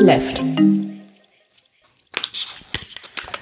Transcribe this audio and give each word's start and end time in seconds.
Left. 0.00 0.42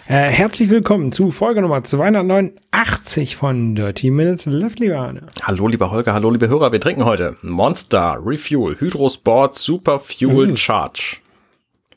Äh, 0.09 0.29
herzlich 0.31 0.71
willkommen 0.71 1.13
zu 1.13 1.31
Folge 1.31 1.61
Nummer 1.63 1.85
289 1.85 3.37
von 3.37 3.75
Dirty 3.75 4.11
Minutes 4.11 4.47
Left, 4.47 4.81
lieber 4.81 4.97
Arne. 4.97 5.27
Hallo, 5.43 5.69
lieber 5.69 5.91
Holger, 5.91 6.15
hallo, 6.15 6.31
liebe 6.31 6.49
Hörer. 6.49 6.73
Wir 6.73 6.81
trinken 6.81 7.05
heute 7.05 7.37
Monster 7.43 8.19
Refuel 8.25 8.77
Hydrosport 8.81 9.55
Super 9.55 9.99
Fuel 10.01 10.49
Mhm. 10.49 10.57
Charge. 10.57 11.19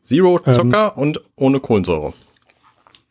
Zero 0.02 0.40
Zucker 0.40 0.98
und 0.98 1.22
ohne 1.36 1.60
Kohlensäure. 1.60 2.14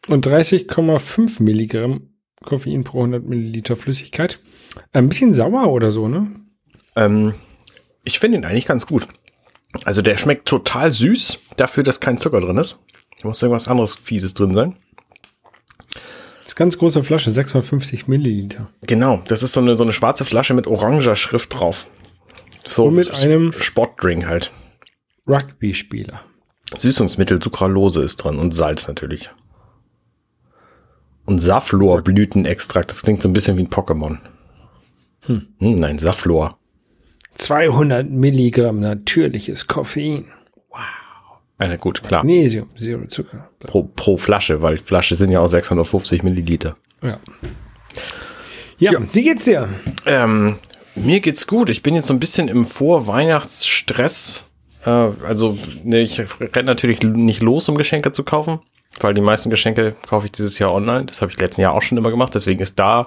Und 0.08 0.26
30,5 0.26 1.42
Milligramm 1.42 2.08
Koffein 2.44 2.84
pro 2.84 3.00
100 3.00 3.24
Milliliter 3.26 3.76
Flüssigkeit. 3.76 4.38
Ein 4.92 5.08
bisschen 5.08 5.32
sauer 5.34 5.68
oder 5.72 5.92
so, 5.92 6.08
ne? 6.08 6.30
Ähm, 6.96 7.34
ich 8.04 8.18
finde 8.18 8.38
ihn 8.38 8.44
eigentlich 8.44 8.66
ganz 8.66 8.86
gut. 8.86 9.06
Also 9.84 10.02
der 10.02 10.16
schmeckt 10.16 10.46
total 10.48 10.90
süß, 10.92 11.38
dafür, 11.56 11.82
dass 11.82 12.00
kein 12.00 12.18
Zucker 12.18 12.40
drin 12.40 12.58
ist. 12.58 12.78
Da 13.20 13.28
muss 13.28 13.40
irgendwas 13.42 13.68
anderes 13.68 13.94
Fieses 13.94 14.34
drin 14.34 14.54
sein. 14.54 14.76
Das 16.40 16.48
ist 16.48 16.56
ganz 16.56 16.76
große 16.78 17.04
Flasche, 17.04 17.30
650 17.30 18.08
Milliliter. 18.08 18.68
Genau, 18.82 19.22
das 19.28 19.42
ist 19.42 19.52
so 19.52 19.60
eine, 19.60 19.76
so 19.76 19.84
eine 19.84 19.92
schwarze 19.92 20.24
Flasche 20.24 20.54
mit 20.54 20.66
oranger 20.66 21.14
Schrift 21.14 21.54
drauf. 21.54 21.86
So 22.64 22.86
Und 22.86 22.94
mit 22.96 23.10
einem- 23.14 23.52
Sportdrink 23.52 24.26
halt. 24.26 24.50
Rugby-Spieler. 25.28 26.20
Süßungsmittel, 26.76 27.40
Sucralose 27.42 28.02
ist 28.02 28.16
drin 28.16 28.38
und 28.38 28.52
Salz 28.52 28.88
natürlich. 28.88 29.30
Und 31.26 31.38
Safflor-Blütenextrakt, 31.40 32.90
das 32.90 33.02
klingt 33.02 33.22
so 33.22 33.28
ein 33.28 33.32
bisschen 33.32 33.56
wie 33.56 33.62
ein 33.62 33.70
Pokémon. 33.70 34.18
Hm, 35.26 35.46
nein, 35.58 35.98
Safflor. 35.98 36.58
200 37.40 38.10
Milligramm 38.10 38.80
natürliches 38.80 39.66
Koffein. 39.66 40.26
Eine 41.58 41.78
gut, 41.78 42.02
klar. 42.02 42.24
Magnesium, 42.24 42.74
Zero 42.76 43.06
Zucker. 43.06 43.48
Pro, 43.60 43.82
pro 43.82 44.16
Flasche, 44.16 44.62
weil 44.62 44.78
Flasche 44.78 45.16
sind 45.16 45.30
ja 45.30 45.40
auch 45.40 45.46
650 45.46 46.22
Milliliter. 46.22 46.76
Ja. 47.02 47.18
Ja, 48.78 48.92
wie 49.12 49.22
geht's 49.22 49.44
dir? 49.44 49.68
Ähm, 50.06 50.56
mir 50.94 51.20
geht's 51.20 51.46
gut. 51.46 51.68
Ich 51.68 51.82
bin 51.82 51.94
jetzt 51.94 52.06
so 52.06 52.14
ein 52.14 52.20
bisschen 52.20 52.48
im 52.48 52.64
Vorweihnachtsstress. 52.64 54.46
Äh, 54.86 54.90
also, 54.90 55.58
ne, 55.84 56.00
ich 56.00 56.18
renne 56.18 56.64
natürlich 56.64 57.02
nicht 57.02 57.42
los, 57.42 57.68
um 57.68 57.76
Geschenke 57.76 58.12
zu 58.12 58.24
kaufen, 58.24 58.60
weil 59.00 59.12
die 59.12 59.20
meisten 59.20 59.50
Geschenke 59.50 59.96
kaufe 60.08 60.26
ich 60.26 60.32
dieses 60.32 60.58
Jahr 60.58 60.72
online. 60.72 61.06
Das 61.06 61.20
habe 61.20 61.30
ich 61.30 61.38
letzten 61.38 61.60
Jahr 61.60 61.74
auch 61.74 61.82
schon 61.82 61.98
immer 61.98 62.10
gemacht. 62.10 62.34
Deswegen 62.34 62.60
ist 62.60 62.78
da 62.78 63.06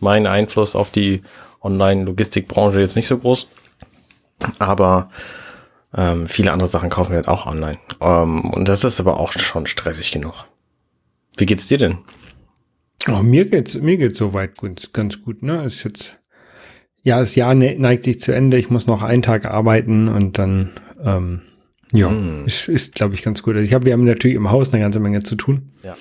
mein 0.00 0.26
Einfluss 0.26 0.74
auf 0.74 0.90
die 0.90 1.22
Online-Logistikbranche 1.62 2.80
jetzt 2.80 2.96
nicht 2.96 3.06
so 3.06 3.18
groß. 3.18 3.46
Aber 4.58 5.10
ähm, 5.96 6.26
viele 6.26 6.52
andere 6.52 6.68
Sachen 6.68 6.90
kaufen 6.90 7.10
wir 7.10 7.16
halt 7.16 7.28
auch 7.28 7.46
online. 7.46 7.78
Ähm, 8.00 8.50
und 8.50 8.68
das 8.68 8.84
ist 8.84 9.00
aber 9.00 9.18
auch 9.20 9.32
schon 9.32 9.66
stressig 9.66 10.10
genug. 10.12 10.46
Wie 11.36 11.46
geht's 11.46 11.66
dir 11.68 11.78
denn? 11.78 11.98
Oh, 13.08 13.22
mir 13.22 13.44
geht's, 13.44 13.74
mir 13.74 13.96
geht's 13.96 14.18
soweit 14.18 14.56
gut, 14.56 14.92
ganz 14.92 15.20
gut, 15.22 15.42
ne? 15.42 15.64
Ist 15.64 15.84
jetzt, 15.84 16.18
ja, 17.02 17.18
das 17.18 17.34
Jahr 17.34 17.54
ne- 17.54 17.76
neigt 17.78 18.04
sich 18.04 18.18
zu 18.20 18.32
Ende. 18.32 18.56
Ich 18.56 18.70
muss 18.70 18.86
noch 18.86 19.02
einen 19.02 19.22
Tag 19.22 19.44
arbeiten 19.46 20.08
und 20.08 20.38
dann, 20.38 20.70
ähm, 21.02 21.42
ja, 21.92 22.08
Hm. 22.08 22.44
ist, 22.46 22.68
ist 22.68 22.94
glaube 22.94 23.14
ich, 23.14 23.22
ganz 23.22 23.42
gut. 23.42 23.56
Also 23.56 23.66
ich 23.66 23.74
habe, 23.74 23.84
wir 23.84 23.92
haben 23.92 24.04
natürlich 24.04 24.36
im 24.36 24.50
Haus 24.50 24.72
eine 24.72 24.82
ganze 24.82 25.00
Menge 25.00 25.22
zu 25.22 25.36
tun. 25.36 25.70
Ja. 25.82 25.96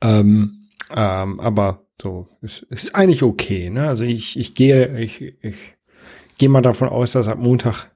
Ähm, 0.00 0.68
ähm, 0.94 1.40
aber 1.40 1.82
so, 2.00 2.26
ist, 2.42 2.62
ist 2.70 2.94
eigentlich 2.94 3.22
okay, 3.22 3.70
ne? 3.70 3.86
Also 3.88 4.04
ich, 4.04 4.38
ich 4.38 4.54
gehe, 4.54 4.98
ich, 4.98 5.20
ich 5.42 5.56
gehe 6.38 6.48
mal 6.48 6.62
davon 6.62 6.88
aus, 6.88 7.12
dass 7.12 7.28
ab 7.28 7.38
Montag 7.38 7.90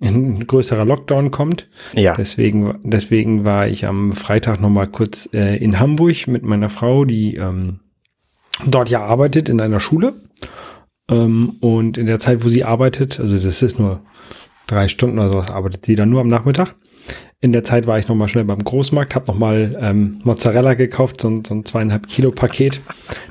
ein 0.00 0.46
größerer 0.46 0.84
Lockdown 0.84 1.30
kommt. 1.30 1.68
Ja. 1.94 2.12
Deswegen, 2.14 2.78
deswegen 2.82 3.46
war 3.46 3.66
ich 3.66 3.86
am 3.86 4.12
Freitag 4.12 4.60
noch 4.60 4.68
mal 4.68 4.86
kurz 4.86 5.28
äh, 5.32 5.56
in 5.56 5.80
Hamburg 5.80 6.26
mit 6.28 6.42
meiner 6.42 6.68
Frau, 6.68 7.04
die 7.06 7.36
ähm, 7.36 7.80
dort 8.66 8.90
ja 8.90 9.02
arbeitet 9.02 9.48
in 9.48 9.60
einer 9.60 9.80
Schule. 9.80 10.12
Ähm, 11.10 11.50
und 11.60 11.96
in 11.98 12.06
der 12.06 12.18
Zeit, 12.18 12.44
wo 12.44 12.48
sie 12.48 12.64
arbeitet, 12.64 13.18
also 13.20 13.36
das 13.38 13.62
ist 13.62 13.78
nur 13.78 14.00
drei 14.66 14.88
Stunden 14.88 15.18
oder 15.18 15.28
sowas, 15.30 15.50
arbeitet 15.50 15.84
sie 15.86 15.94
dann 15.94 16.10
nur 16.10 16.20
am 16.20 16.28
Nachmittag. 16.28 16.74
In 17.40 17.52
der 17.52 17.64
Zeit 17.64 17.86
war 17.86 17.98
ich 17.98 18.08
noch 18.08 18.16
mal 18.16 18.28
schnell 18.28 18.44
beim 18.44 18.64
Großmarkt, 18.64 19.14
habe 19.14 19.26
noch 19.28 19.38
mal 19.38 19.78
ähm, 19.80 20.20
Mozzarella 20.24 20.74
gekauft, 20.74 21.20
so, 21.20 21.28
ein- 21.28 21.44
so 21.44 21.54
ein 21.54 21.64
zweieinhalb 21.64 22.08
Kilo 22.08 22.32
Paket, 22.32 22.80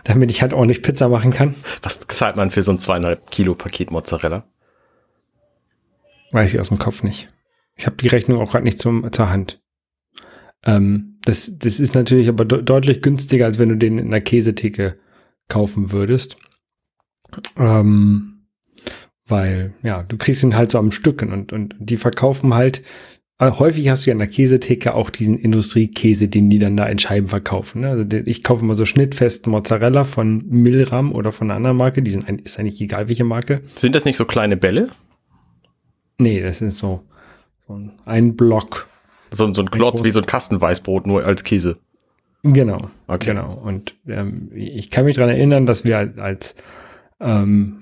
damit 0.06 0.31
ich 0.31 0.42
halt 0.42 0.54
ordentlich 0.54 0.81
Pizza 0.81 1.09
machen 1.09 1.31
kann. 1.31 1.56
Was 1.84 2.00
zahlt 2.08 2.38
man 2.38 2.50
für 2.52 2.64
so 2.64 2.72
ein 2.72 2.80
zweieinhalb 2.80 3.30
Kilo 3.30 3.54
Paket 3.56 3.92
Mozzarella? 3.92 4.46
Weiß 6.31 6.53
ich 6.53 6.59
aus 6.59 6.69
dem 6.69 6.80
Kopf 6.80 7.03
nicht. 7.03 7.30
Ich 7.75 7.86
habe 7.86 7.97
die 7.97 8.08
Rechnung 8.08 8.40
auch 8.40 8.52
gerade 8.52 8.63
nicht 8.63 8.80
zum, 8.80 9.12
zur 9.12 9.30
Hand. 9.30 9.62
Ähm, 10.66 11.19
das, 11.25 11.52
das 11.58 11.80
ist 11.80 11.96
natürlich 11.96 12.30
aber 12.30 12.46
de 12.46 12.63
deutlich 12.63 13.02
günstiger, 13.02 13.46
als 13.46 13.59
wenn 13.59 13.69
du 13.69 13.78
den 13.78 13.97
in 13.97 14.12
der 14.12 14.22
Käsetheke 14.22 14.97
kaufen 15.47 15.91
würdest. 15.91 16.38
Ähm, 17.58 18.47
weil, 19.28 19.74
ja, 19.81 20.03
du 20.03 20.18
kriegst 20.18 20.44
ihn 20.44 20.56
halt 20.56 20.72
so 20.72 20.78
am 20.78 20.91
Stücken 20.91 21.31
und, 21.31 21.52
und 21.52 21.75
die 21.80 21.97
verkaufen 21.97 22.53
halt, 22.53 22.84
äh, 23.40 23.52
häufig 23.52 23.90
hast 23.90 24.06
du 24.06 24.12
ja 24.12 24.13
in 24.13 24.19
der 24.19 24.28
Käsetheke 24.28 24.94
auch 24.94 25.09
diesen 25.09 25.38
Industriekäse, 25.38 26.28
den 26.28 26.50
die 26.50 26.59
dann 26.59 26.78
da 26.78 26.86
in 26.86 27.00
Scheiben 27.00 27.28
verkaufen. 27.28 27.81
Ne? 27.81 27.90
Also 27.90 28.06
ich 28.25 28.44
kaufe 28.44 28.63
mal 28.63 28.75
so 28.75 28.86
schnittfesten 28.86 29.52
Mozzarella 29.52 30.03
von 30.03 30.44
Milram 30.47 31.12
oder 31.12 31.31
von 31.31 31.50
einer 31.50 31.57
anderen 31.57 31.78
Marke, 31.78 32.02
die 32.02 32.12
sind 32.12 32.30
ist 32.42 32.59
eigentlich 32.59 32.80
egal 32.81 33.09
welche 33.09 33.25
Marke. 33.25 33.62
Sind 33.75 33.96
das 33.96 34.06
nicht 34.06 34.18
so 34.18 34.25
kleine 34.25 34.57
Bälle? 34.57 34.90
Nee, 36.18 36.42
das 36.42 36.62
ist 36.62 36.78
so, 36.78 37.02
so 37.68 37.74
ein- 37.74 37.92
ein 38.06 38.36
Block. 38.36 38.88
So, 39.31 39.52
so 39.53 39.62
ein 39.62 39.70
Klotz 39.72 40.03
wie 40.03 40.12
so 40.12 40.20
ein 40.20 40.26
Kastenweißbrot, 40.26 41.08
nur 41.08 41.26
als 41.26 41.44
Käse. 41.44 41.78
Genau. 42.44 42.78
Okay. 43.08 43.28
Genau. 43.31 43.53
Und 43.53 43.96
ähm, 44.08 44.52
ich 44.54 44.92
kann 44.92 45.06
mich 45.06 45.16
dran 45.18 45.30
erinnern, 45.30 45.66
dass 45.66 45.84
wir 45.84 45.98
als, 45.98 46.18
als 46.18 46.56
ähm, 47.20 47.78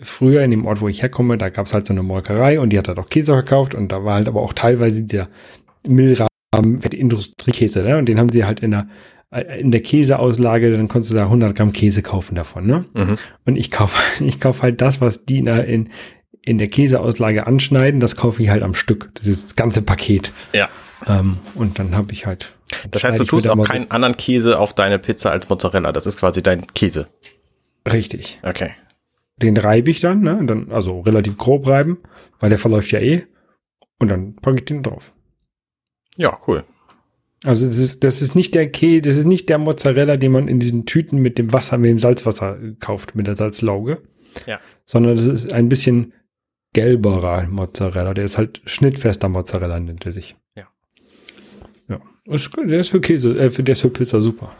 früher 0.00 0.42
in 0.42 0.50
dem 0.50 0.64
Ort, 0.66 0.80
wo 0.80 0.88
ich 0.88 1.02
herkomme, 1.02 1.36
da 1.38 1.50
gab 1.50 1.66
es 1.66 1.74
halt 1.74 1.86
so 1.86 1.92
eine 1.92 2.02
Molkerei 2.02 2.58
und 2.58 2.70
die 2.70 2.78
hat 2.78 2.88
halt 2.88 2.98
auch 2.98 3.08
Käse 3.08 3.32
verkauft 3.34 3.74
und 3.74 3.92
da 3.92 4.04
war 4.04 4.14
halt 4.14 4.28
aber 4.28 4.40
auch 4.40 4.54
teilweise 4.54 5.02
der 5.04 5.28
Milrahmen, 5.86 6.28
der 6.54 6.94
Industriekäse, 6.94 7.82
ne? 7.82 7.98
Und 7.98 8.06
den 8.08 8.18
haben 8.18 8.30
sie 8.30 8.44
halt 8.44 8.60
in 8.60 8.70
der 8.72 8.88
äh, 9.30 9.60
in 9.60 9.70
der 9.70 9.82
Käseauslage, 9.82 10.72
dann 10.72 10.88
konntest 10.88 11.12
du 11.12 11.16
da 11.16 11.24
100 11.24 11.54
Gramm 11.54 11.72
Käse 11.72 12.02
kaufen 12.02 12.34
davon, 12.34 12.66
ne? 12.66 12.84
Mhm. 12.94 13.18
Und 13.44 13.56
ich 13.56 13.70
kaufe 13.70 14.00
ich 14.24 14.40
kauf 14.40 14.62
halt 14.62 14.80
das, 14.80 15.00
was 15.00 15.24
die 15.24 15.38
in, 15.38 15.88
in 16.44 16.58
der 16.58 16.68
Käseauslage 16.68 17.46
anschneiden, 17.46 18.00
das 18.00 18.16
kaufe 18.16 18.42
ich 18.42 18.48
halt 18.50 18.62
am 18.62 18.74
Stück. 18.74 19.10
Das 19.14 19.26
ist 19.26 19.44
das 19.44 19.56
ganze 19.56 19.82
Paket. 19.82 20.32
Ja. 20.52 20.68
Ähm, 21.06 21.38
und 21.54 21.78
dann 21.78 21.96
habe 21.96 22.12
ich 22.12 22.26
halt. 22.26 22.52
Das 22.90 23.04
heißt, 23.04 23.18
du 23.18 23.24
tust 23.24 23.48
auch 23.48 23.54
mal 23.56 23.64
so- 23.66 23.72
keinen 23.72 23.90
anderen 23.90 24.16
Käse 24.16 24.58
auf 24.58 24.72
deine 24.74 24.98
Pizza 24.98 25.30
als 25.30 25.48
Mozzarella. 25.48 25.92
Das 25.92 26.06
ist 26.06 26.18
quasi 26.18 26.42
dein 26.42 26.66
Käse. 26.68 27.06
Richtig. 27.90 28.40
Okay. 28.42 28.70
Den 29.36 29.56
reibe 29.56 29.90
ich 29.90 30.00
dann, 30.00 30.20
ne? 30.20 30.40
Dann, 30.44 30.70
also 30.70 31.00
relativ 31.00 31.36
grob 31.36 31.66
reiben, 31.66 31.98
weil 32.38 32.50
der 32.50 32.58
verläuft 32.58 32.90
ja 32.92 33.00
eh. 33.00 33.24
Und 33.98 34.08
dann 34.10 34.34
packe 34.36 34.58
ich 34.58 34.64
den 34.64 34.82
drauf. 34.82 35.12
Ja, 36.16 36.38
cool. 36.46 36.64
Also 37.44 37.66
das 37.66 37.78
ist, 37.78 38.04
das 38.04 38.22
ist 38.22 38.36
nicht 38.36 38.54
der 38.54 38.70
Käse, 38.70 39.02
das 39.02 39.16
ist 39.16 39.24
nicht 39.24 39.48
der 39.48 39.58
Mozzarella, 39.58 40.16
den 40.16 40.30
man 40.32 40.46
in 40.48 40.60
diesen 40.60 40.86
Tüten 40.86 41.18
mit 41.20 41.38
dem 41.38 41.52
Wasser, 41.52 41.76
mit 41.78 41.90
dem 41.90 41.98
Salzwasser 41.98 42.56
kauft, 42.78 43.16
mit 43.16 43.26
der 43.26 43.36
Salzlauge. 43.36 44.00
Ja. 44.46 44.60
Sondern 44.86 45.16
das 45.16 45.26
ist 45.26 45.52
ein 45.52 45.68
bisschen 45.68 46.12
gelberer 46.72 47.46
Mozzarella. 47.48 48.14
Der 48.14 48.24
ist 48.24 48.38
halt 48.38 48.62
schnittfester 48.64 49.28
Mozzarella, 49.28 49.78
nennt 49.78 50.06
er 50.06 50.12
sich. 50.12 50.36
Ja. 50.56 50.68
Ja. 51.88 52.00
Der 52.26 52.80
ist 52.80 52.90
für 52.90 53.00
Käse, 53.00 53.32
äh, 53.32 53.50
der 53.50 53.72
ist 53.72 53.80
für 53.80 53.90
Pizza 53.90 54.20
super. 54.20 54.52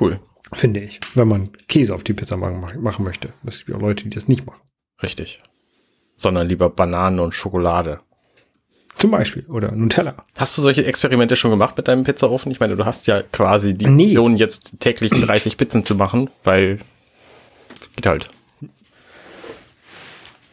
Cool. 0.00 0.20
Finde 0.54 0.80
ich. 0.80 1.00
Wenn 1.14 1.28
man 1.28 1.50
Käse 1.68 1.94
auf 1.94 2.04
die 2.04 2.14
Pizza 2.14 2.36
machen, 2.36 2.82
machen 2.82 3.04
möchte. 3.04 3.34
Es 3.44 3.58
gibt 3.58 3.70
ja 3.70 3.78
Leute, 3.78 4.04
die 4.04 4.10
das 4.10 4.28
nicht 4.28 4.46
machen. 4.46 4.60
Richtig. 5.02 5.42
Sondern 6.16 6.48
lieber 6.48 6.70
Bananen 6.70 7.20
und 7.20 7.34
Schokolade. 7.34 8.00
Zum 8.96 9.10
Beispiel. 9.12 9.44
Oder 9.46 9.70
Nutella. 9.72 10.24
Hast 10.36 10.58
du 10.58 10.62
solche 10.62 10.84
Experimente 10.84 11.36
schon 11.36 11.52
gemacht 11.52 11.76
mit 11.76 11.86
deinem 11.86 12.02
Pizzaofen? 12.02 12.50
Ich 12.50 12.58
meine, 12.58 12.76
du 12.76 12.84
hast 12.84 13.06
ja 13.06 13.22
quasi 13.22 13.74
die 13.74 13.86
Nee. 13.86 14.18
Jetzt 14.34 14.80
täglich 14.80 15.10
30 15.12 15.56
Pizzen 15.56 15.84
zu 15.84 15.94
machen, 15.94 16.30
weil 16.42 16.80
geht 17.94 18.06
halt. 18.06 18.28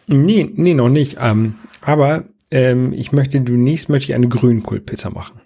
Nee, 0.07 0.49
nee, 0.55 0.73
noch 0.73 0.89
nicht. 0.89 1.17
Ähm, 1.19 1.55
aber 1.81 2.25
ähm, 2.51 2.93
ich 2.93 3.11
möchte 3.11 3.39
demnächst 3.41 3.89
möchte 3.89 4.11
ich 4.11 4.15
eine 4.15 4.27
Grünkohlpizza 4.29 5.09
machen. 5.09 5.41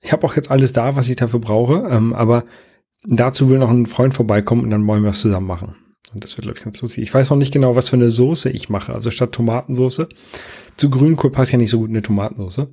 Ich 0.00 0.12
habe 0.12 0.26
auch 0.26 0.34
jetzt 0.36 0.50
alles 0.50 0.72
da, 0.72 0.96
was 0.96 1.08
ich 1.08 1.16
dafür 1.16 1.40
brauche, 1.40 1.86
ähm, 1.90 2.12
aber 2.12 2.44
dazu 3.04 3.48
will 3.48 3.58
noch 3.58 3.70
ein 3.70 3.86
Freund 3.86 4.14
vorbeikommen 4.14 4.62
und 4.64 4.70
dann 4.70 4.86
wollen 4.86 5.02
wir 5.02 5.10
es 5.10 5.20
zusammen 5.20 5.46
machen. 5.46 5.76
Und 6.14 6.24
das 6.24 6.36
wird, 6.36 6.44
glaube 6.44 6.58
ich, 6.58 6.64
ganz 6.64 6.80
lustig. 6.82 7.02
Ich 7.02 7.14
weiß 7.14 7.30
noch 7.30 7.36
nicht 7.38 7.52
genau, 7.52 7.74
was 7.74 7.88
für 7.90 7.96
eine 7.96 8.10
Soße 8.10 8.50
ich 8.50 8.68
mache. 8.68 8.92
Also 8.92 9.10
statt 9.10 9.32
Tomatensoße. 9.32 10.08
Zu 10.76 10.90
Grünkohl 10.90 11.30
passt 11.30 11.52
ja 11.52 11.58
nicht 11.58 11.70
so 11.70 11.78
gut 11.78 11.90
eine 11.90 12.02
Tomatensoße. 12.02 12.68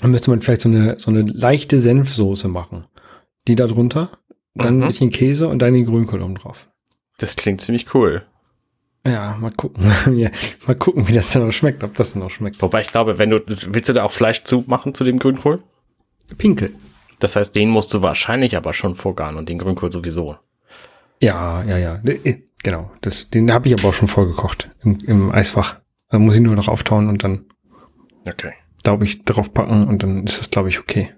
Dann 0.00 0.10
müsste 0.10 0.30
man 0.30 0.42
vielleicht 0.42 0.60
so 0.60 0.68
eine, 0.68 0.98
so 0.98 1.10
eine 1.10 1.22
leichte 1.22 1.80
Senfsoße 1.80 2.48
machen. 2.48 2.86
Die 3.48 3.54
da 3.54 3.66
drunter, 3.66 4.10
dann 4.54 4.76
Mhm. 4.76 4.82
ein 4.82 4.88
bisschen 4.88 5.10
Käse 5.10 5.48
und 5.48 5.60
dann 5.60 5.72
den 5.74 5.86
Grünkohl 5.86 6.20
oben 6.22 6.34
drauf. 6.34 6.68
Das 7.18 7.36
klingt 7.36 7.60
ziemlich 7.60 7.94
cool. 7.94 8.22
Ja, 9.06 9.36
mal 9.40 9.50
gucken. 9.52 9.84
mal 10.66 10.76
gucken, 10.76 11.08
wie 11.08 11.12
das 11.12 11.32
dann 11.32 11.46
noch 11.46 11.52
schmeckt, 11.52 11.82
ob 11.82 11.94
das 11.94 12.12
dann 12.12 12.22
noch 12.22 12.30
schmeckt. 12.30 12.60
Wobei 12.60 12.82
ich 12.82 12.92
glaube, 12.92 13.18
wenn 13.18 13.30
du, 13.30 13.40
willst 13.46 13.88
du 13.88 13.92
da 13.94 14.04
auch 14.04 14.12
Fleisch 14.12 14.44
zu 14.44 14.64
machen 14.66 14.94
zu 14.94 15.04
dem 15.04 15.18
Grünkohl? 15.18 15.62
Pinkel. 16.36 16.74
Das 17.18 17.36
heißt, 17.36 17.54
den 17.54 17.70
musst 17.70 17.92
du 17.94 18.02
wahrscheinlich 18.02 18.56
aber 18.56 18.72
schon 18.72 18.94
vorgaren 18.94 19.36
und 19.36 19.48
den 19.48 19.58
Grünkohl 19.58 19.90
sowieso. 19.90 20.36
Ja, 21.20 21.62
ja, 21.64 21.76
ja. 21.76 21.96
Äh, 22.04 22.42
genau. 22.62 22.90
Das, 23.00 23.30
den 23.30 23.52
habe 23.52 23.68
ich 23.68 23.74
aber 23.74 23.88
auch 23.88 23.94
schon 23.94 24.08
vorgekocht 24.08 24.70
im, 24.82 24.98
im 25.06 25.30
Eisfach. 25.30 25.80
Da 26.10 26.18
muss 26.18 26.34
ich 26.34 26.40
nur 26.40 26.56
noch 26.56 26.68
auftauen 26.68 27.08
und 27.08 27.22
dann, 27.24 27.44
Okay. 28.26 28.52
glaube 28.82 29.04
ich, 29.04 29.24
drauf 29.24 29.52
packen 29.54 29.84
und 29.86 30.02
dann 30.02 30.24
ist 30.24 30.40
das, 30.40 30.50
glaube 30.50 30.68
ich, 30.68 30.78
okay. 30.80 31.14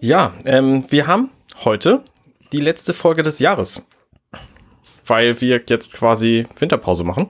Ja, 0.00 0.32
ähm, 0.46 0.84
wir 0.90 1.06
haben 1.06 1.30
heute 1.64 2.04
die 2.52 2.60
letzte 2.60 2.94
Folge 2.94 3.22
des 3.22 3.38
Jahres. 3.38 3.82
Weil 5.06 5.40
wir 5.40 5.60
jetzt 5.68 5.92
quasi 5.92 6.46
Winterpause 6.58 7.04
machen. 7.04 7.28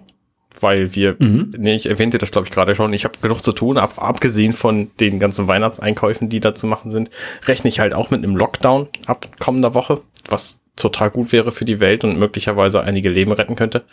Weil 0.61 0.95
wir, 0.97 1.15
Mhm. 1.19 1.53
nee, 1.59 1.77
ich 1.77 1.87
erwähnte 1.87 2.19
das 2.19 2.33
glaube 2.33 2.49
ich 2.49 2.53
gerade 2.53 2.75
schon, 2.75 2.93
ich 2.93 3.05
habe 3.05 3.15
genug 3.23 3.43
zu 3.43 3.53
tun, 3.53 3.79
ab, 3.79 3.95
abgesehen 4.03 4.53
von 4.53 4.91
den 4.99 5.21
ganzen 5.21 5.47
Weihnachtseinkäufen, 5.47 6.29
die 6.29 6.41
da 6.41 6.55
zu 6.55 6.67
machen 6.67 6.91
sind, 6.91 7.09
rechne 7.47 7.69
ich 7.69 7.79
halt 7.79 7.95
auch 7.95 8.11
mit 8.11 8.23
einem 8.25 8.37
Lockdown 8.37 8.89
ab 9.07 9.29
kommender 9.39 9.75
Woche, 9.75 10.01
was 10.29 10.63
total 10.75 11.11
gut 11.11 11.31
wäre 11.33 11.53
für 11.53 11.65
die 11.65 11.79
Welt 11.79 12.03
und 12.03 12.19
möglicherweise 12.19 12.83
einige 12.83 13.11
Leben 13.11 13.31
retten 13.33 13.55
könnte. 13.55 13.85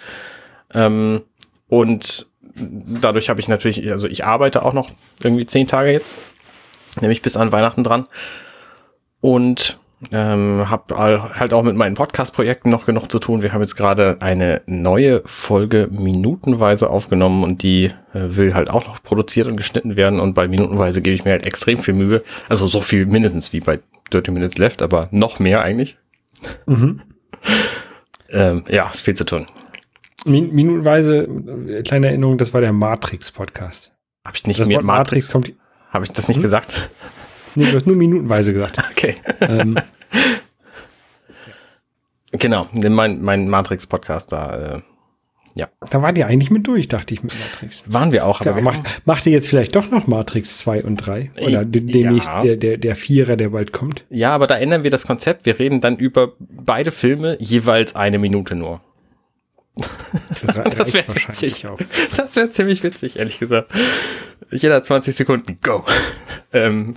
Ähm, 0.74 1.22
und 1.70 2.28
dadurch 2.56 3.30
habe 3.30 3.40
ich 3.40 3.48
natürlich, 3.48 3.90
also 3.92 4.08
ich 4.08 4.26
arbeite 4.26 4.64
auch 4.66 4.74
noch 4.74 4.90
irgendwie 5.22 5.46
zehn 5.46 5.68
Tage 5.68 5.92
jetzt, 5.92 6.16
nämlich 7.02 7.22
bis 7.22 7.38
an 7.38 7.52
Weihnachten 7.52 7.84
dran 7.84 8.08
und 9.22 9.78
ähm, 10.12 10.70
habe 10.70 10.96
halt 10.98 11.54
auch 11.54 11.64
mit 11.64 11.76
meinen 11.76 11.96
Podcast-Projekten 11.96 12.70
noch 12.70 12.86
genug 12.86 13.10
zu 13.12 13.18
tun. 13.20 13.42
Wir 13.42 13.52
haben 13.54 13.62
jetzt 13.62 13.76
gerade 13.76 14.18
eine 14.22 14.62
neue 14.68 15.24
Folge 15.26 15.88
minutenweise 15.92 16.90
aufgenommen 16.90 17.44
und 17.44 17.64
die 17.64 17.86
äh, 18.14 18.36
will 18.36 18.54
halt 18.54 18.70
auch 18.70 18.86
noch 18.86 19.02
produziert 19.02 19.48
und 19.48 19.58
geschnitten 19.58 19.96
werden 19.96 20.20
und 20.20 20.34
bei 20.36 20.48
minutenweise 20.48 21.02
gebe 21.02 21.16
ich 21.16 21.26
mir 21.26 21.32
halt 21.32 21.48
extrem 21.48 21.80
viel 21.80 21.96
Mühe. 21.96 22.24
Also 22.48 22.68
so 22.68 22.80
viel 22.82 23.06
mindestens 23.08 23.54
wie 23.54 23.60
bei 23.60 23.80
30 24.12 24.34
Minutes 24.34 24.58
Left, 24.60 24.82
aber 24.84 25.08
noch 25.12 25.40
mehr 25.40 25.64
eigentlich. 25.64 25.98
Mhm. 26.68 27.02
Ähm, 28.30 28.64
ja, 28.70 28.90
ist 28.90 29.02
viel 29.02 29.16
zu 29.16 29.26
tun. 29.26 29.48
Min 30.26 30.54
minutenweise, 30.54 31.28
äh, 31.70 31.82
kleine 31.84 32.08
Erinnerung, 32.08 32.38
das 32.38 32.54
war 32.54 32.62
der 32.62 32.74
Matrix-Podcast. 32.74 33.92
Habe 34.26 34.36
ich 34.38 34.46
nicht 34.46 34.60
Das 34.60 34.70
Wort 34.70 34.84
Matrix, 34.84 35.32
kommt. 35.32 35.54
habe 35.92 36.06
ich 36.06 36.12
das 36.12 36.28
nicht 36.28 36.38
Hm? 36.38 36.44
gesagt? 36.44 36.90
Nee, 37.58 37.66
du 37.72 37.76
hast 37.76 37.88
nur 37.88 37.96
minutenweise 37.96 38.54
gesagt. 38.54 38.78
Okay. 38.92 39.16
ähm, 39.42 39.78
genau, 42.32 42.68
mein, 42.74 43.22
mein 43.22 43.50
Matrix-Podcast 43.50 44.32
da. 44.32 44.76
Äh, 44.76 44.82
da 45.90 46.04
war 46.04 46.14
die 46.14 46.24
eigentlich 46.24 46.52
mit 46.52 46.68
durch, 46.68 46.88
dachte 46.88 47.16
ich, 47.16 47.24
mit 47.24 47.34
Matrix. 47.40 47.84
waren 47.88 48.12
wir 48.12 48.28
auch, 48.28 48.42
Ja, 48.42 48.52
aber 48.52 48.58
wir 48.58 48.64
macht, 48.64 48.84
macht 49.06 49.26
ihr 49.26 49.32
jetzt 49.32 49.50
vielleicht 49.50 49.76
doch 49.76 49.90
noch 49.90 50.06
Matrix 50.06 50.60
2 50.60 50.84
und 50.84 50.98
3? 50.98 51.32
Oder 51.48 51.66
de- 51.66 51.82
demnächst 51.82 52.30
Ja. 52.30 52.42
der, 52.44 52.58
der, 52.58 52.78
der 52.78 52.96
Vierer, 52.96 53.38
der 53.38 53.50
bald 53.50 53.74
kommt? 53.74 54.06
Ja, 54.12 54.36
aber 54.36 54.46
da 54.46 54.56
ändern 54.56 54.84
wir 54.84 54.92
das 54.92 55.08
Konzept. 55.08 55.48
Wir 55.48 55.58
reden 55.58 55.82
dann 55.82 55.98
über 55.98 56.34
beide 56.40 56.92
Filme 56.92 57.38
jeweils 57.40 57.96
eine 57.96 58.20
Minute 58.20 58.54
nur. 58.54 58.82
Das, 60.78 60.94
wäre 60.94 61.08
witzig. 61.08 61.68
auch. 61.68 61.80
Das 62.16 62.36
wäre 62.36 62.50
ziemlich 62.50 62.84
witzig, 62.84 63.18
ehrlich 63.18 63.40
gesagt. 63.40 63.72
Jeder 64.52 64.82
20 64.82 65.16
Sekunden, 65.16 65.60
go. 65.62 65.84
ähm. 66.54 66.94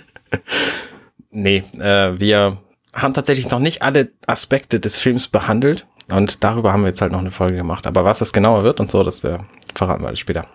nee, 1.30 1.64
äh, 1.78 2.18
wir 2.18 2.58
haben 2.94 3.14
tatsächlich 3.14 3.50
noch 3.50 3.58
nicht 3.58 3.82
alle 3.82 4.10
Aspekte 4.26 4.80
des 4.80 4.96
Films 4.98 5.28
behandelt. 5.28 5.86
Und 6.10 6.44
darüber 6.44 6.72
haben 6.72 6.82
wir 6.82 6.88
jetzt 6.88 7.00
halt 7.00 7.12
noch 7.12 7.20
eine 7.20 7.32
Folge 7.32 7.56
gemacht. 7.56 7.86
Aber 7.86 8.04
was 8.04 8.20
das 8.20 8.32
genauer 8.32 8.62
wird 8.62 8.80
und 8.80 8.90
so, 8.90 9.02
das 9.02 9.24
äh, 9.24 9.38
verraten 9.74 10.02
wir 10.04 10.14
später. 10.16 10.46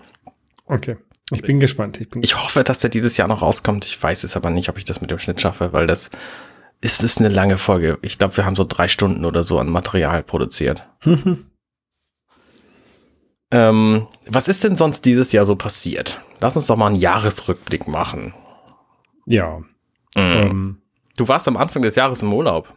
Okay. 0.65 0.97
Ich 1.33 1.41
bin 1.41 1.59
gespannt. 1.59 1.99
Ich 2.01 2.09
bin 2.09 2.23
Ich 2.23 2.41
hoffe, 2.41 2.63
dass 2.63 2.79
der 2.79 2.89
dieses 2.89 3.17
Jahr 3.17 3.27
noch 3.27 3.41
rauskommt. 3.41 3.85
Ich 3.85 4.01
weiß 4.01 4.23
es 4.23 4.35
aber 4.35 4.49
nicht, 4.49 4.69
ob 4.69 4.77
ich 4.77 4.85
das 4.85 5.01
mit 5.01 5.11
dem 5.11 5.19
Schnitt 5.19 5.39
schaffe, 5.39 5.71
weil 5.71 5.87
das 5.87 6.09
ist, 6.81 7.03
ist 7.03 7.19
eine 7.19 7.29
lange 7.29 7.57
Folge. 7.57 7.97
Ich 8.01 8.17
glaube, 8.17 8.35
wir 8.37 8.45
haben 8.45 8.55
so 8.55 8.65
drei 8.67 8.87
Stunden 8.87 9.23
oder 9.25 9.43
so 9.43 9.59
an 9.59 9.69
Material 9.69 10.23
produziert. 10.23 10.87
Ähm, 13.51 14.07
was 14.27 14.47
ist 14.47 14.63
denn 14.63 14.75
sonst 14.77 15.03
dieses 15.03 15.31
Jahr 15.33 15.45
so 15.45 15.55
passiert? 15.55 16.21
Lass 16.39 16.55
uns 16.55 16.67
doch 16.67 16.77
mal 16.77 16.87
einen 16.87 16.95
Jahresrückblick 16.95 17.87
machen. 17.87 18.33
ja. 19.25 19.57
Mhm. 20.15 20.21
Ähm, 20.21 20.77
Du 21.17 21.27
warst 21.27 21.47
am 21.49 21.57
Anfang 21.57 21.81
des 21.81 21.95
Jahres 21.95 22.21
im 22.21 22.33
Urlaub. 22.33 22.73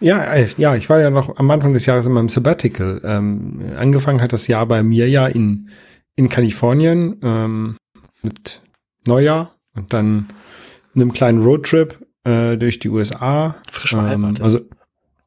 ja, 0.00 0.24
äh, 0.32 0.48
ja, 0.56 0.74
ich 0.74 0.88
war 0.88 0.98
ja 1.00 1.10
noch 1.10 1.36
am 1.36 1.50
Anfang 1.50 1.74
des 1.74 1.84
Jahres 1.86 2.06
in 2.06 2.12
meinem 2.12 2.30
Sabbatical. 2.30 3.00
Ähm, 3.04 3.72
angefangen 3.76 4.22
hat 4.22 4.32
das 4.32 4.46
Jahr 4.48 4.64
bei 4.66 4.82
mir 4.82 5.08
ja 5.08 5.26
in, 5.26 5.68
in 6.16 6.30
Kalifornien 6.30 7.20
ähm, 7.22 7.76
mit 8.22 8.62
Neujahr 9.06 9.54
und 9.76 9.92
dann 9.92 10.28
einem 10.94 11.12
kleinen 11.12 11.42
Roadtrip 11.42 11.98
äh, 12.24 12.56
durch 12.56 12.78
die 12.78 12.88
USA. 12.88 13.54
Frisch 13.70 13.92
Ähm, 13.92 14.00
verheiratet. 14.00 14.42
also 14.42 14.60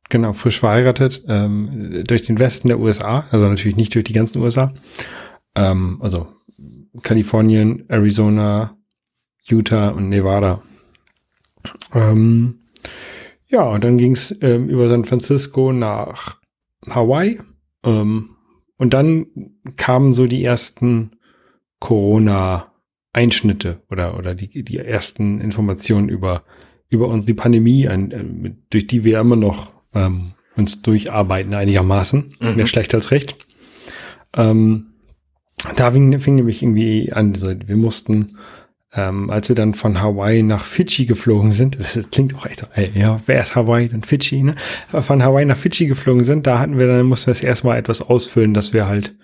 genau, 0.10 0.34
frisch 0.34 0.60
verheiratet 0.60 1.24
ähm, 1.28 2.04
durch 2.08 2.24
den 2.24 2.40
Westen 2.40 2.68
der 2.68 2.80
USA, 2.80 3.26
also 3.32 3.48
natürlich 3.48 3.78
nicht 3.78 3.94
durch 3.96 4.06
die 4.06 4.14
ganzen 4.14 4.42
USA. 4.42 4.74
Ähm, 5.56 6.00
also 6.02 6.28
Kalifornien, 7.02 7.86
Arizona, 7.90 8.78
Utah 9.44 9.90
und 9.90 10.10
Nevada. 10.10 10.62
Ähm, 11.94 12.60
ja, 13.48 13.64
und 13.64 13.84
dann 13.84 13.98
ging 13.98 14.14
es 14.14 14.36
ähm, 14.42 14.70
über 14.70 14.88
San 14.88 15.06
Francisco 15.06 15.72
nach 15.72 16.38
Hawaii. 16.90 17.40
Ähm, 17.84 18.30
und 18.78 18.94
dann 18.94 19.28
kamen 19.78 20.14
so 20.14 20.28
die 20.28 20.44
ersten 20.44 21.12
Corona-Einschnitte 21.80 23.82
oder, 23.90 24.18
oder 24.18 24.36
die, 24.36 24.64
die 24.64 24.78
ersten 24.78 25.40
Informationen 25.40 26.10
über, 26.10 26.44
über 26.90 27.08
uns, 27.08 27.26
die 27.26 27.34
Pandemie, 27.34 27.88
ein, 27.88 28.64
durch 28.70 28.88
die 28.88 29.04
wir 29.04 29.20
immer 29.20 29.36
noch 29.36 29.72
ähm, 29.94 30.34
uns 30.56 30.82
durcharbeiten 30.82 31.54
einigermaßen. 31.54 32.36
Mhm. 32.40 32.56
Mehr 32.56 32.68
schlecht 32.68 32.94
als 32.94 33.12
recht. 33.12 33.38
Ähm, 34.36 34.88
da 35.76 35.92
fing, 35.92 36.20
fing 36.20 36.36
nämlich 36.36 36.62
irgendwie 36.62 37.12
an, 37.12 37.34
also 37.34 37.54
wir 37.66 37.76
mussten, 37.76 38.38
ähm, 38.94 39.30
als 39.30 39.50
wir 39.50 39.56
dann 39.56 39.74
von 39.74 40.02
Hawaii 40.02 40.44
nach 40.44 40.64
Fidschi 40.64 41.06
geflogen 41.06 41.52
sind, 41.52 41.80
das, 41.80 41.94
das 41.94 42.10
klingt 42.12 42.36
auch 42.36 42.46
echt 42.46 42.60
so, 42.60 42.68
ey, 42.74 42.92
ja, 42.94 43.20
wer 43.26 43.42
ist 43.42 43.56
Hawaii, 43.56 43.90
dann 43.90 44.04
Fidschi, 44.04 44.44
ne? 44.44 44.56
Von 44.88 45.24
Hawaii 45.24 45.46
nach 45.46 45.58
Fidschi 45.58 45.88
geflogen 45.88 46.24
sind, 46.24 46.48
da 46.48 46.60
hatten 46.60 46.80
wir 46.80 46.88
dann, 46.88 47.06
mussten 47.06 47.28
wir 47.28 47.34
das 47.34 47.44
erstmal 47.44 47.78
etwas 47.78 48.02
ausfüllen, 48.02 48.54
dass 48.54 48.74
wir 48.74 48.88
halt 48.88 49.16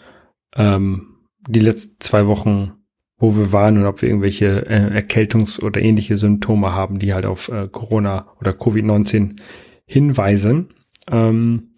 ähm, 0.56 1.16
die 1.48 1.60
letzten 1.60 2.00
zwei 2.00 2.28
Wochen, 2.28 2.74
wo 3.22 3.38
wir 3.38 3.52
waren 3.52 3.78
und 3.78 3.86
ob 3.86 4.02
wir 4.02 4.10
irgendwelche 4.10 4.66
äh, 4.68 5.00
Erkältungs- 5.00 5.62
oder 5.62 5.80
ähnliche 5.80 6.18
Symptome 6.18 6.74
haben, 6.74 6.98
die 6.98 7.14
halt 7.14 7.28
auf 7.28 7.50
äh, 7.50 7.68
Corona 7.72 8.26
oder 8.40 8.52
Covid-19 8.52 9.36
hinweisen. 9.86 10.70
Ähm, 11.10 11.70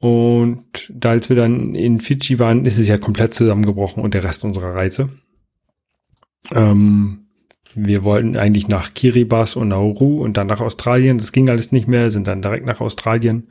und 0.00 0.92
da 0.92 1.10
als 1.10 1.28
wir 1.28 1.36
dann 1.36 1.76
in 1.76 2.00
Fidschi 2.00 2.40
waren, 2.40 2.66
ist 2.66 2.78
es 2.78 2.88
ja 2.88 2.98
komplett 2.98 3.34
zusammengebrochen 3.34 4.02
und 4.02 4.14
der 4.14 4.24
Rest 4.24 4.44
unserer 4.44 4.74
Reise. 4.74 5.10
Ähm, 6.52 7.28
wir 7.76 8.02
wollten 8.02 8.36
eigentlich 8.36 8.66
nach 8.66 8.94
Kiribati 8.94 9.58
und 9.60 9.68
Nauru 9.68 10.22
und 10.24 10.36
dann 10.36 10.48
nach 10.48 10.60
Australien. 10.60 11.18
Das 11.18 11.30
ging 11.30 11.50
alles 11.50 11.70
nicht 11.70 11.86
mehr, 11.86 12.10
sind 12.10 12.26
dann 12.26 12.42
direkt 12.42 12.66
nach 12.66 12.80
Australien. 12.80 13.46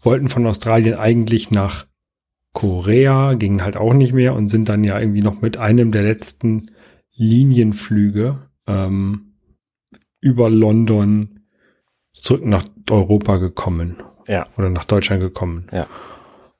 Wollten 0.00 0.28
von 0.28 0.44
Australien 0.46 0.94
eigentlich 0.94 1.52
nach 1.52 1.86
Korea, 2.52 3.34
gingen 3.34 3.64
halt 3.64 3.76
auch 3.76 3.94
nicht 3.94 4.12
mehr 4.12 4.34
und 4.34 4.48
sind 4.48 4.68
dann 4.68 4.84
ja 4.84 4.98
irgendwie 5.00 5.22
noch 5.22 5.40
mit 5.40 5.56
einem 5.56 5.90
der 5.90 6.02
letzten 6.02 6.70
Linienflüge 7.14 8.38
ähm, 8.66 9.34
über 10.20 10.50
London 10.50 11.40
zurück 12.12 12.44
nach 12.44 12.64
Europa 12.90 13.38
gekommen. 13.38 13.96
Ja. 14.28 14.44
Oder 14.56 14.70
nach 14.70 14.84
Deutschland 14.84 15.20
gekommen. 15.20 15.66
Ja. 15.72 15.86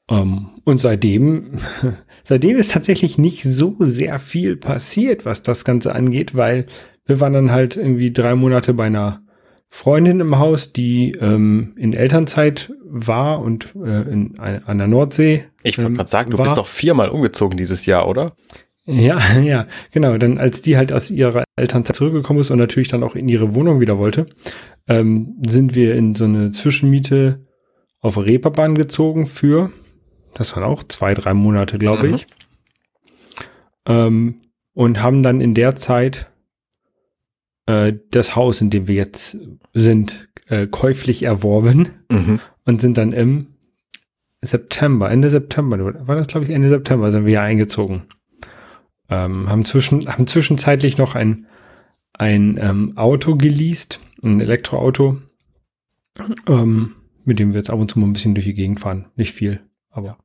Ähm, 0.08 0.50
und 0.64 0.78
seitdem, 0.78 1.58
seitdem 2.24 2.56
ist 2.56 2.72
tatsächlich 2.72 3.18
nicht 3.18 3.44
so 3.44 3.76
sehr 3.80 4.18
viel 4.18 4.56
passiert, 4.56 5.24
was 5.24 5.42
das 5.42 5.64
Ganze 5.64 5.94
angeht, 5.94 6.34
weil 6.34 6.66
wir 7.06 7.20
waren 7.20 7.32
dann 7.32 7.50
halt 7.50 7.76
irgendwie 7.76 8.12
drei 8.12 8.34
Monate 8.34 8.74
bei 8.74 8.84
einer 8.84 9.22
Freundin 9.68 10.20
im 10.20 10.38
Haus, 10.38 10.72
die 10.72 11.12
ähm, 11.12 11.74
in 11.76 11.94
Elternzeit 11.94 12.72
war 12.84 13.40
und 13.40 13.74
äh, 13.76 14.02
in, 14.02 14.38
an 14.38 14.78
der 14.78 14.86
Nordsee. 14.86 15.46
Ich 15.62 15.78
wollte 15.78 15.88
ähm, 15.88 15.94
gerade 15.96 16.10
sagen, 16.10 16.30
du 16.30 16.38
war. 16.38 16.44
bist 16.46 16.56
doch 16.58 16.66
viermal 16.66 17.08
umgezogen 17.08 17.56
dieses 17.56 17.86
Jahr, 17.86 18.08
oder? 18.08 18.32
Ja, 18.84 19.20
ja, 19.40 19.66
genau. 19.92 20.16
Dann, 20.18 20.38
als 20.38 20.60
die 20.60 20.76
halt 20.76 20.92
aus 20.92 21.10
ihrer 21.10 21.44
Elternzeit 21.56 21.96
zurückgekommen 21.96 22.40
ist 22.40 22.50
und 22.50 22.58
natürlich 22.58 22.88
dann 22.88 23.02
auch 23.02 23.14
in 23.14 23.28
ihre 23.28 23.54
Wohnung 23.54 23.80
wieder 23.80 23.98
wollte, 23.98 24.26
ähm, 24.88 25.36
sind 25.46 25.74
wir 25.74 25.94
in 25.94 26.14
so 26.14 26.24
eine 26.24 26.50
Zwischenmiete 26.50 27.46
auf 28.00 28.18
Reeperbahn 28.18 28.74
gezogen 28.74 29.26
für, 29.26 29.70
das 30.34 30.56
waren 30.56 30.64
auch 30.64 30.82
zwei, 30.82 31.14
drei 31.14 31.34
Monate, 31.34 31.78
glaube 31.78 32.08
Mhm. 32.08 32.14
ich. 32.14 32.26
Ähm, 33.86 34.42
und 34.74 35.02
haben 35.02 35.22
dann 35.22 35.40
in 35.40 35.54
der 35.54 35.76
Zeit 35.76 36.28
äh, 37.66 37.92
das 38.10 38.34
Haus, 38.34 38.60
in 38.60 38.70
dem 38.70 38.88
wir 38.88 38.94
jetzt 38.96 39.36
sind, 39.74 40.28
äh, 40.48 40.66
käuflich 40.66 41.22
erworben 41.22 41.90
Mhm. 42.10 42.40
und 42.64 42.80
sind 42.80 42.98
dann 42.98 43.12
im 43.12 43.51
September, 44.44 45.10
Ende 45.10 45.30
September, 45.30 45.78
war 46.06 46.16
das 46.16 46.26
glaube 46.26 46.46
ich 46.46 46.52
Ende 46.52 46.68
September, 46.68 47.10
sind 47.10 47.24
wir 47.24 47.32
ja 47.32 47.42
eingezogen. 47.42 48.02
Ähm, 49.08 49.48
haben, 49.48 49.64
zwischen, 49.64 50.06
haben 50.08 50.26
zwischenzeitlich 50.26 50.98
noch 50.98 51.14
ein, 51.14 51.46
ein 52.12 52.58
ähm, 52.60 52.96
Auto 52.96 53.36
geleast, 53.36 54.00
ein 54.24 54.40
Elektroauto, 54.40 55.18
ähm, 56.48 56.94
mit 57.24 57.38
dem 57.38 57.52
wir 57.52 57.58
jetzt 57.58 57.70
ab 57.70 57.78
und 57.78 57.90
zu 57.90 57.98
mal 57.98 58.06
ein 58.06 58.12
bisschen 58.12 58.34
durch 58.34 58.46
die 58.46 58.54
Gegend 58.54 58.80
fahren. 58.80 59.06
Nicht 59.16 59.32
viel, 59.32 59.60
aber 59.90 60.06
Ja. 60.06 60.16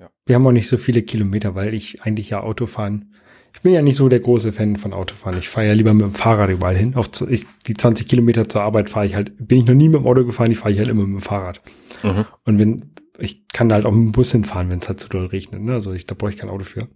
Ja. 0.00 0.10
wir 0.24 0.34
haben 0.34 0.46
auch 0.46 0.52
nicht 0.52 0.68
so 0.68 0.78
viele 0.78 1.02
Kilometer, 1.02 1.54
weil 1.54 1.74
ich 1.74 2.02
eigentlich 2.02 2.30
ja 2.30 2.40
Auto 2.40 2.66
fahren. 2.66 3.14
Ich 3.52 3.62
bin 3.62 3.72
ja 3.72 3.82
nicht 3.82 3.96
so 3.96 4.08
der 4.08 4.20
große 4.20 4.52
Fan 4.52 4.76
von 4.76 4.92
Autofahren. 4.92 5.38
Ich 5.38 5.48
fahre 5.48 5.66
ja 5.66 5.72
lieber 5.72 5.92
mit 5.92 6.02
dem 6.02 6.14
Fahrrad 6.14 6.50
überall 6.50 6.76
hin. 6.76 6.94
Auf 6.94 7.10
ich, 7.28 7.44
die 7.66 7.74
20 7.74 8.06
Kilometer 8.08 8.48
zur 8.48 8.62
Arbeit 8.62 8.88
fahre 8.88 9.06
ich 9.06 9.16
halt, 9.16 9.32
bin 9.36 9.58
ich 9.58 9.66
noch 9.66 9.74
nie 9.74 9.88
mit 9.88 10.00
dem 10.00 10.06
Auto 10.06 10.24
gefahren, 10.24 10.52
ich 10.52 10.58
fahre 10.58 10.72
ich 10.72 10.78
halt 10.78 10.88
immer 10.88 11.02
mit 11.02 11.20
dem 11.20 11.22
Fahrrad. 11.22 11.60
Mhm. 12.04 12.26
Und 12.44 12.58
wenn, 12.60 12.94
ich 13.20 13.48
kann 13.48 13.68
da 13.68 13.76
halt 13.76 13.86
auch 13.86 13.92
mit 13.92 14.06
dem 14.06 14.12
Bus 14.12 14.32
hinfahren, 14.32 14.70
wenn 14.70 14.78
es 14.80 14.88
halt 14.88 15.00
zu 15.00 15.08
doll 15.08 15.26
regnet. 15.26 15.62
Ne? 15.62 15.72
Also 15.72 15.92
ich, 15.92 16.06
da 16.06 16.14
brauche 16.14 16.30
ich 16.30 16.36
kein 16.36 16.48
Auto 16.50 16.64
für. 16.64 16.88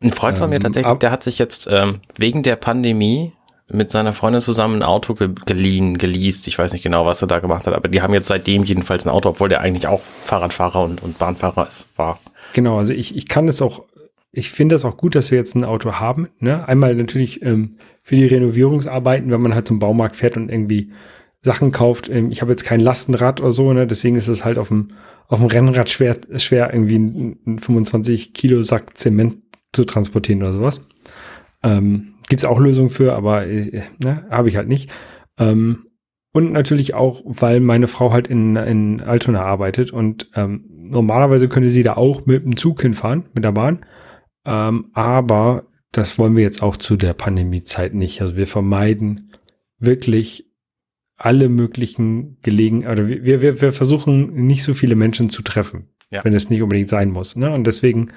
Ein 0.00 0.12
Freund 0.12 0.38
von 0.38 0.50
mir 0.50 0.56
Ähm, 0.56 0.62
tatsächlich, 0.62 0.94
der 0.98 1.10
hat 1.10 1.22
sich 1.22 1.38
jetzt 1.38 1.68
ähm, 1.70 2.00
wegen 2.16 2.42
der 2.42 2.56
Pandemie 2.56 3.32
mit 3.68 3.90
seiner 3.90 4.12
Freundin 4.12 4.42
zusammen 4.42 4.76
ein 4.76 4.82
Auto 4.82 5.14
ge 5.14 5.30
geliehen, 5.46 5.96
geleast. 5.96 6.46
Ich 6.46 6.58
weiß 6.58 6.72
nicht 6.72 6.82
genau, 6.82 7.06
was 7.06 7.22
er 7.22 7.28
da 7.28 7.38
gemacht 7.38 7.66
hat, 7.66 7.74
aber 7.74 7.88
die 7.88 8.02
haben 8.02 8.12
jetzt 8.12 8.26
seitdem 8.26 8.64
jedenfalls 8.64 9.06
ein 9.06 9.10
Auto, 9.10 9.30
obwohl 9.30 9.48
der 9.48 9.60
eigentlich 9.60 9.86
auch 9.86 10.02
Fahrradfahrer 10.24 10.82
und, 10.82 11.02
und 11.02 11.18
Bahnfahrer 11.18 11.66
ist, 11.66 11.86
war. 11.96 12.20
Genau, 12.52 12.78
also 12.78 12.92
ich, 12.92 13.16
ich 13.16 13.26
kann 13.26 13.48
es 13.48 13.62
auch, 13.62 13.84
ich 14.32 14.50
finde 14.50 14.74
es 14.74 14.84
auch 14.84 14.96
gut, 14.96 15.14
dass 15.14 15.30
wir 15.30 15.38
jetzt 15.38 15.54
ein 15.54 15.64
Auto 15.64 15.92
haben. 15.92 16.28
Ne? 16.40 16.68
Einmal 16.68 16.94
natürlich 16.94 17.42
ähm, 17.42 17.76
für 18.02 18.16
die 18.16 18.26
Renovierungsarbeiten, 18.26 19.30
wenn 19.30 19.40
man 19.40 19.54
halt 19.54 19.66
zum 19.66 19.78
Baumarkt 19.78 20.16
fährt 20.16 20.36
und 20.36 20.50
irgendwie 20.50 20.92
Sachen 21.44 21.70
kauft. 21.70 22.08
Ähm, 22.08 22.30
ich 22.30 22.40
habe 22.40 22.50
jetzt 22.50 22.64
kein 22.64 22.80
Lastenrad 22.80 23.40
oder 23.40 23.52
so, 23.52 23.72
ne? 23.72 23.86
deswegen 23.86 24.16
ist 24.16 24.28
es 24.28 24.44
halt 24.44 24.58
auf 24.58 24.68
dem, 24.68 24.88
auf 25.28 25.38
dem 25.38 25.48
Rennrad 25.48 25.90
schwer, 25.90 26.16
schwer 26.36 26.72
irgendwie 26.72 26.96
einen, 26.96 27.38
einen 27.46 27.58
25 27.58 28.32
Kilo 28.34 28.62
Sack 28.62 28.96
Zement 28.96 29.36
zu 29.72 29.84
transportieren 29.84 30.42
oder 30.42 30.52
sowas. 30.52 30.84
Ähm, 31.62 32.14
Gibt 32.28 32.40
es 32.40 32.46
auch 32.46 32.58
Lösungen 32.58 32.90
für, 32.90 33.14
aber 33.14 33.46
äh, 33.46 33.82
ne? 34.02 34.26
habe 34.30 34.48
ich 34.48 34.56
halt 34.56 34.68
nicht. 34.68 34.90
Ähm, 35.38 35.86
und 36.32 36.50
natürlich 36.52 36.94
auch, 36.94 37.22
weil 37.24 37.60
meine 37.60 37.86
Frau 37.86 38.10
halt 38.10 38.26
in, 38.26 38.56
in 38.56 39.00
Altona 39.00 39.42
arbeitet 39.42 39.92
und 39.92 40.30
ähm, 40.34 40.64
normalerweise 40.68 41.48
könnte 41.48 41.68
sie 41.68 41.84
da 41.84 41.94
auch 41.94 42.26
mit 42.26 42.44
dem 42.44 42.56
Zug 42.56 42.82
hinfahren, 42.82 43.26
mit 43.34 43.44
der 43.44 43.52
Bahn. 43.52 43.84
Ähm, 44.44 44.86
aber 44.94 45.66
das 45.92 46.18
wollen 46.18 46.34
wir 46.34 46.42
jetzt 46.42 46.62
auch 46.62 46.76
zu 46.76 46.96
der 46.96 47.12
Pandemiezeit 47.12 47.94
nicht. 47.94 48.20
Also 48.20 48.36
wir 48.36 48.48
vermeiden 48.48 49.30
wirklich 49.78 50.53
alle 51.16 51.48
möglichen 51.48 52.38
Gelegenheiten, 52.42 53.00
oder 53.00 53.08
wir, 53.08 53.40
wir, 53.40 53.60
wir 53.60 53.72
versuchen 53.72 54.46
nicht 54.46 54.64
so 54.64 54.74
viele 54.74 54.96
Menschen 54.96 55.30
zu 55.30 55.42
treffen, 55.42 55.88
Ja. 56.10 56.24
wenn 56.24 56.34
es 56.34 56.50
nicht 56.50 56.62
unbedingt 56.62 56.88
sein 56.88 57.10
muss. 57.10 57.36
Ne? 57.36 57.50
Und 57.52 57.66
deswegen 57.66 58.08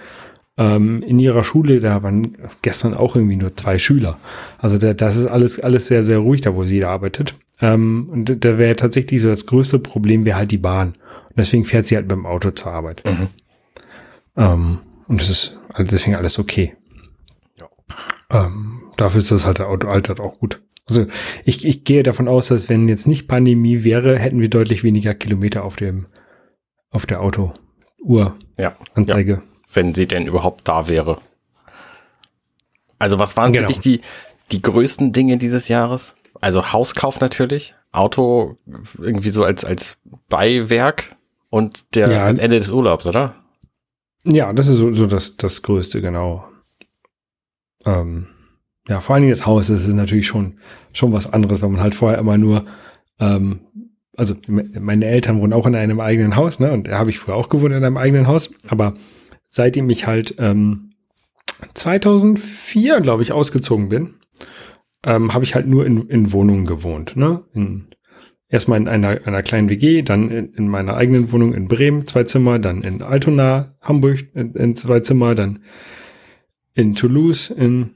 ähm, 0.58 1.04
in 1.04 1.20
ihrer 1.20 1.44
Schule, 1.44 1.80
da 1.80 2.02
waren 2.02 2.36
gestern 2.64 2.96
auch 2.96 3.16
irgendwie 3.16 3.36
nur 3.36 3.56
zwei 3.56 3.78
Schüler. 3.78 4.18
Also 4.58 4.78
da, 4.80 4.94
das 4.94 5.16
ist 5.16 5.28
alles, 5.28 5.60
alles 5.60 5.88
sehr, 5.88 6.04
sehr 6.04 6.18
ruhig, 6.18 6.42
da 6.42 6.56
wo 6.56 6.64
sie 6.64 6.80
da 6.80 6.90
arbeitet. 6.90 7.36
Ähm, 7.62 8.10
und 8.12 8.44
da 8.44 8.58
wäre 8.58 8.76
tatsächlich 8.76 9.22
so 9.22 9.30
das 9.30 9.46
größte 9.46 9.80
Problem, 9.80 10.26
wäre 10.26 10.38
halt 10.38 10.52
die 10.52 10.58
Bahn. 10.58 10.90
Und 10.90 11.38
deswegen 11.38 11.64
fährt 11.64 11.86
sie 11.86 11.96
halt 11.96 12.08
mit 12.08 12.18
dem 12.18 12.26
Auto 12.26 12.50
zur 12.52 12.72
Arbeit. 12.72 13.04
Mhm. 13.06 13.28
Ähm, 14.36 14.80
und 15.08 15.22
das 15.22 15.30
ist 15.30 15.60
also 15.74 15.90
deswegen 15.92 16.16
alles 16.16 16.40
okay. 16.40 16.74
Ja. 17.60 17.68
Ähm, 18.46 18.82
dafür 18.98 19.20
ist 19.20 19.30
das 19.32 19.46
halt 19.46 19.60
der 19.60 19.70
Auto 19.70 19.88
altert 19.88 20.20
auch 20.20 20.40
gut. 20.40 20.60
Also 20.90 21.06
ich, 21.44 21.66
ich 21.66 21.84
gehe 21.84 22.04
davon 22.04 22.28
aus, 22.28 22.48
dass 22.48 22.70
wenn 22.70 22.88
jetzt 22.88 23.08
nicht 23.08 23.28
Pandemie 23.28 23.84
wäre, 23.84 24.18
hätten 24.18 24.40
wir 24.40 24.50
deutlich 24.50 24.84
weniger 24.84 25.14
Kilometer 25.14 25.64
auf 25.66 25.76
dem 25.76 26.06
auf 26.90 27.06
der 27.06 27.22
Autouhr 27.22 27.54
Ja. 28.58 28.76
Anzeige. 28.96 29.42
wenn 29.74 29.94
sie 29.94 30.08
denn 30.08 30.26
überhaupt 30.28 30.68
da 30.68 30.88
wäre. 30.88 31.20
Also 33.00 33.20
was 33.20 33.36
waren 33.38 33.52
Genau. 33.54 33.68
wirklich 33.68 33.80
die, 33.82 34.02
die 34.52 34.62
größten 34.62 35.12
Dinge 35.12 35.38
dieses 35.38 35.68
Jahres? 35.68 36.16
Also 36.40 36.72
Hauskauf 36.72 37.20
natürlich, 37.20 37.76
Auto 37.92 38.58
irgendwie 39.00 39.32
so 39.32 39.44
als, 39.44 39.66
als 39.66 39.98
Beiwerk 40.30 41.16
und 41.50 41.94
der, 41.96 42.10
Ja. 42.10 42.30
das 42.30 42.38
Ende 42.38 42.58
des 42.58 42.70
Urlaubs, 42.72 43.06
oder? 43.06 43.36
Ja, 44.24 44.52
das 44.54 44.68
ist 44.68 44.78
so, 44.78 44.94
so 44.94 45.06
das, 45.06 45.36
das 45.38 45.62
Größte, 45.62 46.02
genau. 46.02 46.48
Ähm, 47.86 48.28
ja, 48.90 49.00
vor 49.02 49.16
allen 49.16 49.24
Dingen 49.24 49.34
das 49.34 49.46
Haus, 49.46 49.68
das 49.68 49.86
ist 49.86 49.94
natürlich 49.94 50.28
schon, 50.28 50.60
schon 50.94 51.12
was 51.14 51.32
anderes, 51.34 51.62
wenn 51.62 51.72
man 51.72 51.82
halt 51.82 51.96
vorher 51.96 52.20
immer 52.20 52.38
nur, 52.38 52.66
ähm, 53.20 53.60
also 54.16 54.36
me- 54.48 54.70
meine 54.80 55.06
Eltern 55.06 55.42
wohnen 55.42 55.54
auch 55.54 55.68
in 55.68 55.76
einem 55.76 56.00
eigenen 56.00 56.36
Haus, 56.36 56.60
ne? 56.60 56.72
Und 56.72 56.88
da 56.88 56.98
habe 56.98 57.10
ich 57.10 57.20
früher 57.20 57.36
auch 57.36 57.50
gewohnt 57.50 57.74
in 57.74 57.84
einem 57.84 57.98
eigenen 57.98 58.28
Haus, 58.28 58.50
aber 58.68 58.94
seitdem 59.48 59.90
ich 59.90 60.08
halt 60.08 60.36
ähm, 60.40 60.92
2004, 61.74 63.02
glaube 63.02 63.24
ich, 63.24 63.32
ausgezogen 63.32 63.90
bin, 63.90 64.16
ähm, 65.04 65.34
habe 65.34 65.44
ich 65.44 65.56
halt 65.56 65.68
nur 65.68 65.86
in, 65.86 66.08
in 66.08 66.32
Wohnungen 66.32 66.66
gewohnt, 66.66 67.16
ne? 67.16 67.44
In, 67.54 67.88
erstmal 68.50 68.80
in 68.80 68.88
einer, 68.88 69.20
einer 69.26 69.44
kleinen 69.44 69.70
WG, 69.70 70.02
dann 70.02 70.30
in, 70.32 70.54
in 70.54 70.68
meiner 70.68 70.96
eigenen 70.96 71.32
Wohnung 71.32 71.54
in 71.54 71.68
Bremen, 71.68 72.08
zwei 72.08 72.24
Zimmer, 72.24 72.60
dann 72.60 72.82
in 72.82 73.02
Altona, 73.02 73.76
Hamburg 73.82 74.20
in, 74.34 74.54
in 74.54 74.76
zwei 74.76 75.02
Zimmer, 75.02 75.36
dann 75.36 75.60
in 76.74 76.96
Toulouse 76.96 77.50
in 77.50 77.92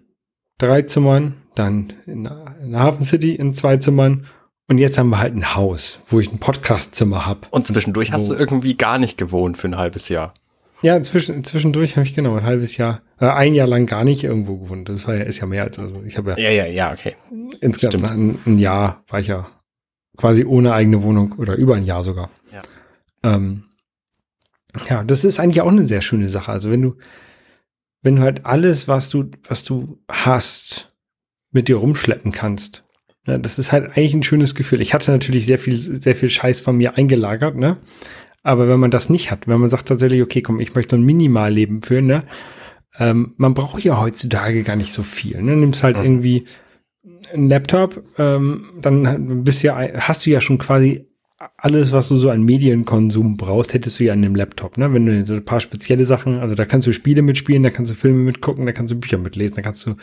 drei 0.58 0.84
Zimmern, 0.84 1.36
dann 1.55 1.93
in, 2.05 2.29
in 2.63 2.77
Hafen 2.77 3.03
City 3.03 3.36
in 3.36 3.53
zwei 3.53 3.77
Zimmern 3.77 4.25
und 4.67 4.77
jetzt 4.77 4.98
haben 4.98 5.10
wir 5.10 5.20
halt 5.20 5.36
ein 5.36 5.55
Haus, 5.55 6.01
wo 6.08 6.20
ich 6.20 6.31
ein 6.31 6.39
Podcastzimmer 6.39 7.25
habe. 7.25 7.41
Und 7.51 7.67
zwischendurch 7.67 8.13
hast 8.13 8.29
du 8.29 8.34
irgendwie 8.34 8.77
gar 8.77 9.00
nicht 9.00 9.17
gewohnt 9.17 9.58
für 9.58 9.67
ein 9.67 9.77
halbes 9.77 10.08
Jahr. 10.08 10.34
Ja, 10.81 11.01
zwischen, 11.03 11.43
zwischendurch 11.43 11.96
habe 11.96 12.08
ich 12.08 12.15
genau 12.15 12.36
ein 12.36 12.43
halbes 12.43 12.77
Jahr, 12.77 13.01
äh, 13.20 13.27
ein 13.27 13.53
Jahr 13.53 13.67
lang 13.67 13.86
gar 13.86 14.03
nicht 14.03 14.24
irgendwo 14.24 14.58
gewohnt. 14.58 14.89
Das 14.89 15.08
war 15.08 15.15
ja, 15.15 15.24
ist 15.24 15.39
ja 15.39 15.46
mehr 15.46 15.63
als, 15.63 15.77
also 15.77 16.01
ich 16.05 16.17
habe 16.17 16.31
ja 16.31 16.38
Ja, 16.38 16.50
ja, 16.50 16.65
ja, 16.65 16.91
okay. 16.91 17.15
insgesamt 17.60 18.10
ein, 18.10 18.39
ein 18.46 18.58
Jahr 18.58 19.03
war 19.08 19.20
ich 19.20 19.27
ja 19.27 19.48
quasi 20.17 20.46
ohne 20.46 20.74
eigene 20.74 21.03
Wohnung 21.03 21.34
oder 21.34 21.55
über 21.55 21.75
ein 21.75 21.86
Jahr 21.86 22.03
sogar. 22.03 22.29
Ja. 22.51 22.62
Ähm, 23.24 23.65
ja, 24.89 25.03
das 25.03 25.24
ist 25.24 25.39
eigentlich 25.39 25.62
auch 25.62 25.70
eine 25.70 25.88
sehr 25.88 26.01
schöne 26.01 26.29
Sache. 26.29 26.51
Also 26.51 26.72
wenn 26.72 26.81
du, 26.81 26.96
wenn 28.01 28.15
du 28.17 28.22
halt 28.22 28.46
alles, 28.46 28.88
was 28.88 29.10
du, 29.10 29.29
was 29.48 29.63
du 29.63 30.00
hast, 30.10 30.93
mit 31.51 31.67
dir 31.67 31.75
rumschleppen 31.77 32.31
kannst, 32.31 32.84
ne, 33.27 33.39
das 33.39 33.60
ist 33.60 33.72
halt 33.72 33.86
eigentlich 33.91 34.13
ein 34.13 34.24
schönes 34.24 34.55
Gefühl. 34.55 34.81
Ich 34.81 34.93
hatte 34.93 35.12
natürlich 35.12 35.46
sehr 35.46 35.60
viel, 35.60 35.75
sehr 35.77 36.15
viel 36.15 36.29
Scheiß 36.29 36.62
von 36.62 36.77
mir 36.77 36.98
eingelagert, 36.98 37.55
ne? 37.55 37.77
Aber 38.43 38.67
wenn 38.67 38.79
man 38.79 38.89
das 38.91 39.10
nicht 39.10 39.29
hat, 39.29 39.48
wenn 39.48 39.60
man 39.60 39.70
sagt 39.70 39.88
tatsächlich, 39.88 40.22
okay, 40.24 40.41
komm, 40.41 40.60
ich 40.60 40.74
möchte 40.74 40.96
so 40.96 41.01
ein 41.01 41.05
Minimalleben 41.05 41.81
führen, 41.84 42.08
ne? 42.08 42.24
Ähm, 42.98 43.34
man 43.38 43.53
braucht 43.53 43.84
ja 43.84 44.00
heutzutage 44.00 44.63
gar 44.63 44.75
nicht 44.75 44.93
so 44.93 45.03
viel. 45.03 45.41
Ne? 45.41 45.55
Nimmst 45.55 45.84
halt 45.84 45.98
Mhm. 45.98 46.03
irgendwie 46.03 46.46
einen 47.34 47.50
Laptop, 47.50 48.03
ähm, 48.17 48.72
dann 48.81 49.43
bist 49.43 49.63
ja, 49.63 49.77
hast 49.77 50.25
du 50.25 50.29
ja 50.29 50.41
schon 50.41 50.58
quasi 50.58 51.08
alles, 51.57 51.91
was 51.91 52.10
du 52.10 52.15
so 52.15 52.29
an 52.29 52.43
Medienkonsum 52.43 53.38
brauchst, 53.38 53.74
hättest 53.74 54.00
du 54.00 54.03
ja 54.05 54.13
an 54.13 54.21
dem 54.21 54.36
Laptop. 54.36 54.77
Ne? 54.77 54.93
Wenn 54.93 55.05
du 55.05 55.25
so 55.25 55.33
ein 55.33 55.45
paar 55.45 55.60
spezielle 55.60 56.05
Sachen, 56.05 56.39
also 56.39 56.55
da 56.55 56.65
kannst 56.65 56.88
du 56.88 56.93
Spiele 56.93 57.21
mitspielen, 57.21 57.63
da 57.63 57.69
kannst 57.69 57.91
du 57.91 57.95
Filme 57.95 58.19
mitgucken, 58.24 58.65
da 58.65 58.71
kannst 58.71 58.91
du 58.93 59.00
Bücher 59.00 59.17
mitlesen, 59.17 59.55
da 59.55 59.62
kannst 59.62 59.86
du 59.86 59.95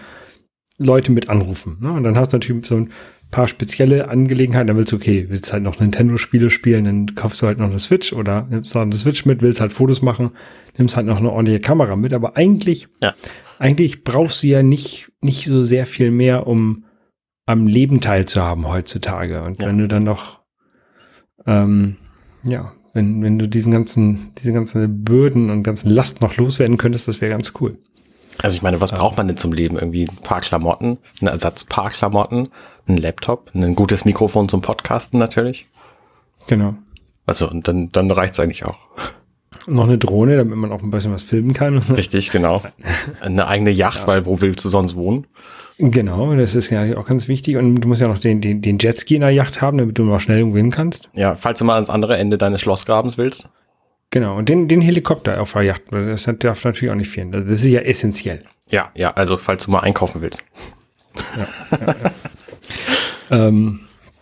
Leute 0.79 1.13
mit 1.13 1.29
anrufen. 1.29 1.79
Ne? 1.81 1.93
Und 1.93 2.05
dann 2.05 2.17
hast 2.17 2.33
du 2.33 2.37
natürlich 2.37 2.67
so 2.67 2.77
ein 2.77 2.91
paar 3.31 3.49
spezielle 3.49 4.09
Angelegenheiten. 4.09 4.69
Dann 4.69 4.77
willst 4.77 4.93
du, 4.93 4.97
okay, 4.97 5.27
willst 5.29 5.53
halt 5.53 5.63
noch 5.63 5.81
Nintendo-Spiele 5.81 6.51
spielen, 6.51 6.85
dann 6.85 7.15
kaufst 7.15 7.43
du 7.43 7.47
halt 7.47 7.59
noch 7.59 7.69
eine 7.69 7.79
Switch 7.79 8.13
oder 8.13 8.47
nimmst 8.49 8.75
noch 8.75 8.83
eine 8.83 8.97
Switch 8.97 9.25
mit, 9.27 9.43
willst 9.43 9.61
halt 9.61 9.73
Fotos 9.73 10.03
machen, 10.03 10.31
nimmst 10.79 10.97
halt 10.97 11.07
noch 11.07 11.19
eine 11.19 11.31
ordentliche 11.31 11.61
Kamera 11.61 11.97
mit. 11.97 12.13
Aber 12.15 12.37
eigentlich, 12.37 12.89
Ja. 13.03 13.15
eigentlich 13.59 14.05
brauchst 14.05 14.43
du 14.43 14.47
ja 14.47 14.63
nicht, 14.63 15.11
nicht 15.21 15.47
so 15.47 15.65
sehr 15.65 15.85
viel 15.87 16.11
mehr, 16.11 16.47
um 16.47 16.85
am 17.45 17.67
Leben 17.67 18.01
teilzuhaben 18.01 18.69
heutzutage. 18.69 19.43
Und 19.43 19.61
Ja. 19.61 19.69
wenn 19.69 19.79
du 19.79 19.89
dann 19.89 20.05
noch, 20.05 20.39
ähm, 21.49 21.97
ja, 22.45 22.73
wenn, 22.93 23.23
wenn 23.23 23.39
du 23.39 23.49
diesen 23.49 23.73
ganzen, 23.73 24.33
diese 24.39 24.53
ganzen 24.53 25.05
Bürden 25.05 25.51
und 25.51 25.63
ganzen 25.63 25.91
Last 25.91 26.21
noch 26.21 26.37
loswerden 26.37 26.77
könntest, 26.77 27.09
das 27.09 27.21
wäre 27.21 27.33
ganz 27.33 27.53
cool. 27.61 27.79
Also 28.41 28.57
ich 28.57 28.63
meine, 28.63 28.81
was 28.81 28.93
braucht 28.93 29.17
man 29.17 29.27
denn 29.27 29.37
zum 29.37 29.53
Leben? 29.53 29.77
Irgendwie 29.77 30.05
ein 30.05 30.17
paar 30.17 30.41
Klamotten, 30.41 30.99
ein 31.21 31.27
Ersatzpaar 31.27 31.91
Klamotten, 31.91 32.51
ein 32.87 32.97
Laptop, 32.97 33.51
ein 33.55 33.75
gutes 33.75 34.05
Mikrofon 34.05 34.49
zum 34.49 34.63
Podcasten 34.63 35.19
natürlich. 35.19 35.67
Genau. 36.47 36.75
Also 37.27 37.51
und 37.51 37.67
dann, 37.67 37.91
dann 37.91 38.11
reicht's 38.11 38.39
eigentlich 38.39 38.65
auch. 38.65 38.79
Noch 39.67 39.85
eine 39.85 39.99
Drohne, 39.99 40.37
damit 40.37 40.57
man 40.57 40.73
auch 40.73 40.83
ein 40.83 40.91
bisschen 40.91 41.13
was 41.13 41.25
filmen 41.25 41.53
kann. 41.53 41.79
Richtig, 41.79 42.31
genau. 42.31 42.63
Eine 43.21 43.49
eigene 43.49 43.71
Yacht, 43.71 44.07
weil 44.07 44.25
wo 44.25 44.41
willst 44.41 44.65
du 44.65 44.71
sonst 44.71 44.95
wohnen? 44.95 45.27
Genau, 45.79 46.35
das 46.35 46.55
ist 46.55 46.71
ja 46.71 46.97
auch 46.99 47.07
ganz 47.07 47.29
wichtig. 47.29 47.57
Und 47.57 47.77
du 47.77 47.89
musst 47.89 48.01
ja 48.01 48.09
noch 48.09 48.19
den, 48.19 48.41
den, 48.41 48.61
den 48.61 48.79
Jetski 48.79 49.15
in 49.15 49.21
der 49.21 49.31
Yacht 49.31 49.63
haben, 49.63 49.79
damit 49.79 49.97
du 49.97 50.03
noch 50.03 50.19
schnell 50.19 50.45
hin 50.53 50.71
kannst. 50.71 51.09
Ja, 51.15 51.37
falls 51.37 51.61
du 51.61 51.65
mal 51.65 51.75
ans 51.75 51.91
andere 51.91 52.17
Ende 52.17 52.37
deines 52.37 52.61
Schlossgrabens 52.61 53.17
willst. 53.17 53.49
Genau, 54.11 54.37
und 54.37 54.49
den, 54.49 54.69
den 54.69 54.81
Helikopter 54.81 55.41
auf 55.41 55.53
der 55.53 55.63
Yacht, 55.63 55.83
das 55.91 56.29
darf 56.39 56.65
natürlich 56.65 56.91
auch 56.91 56.97
nicht 56.97 57.11
fehlen. 57.11 57.31
Das 57.31 57.45
ist 57.45 57.65
ja 57.65 57.81
essentiell. 57.81 58.43
Ja, 58.71 58.91
ja, 58.95 59.13
also 59.13 59.37
falls 59.37 59.65
du 59.67 59.71
mal 59.71 59.81
einkaufen 59.81 60.23
willst. 60.23 60.45
Ähm, 63.31 63.81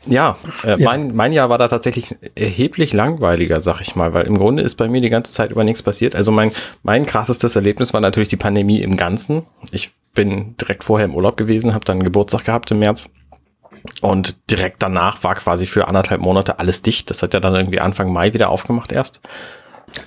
Ja, 0.08 0.36
äh, 0.64 0.70
ja, 0.70 0.76
Mein, 0.78 1.14
mein 1.14 1.32
Jahr 1.32 1.48
war 1.48 1.58
da 1.58 1.68
tatsächlich 1.68 2.14
erheblich 2.34 2.92
langweiliger, 2.92 3.60
sag 3.60 3.80
ich 3.80 3.96
mal, 3.96 4.12
weil 4.12 4.26
im 4.26 4.38
Grunde 4.38 4.62
ist 4.62 4.76
bei 4.76 4.88
mir 4.88 5.00
die 5.00 5.10
ganze 5.10 5.32
Zeit 5.32 5.50
über 5.50 5.64
nichts 5.64 5.82
passiert. 5.82 6.14
Also 6.14 6.30
mein, 6.30 6.52
mein 6.82 7.06
krassestes 7.06 7.56
Erlebnis 7.56 7.92
war 7.92 8.00
natürlich 8.00 8.28
die 8.28 8.36
Pandemie 8.36 8.80
im 8.80 8.96
Ganzen. 8.96 9.42
Ich 9.72 9.92
bin 10.16 10.56
direkt 10.56 10.82
vorher 10.82 11.04
im 11.04 11.14
Urlaub 11.14 11.36
gewesen, 11.36 11.72
habe 11.72 11.84
dann 11.84 12.02
Geburtstag 12.02 12.46
gehabt 12.46 12.72
im 12.72 12.80
März 12.80 13.08
und 14.00 14.50
direkt 14.50 14.82
danach 14.82 15.22
war 15.22 15.36
quasi 15.36 15.66
für 15.66 15.86
anderthalb 15.86 16.20
Monate 16.20 16.58
alles 16.58 16.82
dicht. 16.82 17.08
Das 17.10 17.22
hat 17.22 17.34
ja 17.34 17.40
dann 17.40 17.54
irgendwie 17.54 17.80
Anfang 17.80 18.12
Mai 18.12 18.34
wieder 18.34 18.50
aufgemacht 18.50 18.90
erst. 18.90 19.20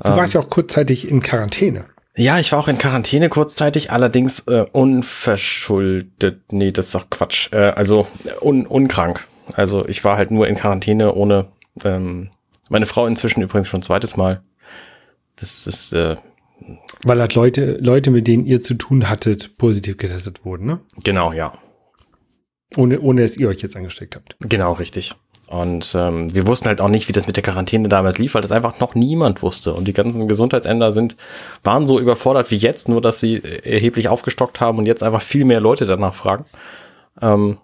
Du 0.03 0.09
warst 0.09 0.35
ähm, 0.35 0.41
ja 0.41 0.45
auch 0.45 0.49
kurzzeitig 0.49 1.09
in 1.09 1.21
Quarantäne. 1.21 1.85
Ja, 2.15 2.37
ich 2.37 2.51
war 2.51 2.59
auch 2.59 2.67
in 2.67 2.77
Quarantäne 2.77 3.29
kurzzeitig, 3.29 3.91
allerdings 3.91 4.41
äh, 4.47 4.65
unverschuldet. 4.71 6.51
Nee, 6.51 6.71
das 6.71 6.87
ist 6.87 6.95
doch 6.95 7.09
Quatsch. 7.09 7.53
Äh, 7.53 7.71
also 7.71 8.07
un 8.41 8.65
unkrank. 8.65 9.25
Also 9.53 9.87
ich 9.87 10.03
war 10.03 10.17
halt 10.17 10.29
nur 10.29 10.47
in 10.47 10.55
Quarantäne 10.55 11.13
ohne 11.13 11.47
ähm, 11.83 12.29
meine 12.67 12.85
Frau 12.85 13.07
inzwischen 13.07 13.41
übrigens 13.41 13.69
schon 13.69 13.81
zweites 13.81 14.17
Mal. 14.17 14.41
Das 15.37 15.65
ist 15.65 15.93
äh, 15.93 16.17
weil 17.03 17.19
halt 17.19 17.35
Leute, 17.35 17.77
Leute, 17.81 18.11
mit 18.11 18.27
denen 18.27 18.45
ihr 18.45 18.61
zu 18.61 18.73
tun 18.73 19.09
hattet, 19.09 19.57
positiv 19.57 19.97
getestet 19.97 20.45
wurden, 20.45 20.65
ne? 20.65 20.79
Genau, 21.03 21.31
ja. 21.31 21.53
Ohne, 22.77 22.99
ohne 22.99 23.23
dass 23.23 23.37
ihr 23.37 23.47
euch 23.49 23.61
jetzt 23.61 23.75
angesteckt 23.75 24.15
habt. 24.15 24.35
Genau, 24.39 24.73
richtig. 24.73 25.15
Und 25.49 25.95
ähm, 25.95 26.33
wir 26.33 26.45
wussten 26.45 26.67
halt 26.67 26.79
auch 26.79 26.89
nicht, 26.89 27.07
wie 27.07 27.11
das 27.11 27.25
mit 27.25 27.35
der 27.35 27.43
Quarantäne 27.43 27.89
damals 27.89 28.19
lief, 28.19 28.35
weil 28.35 28.43
das 28.43 28.51
einfach 28.51 28.79
noch 28.79 28.93
niemand 28.93 29.41
wusste. 29.41 29.73
Und 29.73 29.87
die 29.87 29.93
ganzen 29.93 30.27
Gesundheitsämter 30.27 30.91
sind, 30.91 31.15
waren 31.63 31.87
so 31.87 31.99
überfordert 31.99 32.51
wie 32.51 32.55
jetzt, 32.55 32.87
nur 32.87 33.01
dass 33.01 33.19
sie 33.19 33.41
erheblich 33.63 34.09
aufgestockt 34.09 34.61
haben 34.61 34.77
und 34.77 34.85
jetzt 34.85 35.01
einfach 35.01 35.23
viel 35.23 35.45
mehr 35.45 35.59
Leute 35.59 35.87
danach 35.87 36.13
fragen. 36.13 36.45
Ähm, 37.19 37.57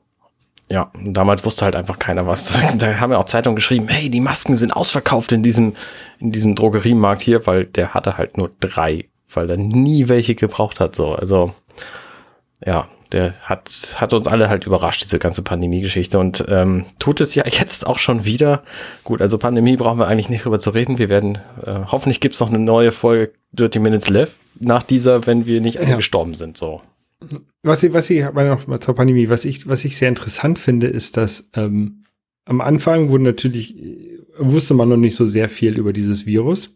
ja, 0.69 0.91
damals 1.03 1.45
wusste 1.45 1.65
halt 1.65 1.75
einfach 1.75 1.99
keiner 1.99 2.25
was. 2.25 2.57
Da 2.77 2.99
haben 2.99 3.11
ja 3.11 3.17
auch 3.17 3.25
Zeitungen 3.25 3.55
geschrieben, 3.55 3.87
hey, 3.87 4.09
die 4.09 4.21
Masken 4.21 4.55
sind 4.55 4.71
ausverkauft 4.71 5.31
in 5.31 5.43
diesem, 5.43 5.75
in 6.19 6.31
diesem 6.31 6.55
Drogeriemarkt 6.55 7.21
hier, 7.21 7.45
weil 7.45 7.65
der 7.65 7.93
hatte 7.93 8.17
halt 8.17 8.37
nur 8.37 8.51
drei, 8.59 9.05
weil 9.33 9.49
er 9.49 9.57
nie 9.57 10.07
welche 10.07 10.35
gebraucht 10.35 10.79
hat, 10.79 10.95
so. 10.95 11.13
Also, 11.13 11.53
ja, 12.65 12.87
der 13.11 13.35
hat, 13.41 13.69
hat 13.95 14.13
uns 14.13 14.27
alle 14.27 14.49
halt 14.49 14.65
überrascht, 14.65 15.03
diese 15.03 15.19
ganze 15.19 15.43
Pandemie-Geschichte 15.43 16.17
und 16.17 16.43
ähm, 16.49 16.85
tut 16.97 17.21
es 17.21 17.35
ja 17.35 17.43
jetzt 17.45 17.85
auch 17.85 17.99
schon 17.99 18.25
wieder. 18.25 18.63
Gut, 19.03 19.21
also 19.21 19.37
Pandemie 19.37 19.77
brauchen 19.77 19.99
wir 19.99 20.07
eigentlich 20.07 20.29
nicht 20.29 20.45
drüber 20.45 20.59
zu 20.59 20.71
reden. 20.71 20.97
Wir 20.97 21.09
werden, 21.09 21.37
äh, 21.63 21.75
hoffentlich 21.87 22.19
gibt's 22.19 22.39
noch 22.39 22.49
eine 22.49 22.59
neue 22.59 22.91
Folge 22.91 23.33
Dirty 23.51 23.79
Minutes 23.79 24.09
Left 24.09 24.35
nach 24.59 24.83
dieser, 24.83 25.27
wenn 25.27 25.45
wir 25.45 25.61
nicht 25.61 25.79
alle 25.79 25.91
ja. 25.91 25.95
gestorben 25.95 26.33
sind, 26.33 26.57
so 26.57 26.81
was 27.63 27.83
ich, 27.83 27.93
was 27.93 28.09
ich, 28.09 28.23
noch 28.23 28.67
mal 28.67 28.79
zur 28.79 28.95
Pandemie, 28.95 29.29
was 29.29 29.45
ich, 29.45 29.67
was 29.67 29.85
ich 29.85 29.97
sehr 29.97 30.09
interessant 30.09 30.59
finde, 30.59 30.87
ist, 30.87 31.17
dass 31.17 31.49
ähm, 31.55 32.03
am 32.45 32.61
Anfang 32.61 33.09
wurde 33.09 33.23
natürlich, 33.23 33.75
wusste 34.37 34.73
man 34.73 34.89
noch 34.89 34.97
nicht 34.97 35.15
so 35.15 35.25
sehr 35.25 35.49
viel 35.49 35.77
über 35.77 35.93
dieses 35.93 36.25
Virus. 36.25 36.75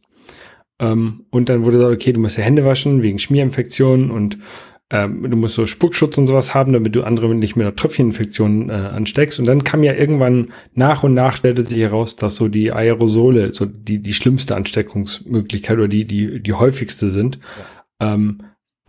Ähm, 0.80 1.26
und 1.30 1.50
dann 1.50 1.64
wurde 1.64 1.78
gesagt, 1.78 1.96
okay, 1.96 2.14
du 2.14 2.20
musst 2.20 2.38
ja 2.38 2.44
Hände 2.44 2.66
waschen 2.66 3.02
wegen 3.02 3.20
Schmierinfektionen 3.20 4.12
und 4.12 4.38
ähm, 4.92 5.30
du 5.30 5.38
musst 5.38 5.56
so 5.56 5.68
Spuckschutz 5.68 6.18
und 6.18 6.26
sowas 6.26 6.56
haben, 6.56 6.74
damit 6.74 6.96
du 6.96 7.04
andere 7.04 7.34
nicht 7.36 7.56
mit 7.56 7.66
einer 7.66 7.76
Tröpfcheninfektion 7.76 8.70
äh, 8.70 8.74
ansteckst. 8.74 9.38
Und 9.40 9.46
dann 9.46 9.64
kam 9.64 9.84
ja 9.84 9.94
irgendwann 9.94 10.52
nach 10.74 11.04
und 11.04 11.14
nach 11.14 11.38
stellte 11.38 11.64
sich 11.64 11.78
heraus, 11.78 12.16
dass 12.16 12.36
so 12.36 12.48
die 12.48 12.72
Aerosole 12.72 13.52
so 13.52 13.66
die, 13.66 14.00
die 14.00 14.14
schlimmste 14.14 14.56
Ansteckungsmöglichkeit 14.56 15.78
oder 15.78 15.88
die, 15.88 16.06
die, 16.06 16.42
die 16.42 16.54
häufigste 16.54 17.12
sind. 17.12 17.40
Ja. 18.02 18.14
Ähm, 18.16 18.40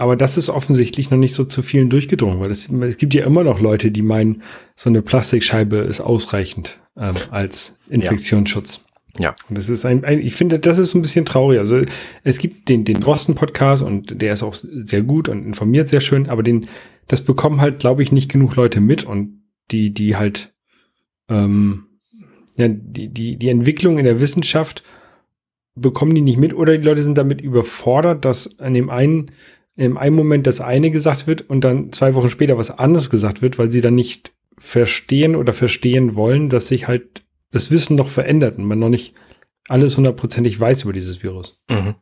aber 0.00 0.16
das 0.16 0.38
ist 0.38 0.48
offensichtlich 0.48 1.10
noch 1.10 1.18
nicht 1.18 1.34
so 1.34 1.44
zu 1.44 1.60
vielen 1.60 1.90
durchgedrungen, 1.90 2.40
weil 2.40 2.50
es, 2.50 2.70
es 2.70 2.96
gibt 2.96 3.12
ja 3.12 3.26
immer 3.26 3.44
noch 3.44 3.60
Leute, 3.60 3.90
die 3.90 4.00
meinen, 4.00 4.40
so 4.74 4.88
eine 4.88 5.02
Plastikscheibe 5.02 5.76
ist 5.76 6.00
ausreichend 6.00 6.80
ähm, 6.96 7.12
als 7.30 7.76
Infektionsschutz. 7.90 8.80
Ja. 9.18 9.24
ja. 9.24 9.36
Und 9.50 9.58
das 9.58 9.68
ist 9.68 9.84
ein, 9.84 10.02
ein, 10.06 10.22
ich 10.22 10.34
finde, 10.34 10.58
das 10.58 10.78
ist 10.78 10.94
ein 10.94 11.02
bisschen 11.02 11.26
traurig. 11.26 11.58
Also 11.58 11.82
es 12.24 12.38
gibt 12.38 12.70
den, 12.70 12.86
den 12.86 13.02
Rosten-Podcast 13.02 13.82
und 13.82 14.22
der 14.22 14.32
ist 14.32 14.42
auch 14.42 14.54
sehr 14.54 15.02
gut 15.02 15.28
und 15.28 15.44
informiert 15.44 15.90
sehr 15.90 16.00
schön, 16.00 16.30
aber 16.30 16.42
den, 16.42 16.68
das 17.06 17.20
bekommen 17.20 17.60
halt, 17.60 17.78
glaube 17.78 18.02
ich, 18.02 18.10
nicht 18.10 18.32
genug 18.32 18.56
Leute 18.56 18.80
mit 18.80 19.04
und 19.04 19.42
die, 19.70 19.92
die 19.92 20.16
halt, 20.16 20.54
ähm, 21.28 21.88
ja, 22.56 22.68
die, 22.68 23.08
die, 23.08 23.36
die 23.36 23.48
Entwicklung 23.50 23.98
in 23.98 24.06
der 24.06 24.18
Wissenschaft 24.18 24.82
bekommen 25.74 26.14
die 26.14 26.22
nicht 26.22 26.38
mit 26.38 26.54
oder 26.54 26.78
die 26.78 26.84
Leute 26.84 27.02
sind 27.02 27.18
damit 27.18 27.42
überfordert, 27.42 28.24
dass 28.24 28.58
an 28.58 28.72
dem 28.72 28.88
einen 28.88 29.30
in 29.80 29.96
einem 29.96 30.14
Moment 30.14 30.46
das 30.46 30.60
eine 30.60 30.90
gesagt 30.90 31.26
wird 31.26 31.48
und 31.48 31.62
dann 31.62 31.90
zwei 31.90 32.14
Wochen 32.14 32.28
später 32.28 32.58
was 32.58 32.70
anderes 32.70 33.08
gesagt 33.08 33.40
wird, 33.40 33.58
weil 33.58 33.70
sie 33.70 33.80
dann 33.80 33.94
nicht 33.94 34.32
verstehen 34.58 35.34
oder 35.34 35.54
verstehen 35.54 36.14
wollen, 36.14 36.50
dass 36.50 36.68
sich 36.68 36.86
halt 36.86 37.22
das 37.50 37.70
Wissen 37.70 37.96
noch 37.96 38.10
verändert 38.10 38.58
und 38.58 38.66
man 38.66 38.78
noch 38.78 38.90
nicht 38.90 39.14
alles 39.68 39.96
hundertprozentig 39.96 40.60
weiß 40.60 40.82
über 40.82 40.92
dieses 40.92 41.22
Virus. 41.22 41.62
Mhm. 41.70 41.94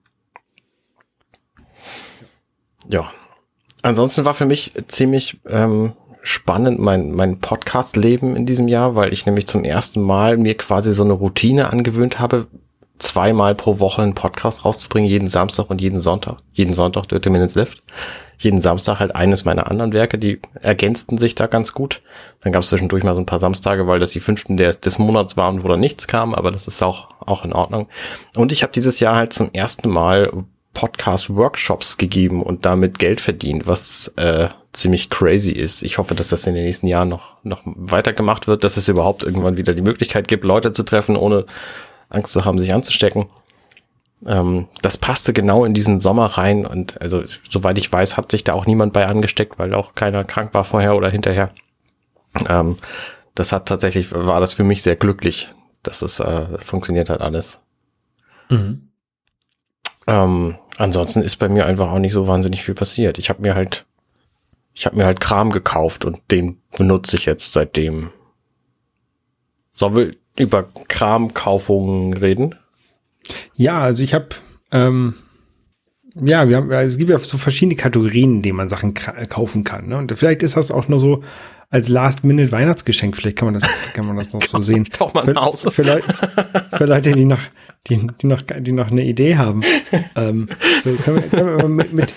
Ja. 2.88 3.12
Ansonsten 3.82 4.24
war 4.24 4.34
für 4.34 4.46
mich 4.46 4.72
ziemlich 4.88 5.40
ähm, 5.46 5.92
spannend 6.22 6.80
mein, 6.80 7.12
mein 7.12 7.38
Podcast-Leben 7.38 8.34
in 8.34 8.44
diesem 8.44 8.66
Jahr, 8.66 8.96
weil 8.96 9.12
ich 9.12 9.24
nämlich 9.24 9.46
zum 9.46 9.62
ersten 9.62 10.02
Mal 10.02 10.36
mir 10.36 10.56
quasi 10.56 10.92
so 10.92 11.04
eine 11.04 11.12
Routine 11.12 11.70
angewöhnt 11.70 12.18
habe, 12.18 12.48
zweimal 12.98 13.54
pro 13.54 13.78
Woche 13.78 14.02
einen 14.02 14.14
Podcast 14.14 14.64
rauszubringen, 14.64 15.10
jeden 15.10 15.28
Samstag 15.28 15.70
und 15.70 15.80
jeden 15.80 16.00
Sonntag. 16.00 16.38
Jeden 16.52 16.74
Sonntag 16.74 17.06
Dirty 17.08 17.30
Minutes 17.30 17.54
Lift. 17.54 17.82
Jeden 18.38 18.60
Samstag 18.60 19.00
halt 19.00 19.16
eines 19.16 19.44
meiner 19.44 19.68
anderen 19.68 19.92
Werke, 19.92 20.18
die 20.18 20.40
ergänzten 20.60 21.18
sich 21.18 21.34
da 21.34 21.46
ganz 21.46 21.72
gut. 21.72 22.02
Dann 22.42 22.52
gab 22.52 22.62
es 22.62 22.68
zwischendurch 22.68 23.02
mal 23.02 23.14
so 23.14 23.20
ein 23.20 23.26
paar 23.26 23.40
Samstage, 23.40 23.86
weil 23.86 23.98
das 23.98 24.12
die 24.12 24.20
fünften 24.20 24.56
des, 24.56 24.80
des 24.80 24.98
Monats 24.98 25.36
waren, 25.36 25.64
wo 25.64 25.68
da 25.68 25.76
nichts 25.76 26.06
kam, 26.06 26.34
aber 26.34 26.52
das 26.52 26.68
ist 26.68 26.82
auch, 26.82 27.08
auch 27.18 27.44
in 27.44 27.52
Ordnung. 27.52 27.88
Und 28.36 28.52
ich 28.52 28.62
habe 28.62 28.72
dieses 28.72 29.00
Jahr 29.00 29.16
halt 29.16 29.32
zum 29.32 29.50
ersten 29.52 29.88
Mal 29.88 30.30
Podcast-Workshops 30.74 31.96
gegeben 31.96 32.42
und 32.42 32.64
damit 32.64 33.00
Geld 33.00 33.20
verdient, 33.20 33.66
was 33.66 34.12
äh, 34.16 34.48
ziemlich 34.72 35.10
crazy 35.10 35.50
ist. 35.50 35.82
Ich 35.82 35.98
hoffe, 35.98 36.14
dass 36.14 36.28
das 36.28 36.46
in 36.46 36.54
den 36.54 36.64
nächsten 36.64 36.86
Jahren 36.86 37.08
noch, 37.08 37.42
noch 37.42 37.62
weiter 37.64 38.12
gemacht 38.12 38.46
wird, 38.46 38.62
dass 38.62 38.76
es 38.76 38.86
überhaupt 38.86 39.24
irgendwann 39.24 39.56
wieder 39.56 39.74
die 39.74 39.82
Möglichkeit 39.82 40.28
gibt, 40.28 40.44
Leute 40.44 40.72
zu 40.72 40.84
treffen, 40.84 41.16
ohne 41.16 41.46
Angst 42.08 42.32
zu 42.32 42.44
haben, 42.44 42.58
sich 42.58 42.72
anzustecken. 42.72 43.26
Ähm, 44.26 44.68
das 44.82 44.96
passte 44.96 45.32
genau 45.32 45.64
in 45.64 45.74
diesen 45.74 46.00
Sommer 46.00 46.26
rein 46.26 46.66
und 46.66 47.00
also 47.00 47.22
soweit 47.48 47.78
ich 47.78 47.92
weiß, 47.92 48.16
hat 48.16 48.30
sich 48.30 48.44
da 48.44 48.52
auch 48.52 48.66
niemand 48.66 48.92
bei 48.92 49.06
angesteckt, 49.06 49.58
weil 49.58 49.74
auch 49.74 49.94
keiner 49.94 50.24
krank 50.24 50.54
war 50.54 50.64
vorher 50.64 50.96
oder 50.96 51.10
hinterher. 51.10 51.50
Ähm, 52.48 52.76
das 53.34 53.52
hat 53.52 53.66
tatsächlich, 53.66 54.12
war 54.12 54.40
das 54.40 54.54
für 54.54 54.64
mich 54.64 54.82
sehr 54.82 54.96
glücklich, 54.96 55.48
dass 55.82 56.02
es 56.02 56.18
äh, 56.18 56.58
funktioniert 56.58 57.10
hat 57.10 57.20
alles. 57.20 57.60
Mhm. 58.48 58.88
Ähm, 60.08 60.56
ansonsten 60.76 61.22
ist 61.22 61.36
bei 61.36 61.48
mir 61.48 61.66
einfach 61.66 61.92
auch 61.92 61.98
nicht 61.98 62.14
so 62.14 62.26
wahnsinnig 62.26 62.64
viel 62.64 62.74
passiert. 62.74 63.18
Ich 63.18 63.28
habe 63.28 63.42
mir 63.42 63.54
halt, 63.54 63.84
ich 64.74 64.86
habe 64.86 64.96
mir 64.96 65.04
halt 65.04 65.20
Kram 65.20 65.50
gekauft 65.50 66.04
und 66.04 66.20
den 66.30 66.60
benutze 66.76 67.16
ich 67.16 67.26
jetzt 67.26 67.52
seitdem. 67.52 68.10
So, 69.72 69.94
will, 69.94 70.16
über 70.40 70.68
Kramkaufungen 70.88 72.14
reden? 72.14 72.54
Ja, 73.54 73.80
also 73.80 74.02
ich 74.02 74.14
habe 74.14 74.28
ähm, 74.72 75.14
ja, 76.24 76.48
wir 76.48 76.56
haben, 76.56 76.70
es 76.70 76.98
gibt 76.98 77.10
ja 77.10 77.18
so 77.18 77.38
verschiedene 77.38 77.76
Kategorien, 77.76 78.36
in 78.36 78.42
denen 78.42 78.56
man 78.56 78.68
Sachen 78.68 78.94
kaufen 78.94 79.64
kann. 79.64 79.88
Ne? 79.88 79.98
Und 79.98 80.12
vielleicht 80.16 80.42
ist 80.42 80.56
das 80.56 80.70
auch 80.70 80.88
nur 80.88 80.98
so 80.98 81.22
als 81.70 81.88
Last-Minute-Weihnachtsgeschenk. 81.88 83.16
Vielleicht 83.16 83.36
kann 83.36 83.52
man 83.52 83.60
das, 83.60 83.78
kann 83.92 84.06
man 84.06 84.16
das 84.16 84.32
noch 84.32 84.42
so 84.46 84.60
sehen. 84.60 84.88
Doch 84.98 85.14
mal 85.14 85.22
für, 85.22 85.34
für, 85.56 85.70
für, 85.70 85.82
Leute, 85.82 86.14
für 86.76 86.84
Leute, 86.86 87.12
die 87.12 87.24
noch, 87.24 87.40
die, 87.86 88.06
die 88.20 88.26
noch, 88.26 88.42
die 88.42 88.72
noch 88.72 88.90
eine 88.90 89.04
Idee 89.04 89.36
haben. 89.36 89.62
ähm, 90.16 90.48
so 90.82 90.90
können 90.92 91.22
wir, 91.22 91.28
können 91.28 91.58
wir 91.58 91.68
mit, 91.68 91.92
mit 91.92 92.14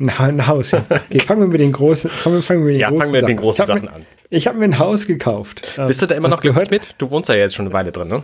ein 0.00 0.46
Haus, 0.46 0.70
ja. 0.72 0.84
Okay, 0.90 1.20
fangen 1.20 1.40
wir 1.42 1.48
mit 1.48 1.60
den 1.60 1.72
großen, 1.72 2.10
fangen 2.10 2.36
wir, 2.36 2.42
fangen 2.42 2.60
wir 2.60 2.66
mit 2.66 2.74
den 2.74 2.80
ja, 2.80 2.88
großen 2.88 3.04
fangen 3.04 3.14
wir 3.14 3.20
mit 3.22 3.28
den 3.28 3.36
großen 3.36 3.66
Sachen 3.66 3.82
mir, 3.82 3.92
an. 3.92 4.06
Ich 4.30 4.46
habe 4.46 4.58
mir 4.58 4.64
ein 4.64 4.78
Haus 4.78 5.06
gekauft. 5.06 5.78
Bist 5.86 6.02
du 6.02 6.06
da 6.06 6.14
immer 6.14 6.28
das 6.28 6.36
noch 6.36 6.42
gehört 6.42 6.70
mit? 6.70 6.94
Du 6.98 7.10
wohnst 7.10 7.28
ja 7.28 7.34
jetzt 7.34 7.54
schon 7.54 7.66
eine 7.66 7.72
Weile 7.74 7.92
drin, 7.92 8.08
ne? 8.08 8.22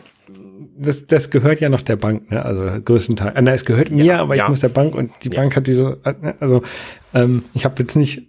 Das, 0.81 1.07
das 1.07 1.31
gehört 1.31 1.61
ja 1.61 1.69
noch 1.69 1.83
der 1.83 1.97
Bank, 1.97 2.31
ne? 2.31 2.45
Also 2.45 2.81
größtenteils. 2.83 3.37
Äh, 3.37 3.43
nein, 3.43 3.55
es 3.55 3.65
gehört 3.65 3.91
mir, 3.91 4.05
ja, 4.05 4.21
aber 4.21 4.37
ja. 4.37 4.45
ich 4.45 4.49
muss 4.49 4.61
der 4.61 4.69
Bank 4.69 4.95
und 4.95 5.13
die 5.25 5.31
ja. 5.31 5.41
Bank 5.41 5.57
hat 5.57 5.67
diese, 5.67 6.01
äh, 6.05 6.15
ne? 6.21 6.35
also 6.41 6.63
ähm, 7.15 7.45
ich 7.55 7.65
habe 7.65 7.75
jetzt 7.79 7.97
nicht 7.97 8.23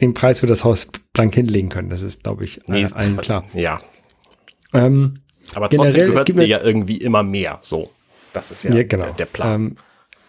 den 0.00 0.14
Preis 0.14 0.40
für 0.40 0.46
das 0.46 0.64
Haus 0.64 0.88
blank 1.12 1.34
hinlegen 1.34 1.68
können. 1.68 1.88
Das 1.88 2.02
ist, 2.02 2.22
glaube 2.22 2.44
ich, 2.44 2.60
nee, 2.66 2.82
äh, 2.82 2.92
allen 2.92 3.16
klar. 3.16 3.44
Ja. 3.54 3.80
Ähm, 4.72 5.20
aber 5.54 5.68
trotzdem 5.68 6.08
gehört 6.08 6.28
es 6.28 6.34
dir 6.34 6.46
ja 6.46 6.60
irgendwie 6.60 6.96
immer 6.96 7.22
mehr. 7.22 7.58
So, 7.60 7.90
das 8.32 8.50
ist 8.50 8.64
ja, 8.64 8.82
genau. 8.82 9.04
der, 9.04 9.12
der 9.12 9.26
Plan. 9.26 9.54
Ähm, 9.54 9.76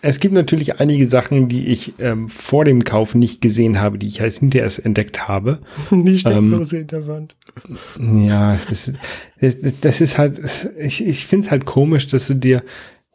es 0.06 0.20
gibt 0.20 0.34
natürlich 0.34 0.82
einige 0.82 1.08
Sachen, 1.08 1.48
die 1.48 1.68
ich 1.68 1.94
ähm, 1.98 2.28
vor 2.28 2.66
dem 2.66 2.84
Kauf 2.84 3.16
nicht 3.16 3.40
gesehen 3.40 3.80
habe, 3.80 3.98
die 3.98 4.08
ich 4.08 4.20
halt 4.20 4.34
hinterher 4.34 4.66
erst 4.66 4.86
entdeckt 4.86 5.30
habe. 5.30 5.60
Die 5.92 6.20
Steckdose 6.20 6.76
ähm, 6.76 6.82
in 6.82 6.88
der 6.88 7.08
Wand. 7.08 7.36
Ja, 8.00 8.60
das, 8.70 8.92
das, 9.40 9.58
das 9.80 10.02
ist 10.02 10.18
halt, 10.18 10.42
ich, 10.78 11.06
ich 11.08 11.26
finde 11.26 11.46
es 11.46 11.52
halt 11.52 11.64
komisch, 11.64 12.08
dass 12.08 12.28
du 12.28 12.34
dir, 12.34 12.64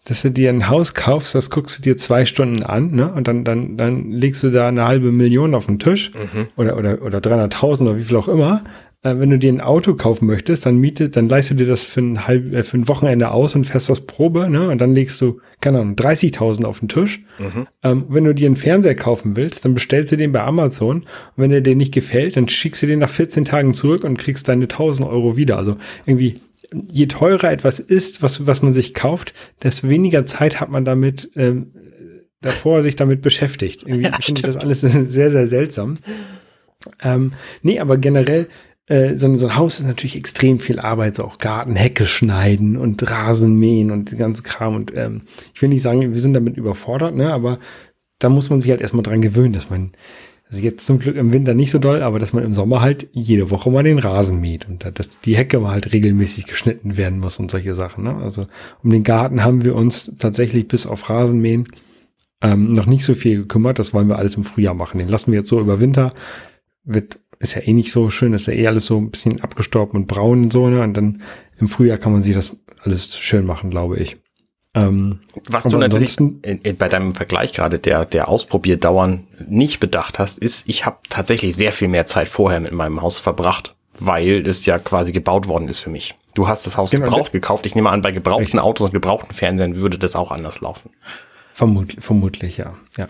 dass 0.06 0.22
du 0.22 0.30
dir 0.30 0.48
ein 0.48 0.70
Haus 0.70 0.94
kaufst, 0.94 1.34
das 1.34 1.50
guckst 1.50 1.78
du 1.78 1.82
dir 1.82 1.98
zwei 1.98 2.24
Stunden 2.24 2.62
an, 2.62 2.92
ne? 2.92 3.12
Und 3.12 3.28
dann, 3.28 3.44
dann, 3.44 3.76
dann 3.76 4.10
legst 4.10 4.42
du 4.42 4.50
da 4.50 4.68
eine 4.68 4.86
halbe 4.86 5.12
Million 5.12 5.54
auf 5.54 5.66
den 5.66 5.78
Tisch 5.78 6.12
mhm. 6.14 6.46
oder, 6.56 6.78
oder, 6.78 7.02
oder 7.02 7.18
300.000 7.18 7.82
oder 7.82 7.98
wie 7.98 8.04
viel 8.04 8.16
auch 8.16 8.28
immer. 8.28 8.64
Äh, 9.02 9.14
wenn 9.18 9.30
du 9.30 9.38
dir 9.38 9.52
ein 9.52 9.60
Auto 9.60 9.94
kaufen 9.94 10.26
möchtest, 10.26 10.66
dann 10.66 10.78
mietet, 10.78 11.16
dann 11.16 11.28
leistest 11.28 11.60
du 11.60 11.64
dir 11.64 11.70
das 11.70 11.84
für 11.84 12.00
ein, 12.00 12.26
halb, 12.26 12.52
äh, 12.52 12.64
für 12.64 12.78
ein 12.78 12.88
Wochenende 12.88 13.30
aus 13.30 13.54
und 13.54 13.66
fährst 13.66 13.88
das 13.88 14.06
Probe, 14.06 14.50
ne? 14.50 14.68
Und 14.68 14.78
dann 14.80 14.94
legst 14.94 15.20
du, 15.20 15.40
keine 15.60 15.80
Ahnung, 15.80 15.94
30.000 15.94 16.64
auf 16.64 16.80
den 16.80 16.88
Tisch. 16.88 17.20
Mhm. 17.38 17.66
Ähm, 17.84 18.06
wenn 18.08 18.24
du 18.24 18.34
dir 18.34 18.46
einen 18.46 18.56
Fernseher 18.56 18.96
kaufen 18.96 19.36
willst, 19.36 19.64
dann 19.64 19.74
bestellst 19.74 20.12
du 20.12 20.16
den 20.16 20.32
bei 20.32 20.42
Amazon. 20.42 20.98
Und 20.98 21.06
wenn 21.36 21.50
der 21.50 21.60
dir 21.60 21.76
nicht 21.76 21.94
gefällt, 21.94 22.36
dann 22.36 22.48
schickst 22.48 22.82
du 22.82 22.86
den 22.86 22.98
nach 22.98 23.10
14 23.10 23.44
Tagen 23.44 23.72
zurück 23.72 24.02
und 24.02 24.18
kriegst 24.18 24.48
deine 24.48 24.64
1000 24.64 25.08
Euro 25.08 25.36
wieder. 25.36 25.58
Also 25.58 25.76
irgendwie, 26.04 26.34
je 26.72 27.06
teurer 27.06 27.52
etwas 27.52 27.78
ist, 27.78 28.22
was, 28.22 28.46
was 28.48 28.62
man 28.62 28.72
sich 28.72 28.94
kauft, 28.94 29.32
desto 29.62 29.88
weniger 29.88 30.26
Zeit 30.26 30.60
hat 30.60 30.70
man 30.70 30.84
damit, 30.84 31.30
ähm, 31.36 31.72
davor 32.40 32.82
sich 32.82 32.96
damit 32.96 33.22
beschäftigt. 33.22 33.84
Irgendwie 33.84 34.04
ja, 34.10 34.18
finde 34.20 34.40
ich 34.40 34.46
das 34.46 34.56
alles 34.56 34.80
sehr, 34.80 35.30
sehr 35.30 35.46
seltsam. 35.46 35.98
Ähm, 37.02 37.32
nee, 37.62 37.80
aber 37.80 37.98
generell, 37.98 38.48
äh, 38.88 39.16
so, 39.16 39.34
so, 39.36 39.48
ein 39.48 39.56
Haus 39.56 39.80
ist 39.80 39.86
natürlich 39.86 40.16
extrem 40.16 40.58
viel 40.58 40.80
Arbeit, 40.80 41.14
so 41.14 41.24
auch 41.24 41.38
Garten, 41.38 41.76
Hecke 41.76 42.06
schneiden 42.06 42.76
und 42.76 43.08
Rasen 43.10 43.56
mähen 43.58 43.90
und 43.90 44.10
die 44.10 44.16
ganze 44.16 44.42
Kram. 44.42 44.74
Und 44.74 44.96
ähm, 44.96 45.22
ich 45.54 45.60
will 45.60 45.68
nicht 45.68 45.82
sagen, 45.82 46.00
wir 46.00 46.20
sind 46.20 46.34
damit 46.34 46.56
überfordert, 46.56 47.14
ne, 47.14 47.32
aber 47.32 47.58
da 48.18 48.28
muss 48.28 48.50
man 48.50 48.60
sich 48.60 48.70
halt 48.70 48.80
erstmal 48.80 49.02
dran 49.02 49.20
gewöhnen, 49.20 49.52
dass 49.52 49.70
man, 49.70 49.92
also 50.48 50.62
jetzt 50.62 50.86
zum 50.86 50.98
Glück 50.98 51.16
im 51.16 51.32
Winter 51.32 51.54
nicht 51.54 51.70
so 51.70 51.78
doll, 51.78 52.02
aber 52.02 52.18
dass 52.18 52.32
man 52.32 52.44
im 52.44 52.54
Sommer 52.54 52.80
halt 52.80 53.08
jede 53.12 53.50
Woche 53.50 53.70
mal 53.70 53.82
den 53.82 53.98
Rasen 53.98 54.40
mäht 54.40 54.66
und 54.66 54.84
dass 54.98 55.20
die 55.20 55.36
Hecke 55.36 55.60
mal 55.60 55.72
halt 55.72 55.92
regelmäßig 55.92 56.46
geschnitten 56.46 56.96
werden 56.96 57.20
muss 57.20 57.38
und 57.38 57.50
solche 57.50 57.74
Sachen. 57.74 58.04
Ne? 58.04 58.16
Also 58.16 58.46
um 58.82 58.90
den 58.90 59.04
Garten 59.04 59.44
haben 59.44 59.64
wir 59.64 59.74
uns 59.74 60.16
tatsächlich 60.18 60.66
bis 60.66 60.86
auf 60.86 61.10
Rasenmähen 61.10 61.64
ähm, 62.40 62.68
noch 62.68 62.86
nicht 62.86 63.04
so 63.04 63.14
viel 63.14 63.38
gekümmert. 63.38 63.78
Das 63.78 63.92
wollen 63.92 64.08
wir 64.08 64.16
alles 64.16 64.36
im 64.36 64.44
Frühjahr 64.44 64.74
machen. 64.74 64.98
Den 64.98 65.08
lassen 65.08 65.32
wir 65.32 65.40
jetzt 65.40 65.48
so 65.48 65.60
über 65.60 65.80
Winter. 65.80 66.14
Wird, 66.84 67.20
ist 67.40 67.54
ja 67.54 67.62
eh 67.62 67.72
nicht 67.72 67.90
so 67.90 68.10
schön, 68.10 68.32
ist 68.32 68.46
ja 68.46 68.54
eh 68.54 68.66
alles 68.66 68.86
so 68.86 68.98
ein 68.98 69.10
bisschen 69.10 69.40
abgestorben 69.40 70.00
und 70.00 70.06
braun 70.06 70.44
und 70.44 70.52
so, 70.52 70.68
ne? 70.68 70.82
Und 70.82 70.96
dann 70.96 71.22
im 71.58 71.68
Frühjahr 71.68 71.98
kann 71.98 72.12
man 72.12 72.22
sich 72.22 72.34
das 72.34 72.56
alles 72.82 73.16
schön 73.18 73.46
machen, 73.46 73.70
glaube 73.70 73.98
ich. 73.98 74.16
Ähm, 74.74 75.20
Was 75.48 75.64
du 75.64 75.78
natürlich 75.78 76.18
in, 76.18 76.40
in, 76.42 76.76
bei 76.76 76.88
deinem 76.88 77.12
Vergleich 77.12 77.52
gerade 77.52 77.78
der, 77.78 78.04
der 78.04 78.28
Ausprobierdauern 78.28 79.26
nicht 79.48 79.80
bedacht 79.80 80.18
hast, 80.18 80.38
ist, 80.38 80.68
ich 80.68 80.84
habe 80.84 80.98
tatsächlich 81.08 81.56
sehr 81.56 81.72
viel 81.72 81.88
mehr 81.88 82.06
Zeit 82.06 82.28
vorher 82.28 82.60
mit 82.60 82.72
meinem 82.72 83.00
Haus 83.00 83.18
verbracht, 83.18 83.74
weil 83.98 84.46
es 84.46 84.66
ja 84.66 84.78
quasi 84.78 85.12
gebaut 85.12 85.48
worden 85.48 85.68
ist 85.68 85.80
für 85.80 85.90
mich. 85.90 86.14
Du 86.34 86.46
hast 86.46 86.66
das 86.66 86.76
Haus 86.76 86.90
genau, 86.90 87.06
gebraucht 87.06 87.32
gekauft. 87.32 87.66
Ich 87.66 87.74
nehme 87.74 87.90
an, 87.90 88.02
bei 88.02 88.12
gebrauchten 88.12 88.58
Echt? 88.58 88.58
Autos 88.60 88.88
und 88.88 88.92
gebrauchten 88.92 89.34
Fernsehern 89.34 89.76
würde 89.76 89.98
das 89.98 90.14
auch 90.14 90.30
anders 90.30 90.60
laufen. 90.60 90.90
Vermut, 91.52 91.96
vermutlich, 91.98 92.58
ja. 92.58 92.74
ja. 92.96 93.08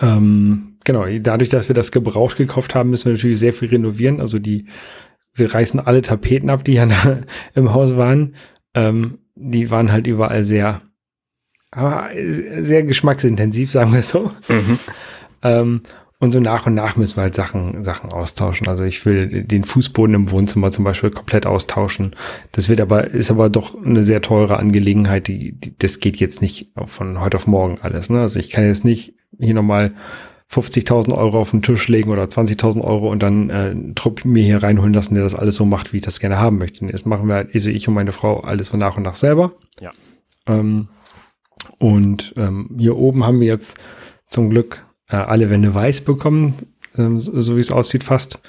Ähm, 0.00 0.69
genau, 0.84 1.06
dadurch, 1.20 1.48
dass 1.48 1.68
wir 1.68 1.74
das 1.74 1.92
gebraucht 1.92 2.36
gekauft 2.36 2.74
haben, 2.74 2.90
müssen 2.90 3.06
wir 3.06 3.12
natürlich 3.14 3.38
sehr 3.38 3.52
viel 3.52 3.68
renovieren. 3.68 4.20
Also 4.20 4.38
die, 4.38 4.66
wir 5.34 5.52
reißen 5.52 5.80
alle 5.80 6.02
Tapeten 6.02 6.50
ab, 6.50 6.64
die 6.64 6.74
ja 6.74 6.88
im 7.54 7.72
Haus 7.72 7.96
waren. 7.96 8.34
Ähm, 8.74 9.18
die 9.34 9.70
waren 9.70 9.90
halt 9.90 10.06
überall 10.06 10.44
sehr, 10.44 10.82
aber 11.70 12.10
sehr 12.14 12.82
geschmacksintensiv, 12.82 13.70
sagen 13.70 13.94
wir 13.94 14.02
so. 14.02 14.32
Mhm. 14.48 14.78
Ähm, 15.42 15.82
und 16.22 16.32
so 16.32 16.40
nach 16.40 16.66
und 16.66 16.74
nach 16.74 16.96
müssen 16.96 17.16
wir 17.16 17.22
halt 17.22 17.34
Sachen, 17.34 17.82
Sachen 17.82 18.12
austauschen. 18.12 18.68
Also 18.68 18.84
ich 18.84 19.06
will 19.06 19.42
den 19.42 19.64
Fußboden 19.64 20.14
im 20.14 20.30
Wohnzimmer 20.30 20.70
zum 20.70 20.84
Beispiel 20.84 21.10
komplett 21.10 21.46
austauschen. 21.46 22.14
Das 22.52 22.68
wird 22.68 22.82
aber, 22.82 23.06
ist 23.06 23.30
aber 23.30 23.48
doch 23.48 23.74
eine 23.82 24.04
sehr 24.04 24.20
teure 24.20 24.58
Angelegenheit. 24.58 25.28
Die, 25.28 25.52
die 25.52 25.74
das 25.78 25.98
geht 25.98 26.18
jetzt 26.18 26.42
nicht 26.42 26.72
von 26.84 27.20
heute 27.20 27.38
auf 27.38 27.46
morgen 27.46 27.78
alles. 27.80 28.10
Ne? 28.10 28.20
Also 28.20 28.38
ich 28.38 28.50
kann 28.50 28.66
jetzt 28.66 28.84
nicht 28.84 29.14
hier 29.38 29.54
nochmal 29.54 29.94
50.000 30.52 31.16
Euro 31.16 31.40
auf 31.40 31.52
den 31.52 31.62
Tisch 31.62 31.86
legen 31.86 32.10
oder 32.10 32.24
20.000 32.24 32.82
Euro 32.82 33.10
und 33.10 33.22
dann 33.22 33.50
äh, 33.50 33.52
einen 33.52 33.94
Trupp 33.94 34.24
mir 34.24 34.42
hier 34.42 34.62
reinholen 34.62 34.92
lassen, 34.92 35.14
der 35.14 35.22
das 35.22 35.36
alles 35.36 35.54
so 35.54 35.64
macht, 35.64 35.92
wie 35.92 35.98
ich 35.98 36.02
das 36.02 36.18
gerne 36.18 36.38
haben 36.38 36.58
möchte. 36.58 36.84
Jetzt 36.86 37.06
machen 37.06 37.28
wir 37.28 37.46
also 37.52 37.70
ich 37.70 37.86
und 37.86 37.94
meine 37.94 38.12
Frau 38.12 38.40
alles 38.40 38.68
so 38.68 38.76
nach 38.76 38.96
und 38.96 39.04
nach 39.04 39.14
selber. 39.14 39.52
Ja. 39.80 39.92
Ähm, 40.46 40.88
und 41.78 42.34
ähm, 42.36 42.70
hier 42.76 42.96
oben 42.96 43.24
haben 43.24 43.40
wir 43.40 43.46
jetzt 43.46 43.78
zum 44.28 44.50
Glück 44.50 44.84
äh, 45.08 45.16
alle 45.16 45.50
Wände 45.50 45.72
weiß 45.72 46.00
bekommen, 46.02 46.54
ähm, 46.98 47.20
so, 47.20 47.40
so 47.40 47.56
wie 47.56 47.60
es 47.60 47.72
aussieht 47.72 48.02
fast. 48.02 48.40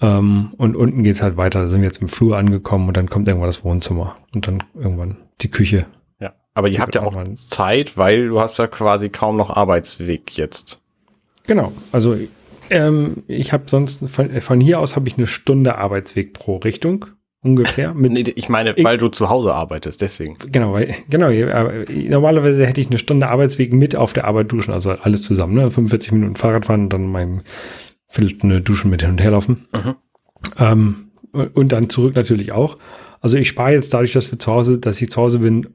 Ähm, 0.00 0.52
und 0.58 0.76
unten 0.76 1.04
geht's 1.04 1.22
halt 1.22 1.36
weiter. 1.36 1.62
Da 1.62 1.68
sind 1.68 1.80
wir 1.80 1.86
jetzt 1.86 2.02
im 2.02 2.08
Flur 2.08 2.36
angekommen 2.36 2.88
und 2.88 2.96
dann 2.96 3.08
kommt 3.08 3.28
irgendwann 3.28 3.48
das 3.48 3.64
Wohnzimmer 3.64 4.16
und 4.34 4.48
dann 4.48 4.64
irgendwann 4.74 5.16
die 5.40 5.50
Küche. 5.50 5.86
Ja, 6.18 6.34
aber 6.54 6.68
ihr 6.68 6.80
habt 6.80 6.96
ja 6.96 7.02
auch 7.02 7.22
Zeit, 7.34 7.96
weil 7.96 8.28
du 8.28 8.40
hast 8.40 8.58
ja 8.58 8.66
quasi 8.66 9.10
kaum 9.10 9.36
noch 9.36 9.50
Arbeitsweg 9.50 10.36
jetzt. 10.36 10.82
Genau, 11.46 11.72
also 11.92 12.16
ähm, 12.70 13.22
ich 13.28 13.52
habe 13.52 13.64
sonst 13.66 14.08
von, 14.08 14.40
von 14.40 14.60
hier 14.60 14.80
aus 14.80 14.96
habe 14.96 15.08
ich 15.08 15.16
eine 15.16 15.26
Stunde 15.26 15.76
Arbeitsweg 15.76 16.32
pro 16.32 16.56
Richtung 16.56 17.06
ungefähr. 17.42 17.94
Nee, 17.98 18.24
ich 18.34 18.48
meine, 18.48 18.74
weil 18.78 18.98
du 18.98 19.08
zu 19.08 19.28
Hause 19.30 19.54
arbeitest, 19.54 20.00
deswegen. 20.00 20.36
Genau, 20.50 20.72
weil, 20.72 20.94
genau. 21.08 21.28
Normalerweise 22.08 22.66
hätte 22.66 22.80
ich 22.80 22.88
eine 22.88 22.98
Stunde 22.98 23.28
Arbeitsweg 23.28 23.72
mit 23.72 23.96
auf 23.96 24.12
der 24.12 24.24
Arbeit 24.24 24.50
duschen, 24.52 24.72
also 24.72 24.90
alles 24.90 25.22
zusammen, 25.22 25.54
ne? 25.54 25.70
45 25.70 26.12
Minuten 26.12 26.36
Fahrrad 26.36 26.66
fahren 26.66 26.82
und 26.84 26.92
dann 26.92 27.06
mein 27.06 27.42
Viertelstunde 28.08 28.60
Duschen 28.60 28.90
mit 28.90 29.02
hin 29.02 29.12
und 29.12 29.22
her 29.22 29.30
laufen. 29.30 29.66
Mhm. 29.72 29.94
Ähm, 30.58 31.10
und 31.54 31.72
dann 31.72 31.88
zurück 31.88 32.16
natürlich 32.16 32.52
auch. 32.52 32.78
Also 33.20 33.36
ich 33.38 33.48
spare 33.48 33.72
jetzt 33.72 33.92
dadurch, 33.92 34.12
dass 34.12 34.30
wir 34.30 34.38
zu 34.38 34.52
Hause, 34.52 34.78
dass 34.78 35.00
ich 35.00 35.10
zu 35.10 35.20
Hause 35.20 35.40
bin, 35.40 35.68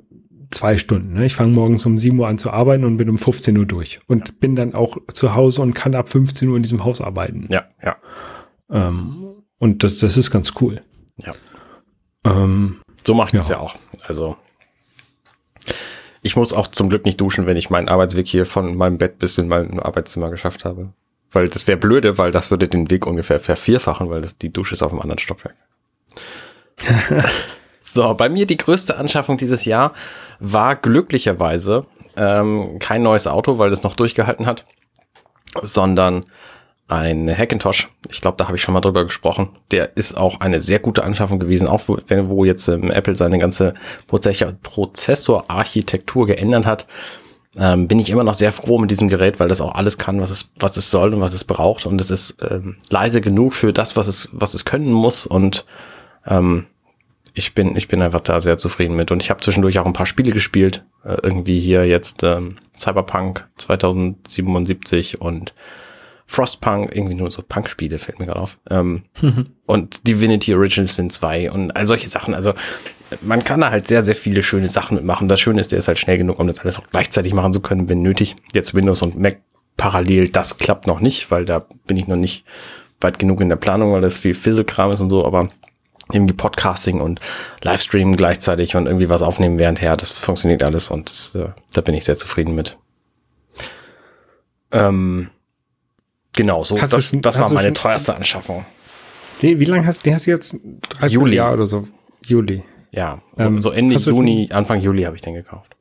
zwei 0.51 0.77
Stunden. 0.77 1.13
Ne? 1.13 1.25
Ich 1.25 1.35
fange 1.35 1.53
morgens 1.53 1.85
um 1.85 1.97
7 1.97 2.17
Uhr 2.19 2.27
an 2.27 2.37
zu 2.37 2.51
arbeiten 2.51 2.83
und 2.83 2.97
bin 2.97 3.09
um 3.09 3.17
15 3.17 3.57
Uhr 3.57 3.65
durch. 3.65 3.99
Und 4.07 4.27
ja. 4.27 4.33
bin 4.39 4.55
dann 4.55 4.73
auch 4.73 4.97
zu 5.13 5.33
Hause 5.33 5.61
und 5.61 5.73
kann 5.73 5.95
ab 5.95 6.09
15 6.09 6.47
Uhr 6.49 6.57
in 6.57 6.63
diesem 6.63 6.83
Haus 6.83 7.01
arbeiten. 7.01 7.47
Ja, 7.49 7.65
ja. 7.83 7.97
Ähm, 8.69 9.43
und 9.57 9.83
das, 9.83 9.97
das 9.97 10.17
ist 10.17 10.31
ganz 10.31 10.53
cool. 10.61 10.81
Ja. 11.17 11.33
Ähm, 12.25 12.81
so 13.05 13.13
mache 13.13 13.35
ich 13.35 13.47
ja. 13.47 13.55
ja 13.55 13.59
auch. 13.59 13.75
Also 14.05 14.35
ich 16.21 16.35
muss 16.35 16.53
auch 16.53 16.67
zum 16.67 16.89
Glück 16.89 17.05
nicht 17.05 17.19
duschen, 17.19 17.45
wenn 17.47 17.57
ich 17.57 17.69
meinen 17.69 17.89
Arbeitsweg 17.89 18.27
hier 18.27 18.45
von 18.45 18.75
meinem 18.75 18.97
Bett 18.97 19.19
bis 19.19 19.37
in 19.37 19.47
mein 19.47 19.79
Arbeitszimmer 19.79 20.29
geschafft 20.29 20.65
habe. 20.65 20.93
Weil 21.31 21.47
das 21.47 21.67
wäre 21.67 21.77
blöde, 21.77 22.17
weil 22.17 22.31
das 22.31 22.51
würde 22.51 22.67
den 22.67 22.91
Weg 22.91 23.07
ungefähr 23.07 23.39
vervierfachen, 23.39 24.09
weil 24.09 24.21
das, 24.21 24.37
die 24.37 24.51
Dusche 24.51 24.73
ist 24.73 24.83
auf 24.83 24.91
einem 24.91 25.01
anderen 25.01 25.19
Stockwerk. 25.19 25.55
so, 27.93 28.13
bei 28.13 28.29
mir 28.29 28.45
die 28.45 28.57
größte 28.57 28.97
Anschaffung 28.97 29.37
dieses 29.37 29.65
Jahr 29.65 29.93
war 30.39 30.75
glücklicherweise 30.75 31.85
ähm, 32.15 32.77
kein 32.79 33.03
neues 33.03 33.27
Auto, 33.27 33.57
weil 33.57 33.69
das 33.69 33.83
noch 33.83 33.95
durchgehalten 33.95 34.45
hat, 34.45 34.65
sondern 35.61 36.25
ein 36.87 37.29
Hackintosh. 37.35 37.89
Ich 38.09 38.21
glaube, 38.21 38.37
da 38.37 38.47
habe 38.47 38.55
ich 38.57 38.63
schon 38.63 38.73
mal 38.73 38.81
drüber 38.81 39.05
gesprochen. 39.05 39.49
Der 39.71 39.95
ist 39.95 40.17
auch 40.17 40.41
eine 40.41 40.59
sehr 40.59 40.79
gute 40.79 41.03
Anschaffung 41.03 41.39
gewesen, 41.39 41.67
auch 41.67 41.81
wo, 41.87 41.97
wo 42.07 42.45
jetzt 42.45 42.67
ähm, 42.67 42.91
Apple 42.91 43.15
seine 43.15 43.39
ganze 43.39 43.73
Prozessorarchitektur 44.07 46.27
geändert 46.27 46.65
hat. 46.65 46.87
Ähm, 47.57 47.87
bin 47.87 47.99
ich 47.99 48.09
immer 48.09 48.23
noch 48.23 48.33
sehr 48.33 48.51
froh 48.51 48.77
mit 48.77 48.91
diesem 48.91 49.07
Gerät, 49.09 49.39
weil 49.39 49.47
das 49.47 49.61
auch 49.61 49.75
alles 49.75 49.97
kann, 49.97 50.19
was 50.21 50.31
es, 50.31 50.51
was 50.57 50.75
es 50.77 50.91
soll 50.91 51.13
und 51.13 51.21
was 51.21 51.33
es 51.33 51.45
braucht. 51.45 51.85
Und 51.85 52.01
es 52.01 52.09
ist 52.09 52.35
ähm, 52.41 52.77
leise 52.89 53.21
genug 53.21 53.53
für 53.53 53.73
das, 53.73 53.95
was 53.95 54.07
es, 54.07 54.29
was 54.33 54.53
es 54.53 54.65
können 54.65 54.91
muss. 54.91 55.25
Und 55.25 55.65
ähm, 56.27 56.65
ich 57.33 57.53
bin, 57.53 57.75
ich 57.75 57.87
bin 57.87 58.01
einfach 58.01 58.21
da 58.21 58.41
sehr 58.41 58.57
zufrieden 58.57 58.95
mit. 58.95 59.11
Und 59.11 59.21
ich 59.23 59.29
habe 59.29 59.41
zwischendurch 59.41 59.79
auch 59.79 59.85
ein 59.85 59.93
paar 59.93 60.05
Spiele 60.05 60.31
gespielt. 60.31 60.83
Äh, 61.03 61.17
irgendwie 61.23 61.59
hier 61.59 61.85
jetzt 61.85 62.23
ähm, 62.23 62.57
Cyberpunk 62.75 63.47
2077 63.57 65.21
und 65.21 65.53
Frostpunk, 66.27 66.95
irgendwie 66.95 67.15
nur 67.15 67.29
so 67.29 67.41
Punk-Spiele, 67.41 67.99
fällt 67.99 68.19
mir 68.19 68.25
gerade 68.25 68.39
auf. 68.39 68.57
Ähm, 68.69 69.03
mhm. 69.21 69.47
Und 69.65 70.07
Divinity 70.07 70.55
Originals 70.55 70.95
sind 70.95 71.11
zwei 71.11 71.51
und 71.51 71.75
all 71.75 71.85
solche 71.85 72.07
Sachen. 72.07 72.33
Also 72.33 72.53
man 73.21 73.43
kann 73.43 73.59
da 73.59 73.69
halt 73.69 73.87
sehr, 73.87 74.01
sehr 74.01 74.15
viele 74.15 74.41
schöne 74.41 74.69
Sachen 74.69 74.95
mitmachen. 74.95 75.27
Das 75.27 75.41
Schöne 75.41 75.59
ist, 75.59 75.73
der 75.73 75.79
ist 75.79 75.89
halt 75.89 75.99
schnell 75.99 76.17
genug, 76.17 76.39
um 76.39 76.47
das 76.47 76.59
alles 76.59 76.79
auch 76.79 76.87
gleichzeitig 76.89 77.33
machen 77.33 77.51
zu 77.51 77.59
können, 77.59 77.89
wenn 77.89 78.01
nötig. 78.01 78.37
Jetzt 78.53 78.73
Windows 78.73 79.01
und 79.01 79.19
Mac 79.19 79.41
parallel, 79.75 80.29
das 80.29 80.57
klappt 80.57 80.87
noch 80.87 81.01
nicht, 81.01 81.31
weil 81.31 81.43
da 81.43 81.65
bin 81.85 81.97
ich 81.97 82.07
noch 82.07 82.15
nicht 82.15 82.45
weit 83.01 83.19
genug 83.19 83.41
in 83.41 83.49
der 83.49 83.55
Planung, 83.57 83.91
weil 83.91 84.01
das 84.01 84.19
viel 84.19 84.33
Fizzle-Kram 84.33 84.91
ist 84.91 85.01
und 85.01 85.09
so, 85.09 85.25
aber 85.25 85.49
irgendwie 86.13 86.33
Podcasting 86.33 87.01
und 87.01 87.19
Livestreamen 87.61 88.15
gleichzeitig 88.15 88.75
und 88.75 88.85
irgendwie 88.85 89.09
was 89.09 89.21
aufnehmen 89.21 89.59
währendher, 89.59 89.95
das 89.97 90.11
funktioniert 90.13 90.63
alles 90.63 90.91
und 90.91 91.09
das, 91.09 91.35
äh, 91.35 91.49
da 91.73 91.81
bin 91.81 91.95
ich 91.95 92.05
sehr 92.05 92.17
zufrieden 92.17 92.55
mit. 92.55 92.77
Ähm, 94.71 95.29
Genau, 96.33 96.63
so, 96.63 96.81
hast 96.81 96.93
das, 96.93 97.11
das 97.13 97.39
war 97.39 97.51
meine 97.51 97.73
teuerste 97.73 98.15
Anschaffung. 98.15 98.65
Wie, 99.41 99.59
wie 99.59 99.65
lange 99.65 99.85
hast, 99.85 100.05
du 100.05 100.13
hast 100.13 100.27
du 100.27 100.31
jetzt? 100.31 100.55
Drei 100.89 101.07
Juli. 101.07 101.35
Jahr 101.35 101.53
oder 101.53 101.67
so? 101.67 101.87
Juli. 102.23 102.63
Ja, 102.91 103.21
so, 103.35 103.43
ähm, 103.43 103.61
so 103.61 103.71
Ende 103.71 103.95
Juni, 103.95 104.47
schon, 104.47 104.57
Anfang 104.57 104.81
Juli 104.81 105.03
habe 105.03 105.15
ich 105.15 105.21
den 105.21 105.33
gekauft. 105.33 105.75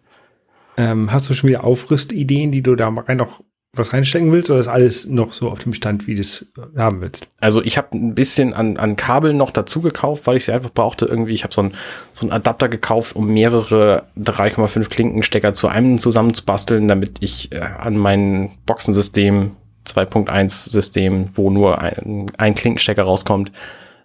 Ähm, 0.76 1.12
hast 1.12 1.28
du 1.28 1.34
schon 1.34 1.48
wieder 1.48 1.64
Aufrüstideen, 1.64 2.52
die 2.52 2.62
du 2.62 2.74
da 2.74 2.88
rein 2.88 3.18
noch 3.18 3.42
was 3.72 3.92
reinstecken 3.92 4.32
willst 4.32 4.50
oder 4.50 4.58
ist 4.58 4.66
alles 4.66 5.06
noch 5.06 5.32
so 5.32 5.48
auf 5.48 5.60
dem 5.60 5.72
Stand, 5.74 6.08
wie 6.08 6.16
du 6.16 6.20
es 6.20 6.50
haben 6.76 7.00
willst? 7.00 7.28
Also 7.38 7.62
ich 7.62 7.78
habe 7.78 7.96
ein 7.96 8.14
bisschen 8.14 8.52
an, 8.52 8.76
an 8.76 8.96
Kabeln 8.96 9.36
noch 9.36 9.52
dazu 9.52 9.80
gekauft, 9.80 10.26
weil 10.26 10.36
ich 10.36 10.46
sie 10.46 10.52
einfach 10.52 10.72
brauchte. 10.72 11.06
Irgendwie, 11.06 11.32
ich 11.32 11.44
habe 11.44 11.54
so 11.54 11.60
einen 11.60 11.74
so 12.12 12.26
einen 12.26 12.32
Adapter 12.32 12.68
gekauft, 12.68 13.14
um 13.14 13.32
mehrere 13.32 14.04
3,5 14.18 14.88
Klinkenstecker 14.88 15.54
zu 15.54 15.68
einem 15.68 15.98
zusammenzubasteln, 15.98 16.88
damit 16.88 17.18
ich 17.20 17.52
äh, 17.52 17.60
an 17.60 17.96
mein 17.96 18.58
Boxensystem 18.66 19.52
2.1 19.86 20.70
System, 20.70 21.26
wo 21.36 21.50
nur 21.50 21.80
ein, 21.80 22.30
ein 22.38 22.54
Klinkenstecker 22.56 23.04
rauskommt, 23.04 23.52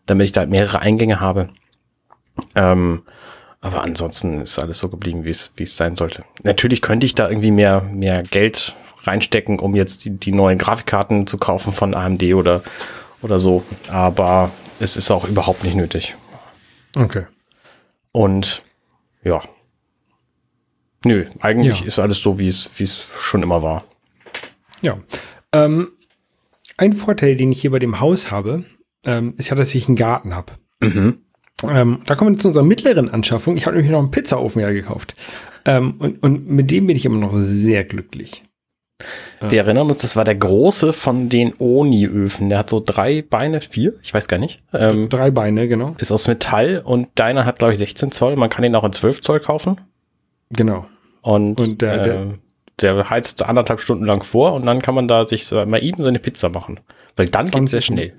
damit 0.06 0.26
ich 0.26 0.32
da 0.32 0.42
halt 0.42 0.52
mehrere 0.52 0.80
Eingänge 0.80 1.20
habe. 1.20 1.50
Ähm, 2.54 3.02
aber 3.62 3.82
ansonsten 3.82 4.42
ist 4.42 4.60
alles 4.60 4.78
so 4.78 4.90
geblieben, 4.90 5.26
wie 5.26 5.32
es, 5.32 5.52
wie 5.56 5.64
es 5.64 5.76
sein 5.76 5.96
sollte. 5.96 6.24
Natürlich 6.44 6.84
könnte 6.84 7.08
ich 7.08 7.16
da 7.16 7.28
irgendwie 7.28 7.50
mehr, 7.50 7.82
mehr 7.82 8.22
Geld 8.22 8.76
reinstecken, 9.08 9.60
um 9.60 9.76
jetzt 9.76 10.06
die, 10.06 10.12
die 10.12 10.32
neuen 10.32 10.58
Grafikkarten 10.58 11.28
zu 11.28 11.38
kaufen 11.38 11.74
von 11.74 11.94
AMD 11.96 12.24
oder, 12.34 12.64
oder 13.22 13.40
so. 13.40 13.64
Aber 13.90 14.52
es 14.80 14.98
ist 14.98 15.12
auch 15.12 15.28
überhaupt 15.28 15.64
nicht 15.64 15.76
nötig. 15.76 16.16
Okay. 16.98 17.26
Und 18.12 18.64
ja. 19.24 19.42
Nö, 21.04 21.26
eigentlich 21.40 21.82
Ja. 21.82 21.86
ist 21.86 22.00
alles 22.00 22.20
so, 22.20 22.40
wie 22.40 22.48
es, 22.48 22.70
wie 22.78 22.84
es 22.84 23.04
schon 23.20 23.44
immer 23.44 23.62
war. 23.62 23.84
Ja. 24.82 24.98
Ähm, 25.52 25.90
ein 26.78 26.94
Vorteil, 26.94 27.36
den 27.36 27.52
ich 27.52 27.62
hier 27.62 27.72
bei 27.72 27.80
dem 27.80 28.00
Haus 28.00 28.32
habe, 28.32 28.66
ähm, 29.06 29.34
ist 29.38 29.50
ja, 29.50 29.56
dass 29.56 29.74
ich 29.76 29.88
einen 29.88 29.98
Garten 29.98 30.36
habe. 30.36 30.54
Mhm. 30.82 31.20
Ähm, 31.64 32.02
da 32.06 32.16
kommen 32.16 32.36
wir 32.36 32.40
zu 32.40 32.50
unserer 32.50 32.64
mittleren 32.64 33.10
Anschaffung. 33.10 33.56
Ich 33.56 33.66
habe 33.66 33.76
nämlich 33.78 33.92
noch 33.92 34.00
einen 34.00 34.12
Pizzaofen 34.12 34.62
ja 34.62 34.72
gekauft. 34.72 35.16
Ähm, 35.66 35.96
und, 36.00 36.22
und 36.22 36.48
mit 36.50 36.70
dem 36.72 36.88
bin 36.88 36.98
ich 36.98 37.06
immer 37.06 37.18
noch 37.20 37.34
sehr 37.34 37.84
glücklich. 37.86 38.44
Wir 39.42 39.60
erinnern 39.60 39.90
uns, 39.90 40.00
das 40.00 40.16
war 40.16 40.24
der 40.24 40.36
große 40.36 40.94
von 40.94 41.28
den 41.30 41.54
Oni-Öfen. 41.60 42.50
Der 42.50 42.60
hat 42.60 42.70
so 42.70 42.82
drei 42.84 43.22
Beine, 43.22 43.60
vier, 43.62 43.94
ich 44.02 44.14
weiß 44.14 44.28
gar 44.30 44.38
nicht. 44.38 44.64
Ähm, 44.74 45.10
Drei 45.10 45.30
Beine, 45.32 45.68
genau. 45.68 45.96
ist 46.00 46.12
aus 46.12 46.28
Metall 46.28 46.82
und 46.84 47.10
deiner 47.16 47.46
hat, 47.46 47.60
glaube 47.60 47.74
ich, 47.74 47.80
16 47.80 48.12
Zoll. 48.12 48.38
Man 48.38 48.50
kann 48.50 48.64
ihn 48.64 48.74
auch 48.76 48.86
in 48.86 48.94
12 48.94 49.22
Zoll 49.22 49.40
kaufen. 49.42 49.82
Genau. 50.52 50.88
Und, 51.22 51.60
Und 51.60 51.82
der- 51.82 52.04
der- 52.04 52.22
äh, 52.22 52.26
der 52.82 53.10
heizt 53.10 53.44
anderthalb 53.44 53.82
Stunden 53.82 54.06
lang 54.06 54.24
vor 54.24 54.54
und 54.54 54.66
dann 54.66 54.82
kann 54.82 54.96
man 54.96 55.08
da 55.08 55.26
sich 55.26 55.46
so 55.46 55.66
mal 55.66 55.84
eben 55.84 56.02
seine 56.04 56.20
Pizza 56.20 56.50
machen. 56.50 56.80
Weil 57.16 57.28
dann 57.28 57.46
geht's 57.50 57.72
sehr 57.72 57.82
20 57.82 57.86
schnell. 57.86 58.14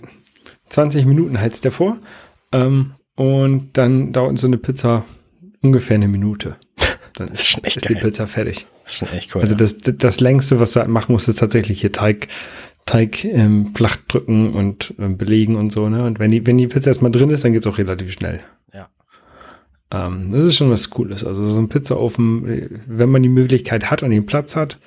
20 0.68 1.06
Minuten 1.06 1.40
heizt 1.40 1.64
der 1.64 1.72
vor. 1.72 1.96
Ähm, 2.52 2.92
und 3.16 3.70
dann 3.78 4.12
dauert 4.12 4.38
so 4.38 4.46
eine 4.46 4.58
Pizza 4.58 5.04
ungefähr 5.62 5.94
eine 5.96 6.08
Minute. 6.08 6.56
Dann 7.16 7.28
ist 7.28 7.48
schon 7.48 7.64
echt 7.64 7.78
ist 7.78 7.88
die. 7.88 7.94
Pizza 7.94 8.26
fertig. 8.26 8.66
Das 8.84 8.92
ist 8.92 8.98
schon 8.98 9.08
echt 9.08 9.34
cool. 9.34 9.42
Also 9.42 9.54
ja. 9.54 9.58
das, 9.58 9.78
das 9.78 10.20
längste, 10.20 10.60
was 10.60 10.72
du 10.72 10.86
machen 10.86 11.12
musst, 11.12 11.28
ist 11.28 11.38
tatsächlich 11.38 11.80
hier 11.80 11.90
Teig, 11.90 12.28
Teig 12.84 13.24
ähm, 13.24 13.74
flach 13.74 13.96
drücken 14.08 14.52
und 14.52 14.94
ähm, 14.98 15.16
belegen 15.16 15.56
und 15.56 15.72
so. 15.72 15.88
Ne? 15.88 16.04
Und 16.04 16.18
wenn 16.18 16.30
die, 16.30 16.46
wenn 16.46 16.58
die 16.58 16.66
Pizza 16.66 16.88
erstmal 16.88 17.10
drin 17.10 17.30
ist, 17.30 17.42
dann 17.42 17.54
geht's 17.54 17.66
auch 17.66 17.78
relativ 17.78 18.12
schnell. 18.12 18.40
Ja. 18.74 18.88
Ähm, 19.90 20.30
das 20.30 20.44
ist 20.44 20.56
schon 20.56 20.70
was 20.70 20.90
Cooles. 20.90 21.24
Also 21.24 21.42
so 21.42 21.58
ein 21.58 21.70
Pizzaofen, 21.70 22.48
äh, 22.48 22.68
wenn 22.86 23.08
man 23.08 23.22
die 23.22 23.30
Möglichkeit 23.30 23.90
hat 23.90 24.02
und 24.02 24.10
den 24.10 24.26
Platz 24.26 24.54
hat 24.54 24.78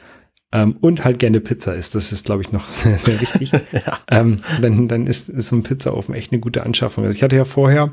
ähm, 0.51 0.77
und 0.81 1.03
halt 1.03 1.17
gerne 1.17 1.39
Pizza 1.39 1.73
isst, 1.73 1.95
das 1.95 2.11
ist, 2.11 2.25
glaube 2.25 2.43
ich, 2.43 2.51
noch 2.51 2.67
sehr, 2.67 2.97
sehr 2.97 3.19
wichtig. 3.19 3.51
Ja. 3.71 3.99
ähm, 4.11 4.41
dann, 4.61 4.87
dann 4.87 5.07
ist, 5.07 5.29
ist 5.29 5.47
so 5.47 5.55
ein 5.55 5.63
Pizzaofen 5.63 6.13
echt 6.13 6.31
eine 6.31 6.39
gute 6.39 6.61
Anschaffung. 6.61 7.05
Also 7.05 7.15
ich 7.15 7.23
hatte 7.23 7.35
ja 7.35 7.45
vorher 7.45 7.91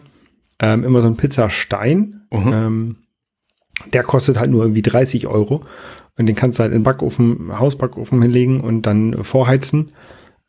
ähm, 0.59 0.85
immer 0.85 1.01
so 1.01 1.07
einen 1.07 1.17
Pizzastein. 1.17 2.27
Mhm. 2.31 2.97
Der 3.93 4.03
kostet 4.03 4.39
halt 4.39 4.51
nur 4.51 4.63
irgendwie 4.63 4.83
30 4.83 5.27
Euro. 5.27 5.63
Und 6.19 6.27
den 6.27 6.35
kannst 6.35 6.59
du 6.59 6.63
halt 6.63 6.73
in 6.73 6.79
den 6.79 6.85
Backofen, 6.85 7.59
Hausbackofen 7.59 8.23
hinlegen 8.23 8.61
und 8.61 8.83
dann 8.83 9.23
vorheizen. 9.23 9.93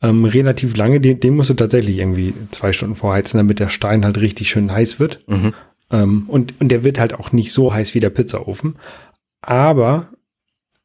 Ähm, 0.02 0.26
relativ 0.26 0.78
lange, 0.78 1.02
den, 1.02 1.20
den 1.20 1.36
musst 1.36 1.50
du 1.50 1.56
tatsächlich 1.56 1.98
irgendwie 1.98 2.34
zwei 2.52 2.72
Stunden 2.72 2.96
vorheizen, 2.96 3.38
damit 3.38 3.60
der 3.60 3.70
Stein 3.70 4.06
halt 4.06 4.20
richtig 4.20 4.50
schön 4.50 4.72
heiß 4.72 5.00
wird. 5.00 5.20
Mhm. 5.28 5.54
Ähm, 5.92 6.26
und, 6.28 6.54
und 6.62 6.70
der 6.70 6.84
wird 6.84 7.00
halt 7.00 7.14
auch 7.14 7.32
nicht 7.32 7.52
so 7.52 7.74
heiß 7.74 7.96
wie 7.96 8.00
der 8.00 8.12
Pizzaofen. 8.12 8.76
Aber 9.42 10.10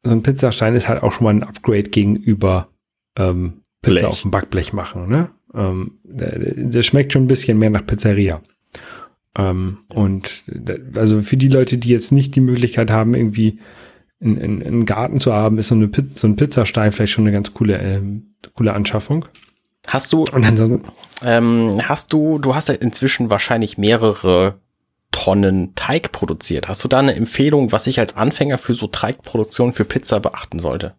so 0.03 0.13
ein 0.13 0.23
Pizzastein 0.23 0.75
ist 0.75 0.89
halt 0.89 1.03
auch 1.03 1.11
schon 1.11 1.25
mal 1.25 1.33
ein 1.33 1.43
Upgrade 1.43 1.83
gegenüber 1.83 2.69
ähm, 3.17 3.61
Pizza 3.81 3.93
Blech. 3.93 4.05
auf 4.05 4.21
dem 4.21 4.31
Backblech 4.31 4.73
machen. 4.73 5.07
Ne? 5.07 5.29
Ähm, 5.53 5.99
der 6.03 6.81
schmeckt 6.81 7.13
schon 7.13 7.23
ein 7.23 7.27
bisschen 7.27 7.57
mehr 7.57 7.69
nach 7.69 7.85
Pizzeria. 7.85 8.41
Ähm, 9.37 9.79
und 9.89 10.43
also 10.95 11.21
für 11.21 11.37
die 11.37 11.47
Leute, 11.47 11.77
die 11.77 11.89
jetzt 11.89 12.11
nicht 12.11 12.35
die 12.35 12.41
Möglichkeit 12.41 12.91
haben, 12.91 13.15
irgendwie 13.15 13.59
einen, 14.21 14.41
einen, 14.41 14.63
einen 14.63 14.85
Garten 14.85 15.19
zu 15.19 15.33
haben, 15.33 15.57
ist 15.57 15.69
so, 15.69 15.75
eine 15.75 15.87
Pizza, 15.87 16.15
so 16.15 16.27
ein 16.27 16.35
Pizzastein 16.35 16.91
vielleicht 16.91 17.13
schon 17.13 17.25
eine 17.25 17.31
ganz 17.33 17.53
coole, 17.53 17.77
ähm, 17.77 18.35
coole 18.53 18.73
Anschaffung. 18.73 19.25
Hast 19.87 20.13
du, 20.13 20.23
ähm, 21.25 21.81
hast 21.83 22.13
du, 22.13 22.39
du 22.39 22.55
hast 22.55 22.69
ja 22.69 22.75
inzwischen 22.75 23.29
wahrscheinlich 23.29 23.77
mehrere 23.77 24.55
Tonnen 25.11 25.75
Teig 25.75 26.11
produziert. 26.11 26.67
Hast 26.69 26.83
du 26.83 26.87
da 26.87 26.99
eine 26.99 27.15
Empfehlung, 27.15 27.71
was 27.71 27.85
ich 27.87 27.99
als 27.99 28.15
Anfänger 28.15 28.57
für 28.57 28.73
so 28.73 28.87
Teigproduktion 28.87 29.73
für 29.73 29.83
Pizza 29.85 30.19
beachten 30.19 30.59
sollte? 30.59 30.93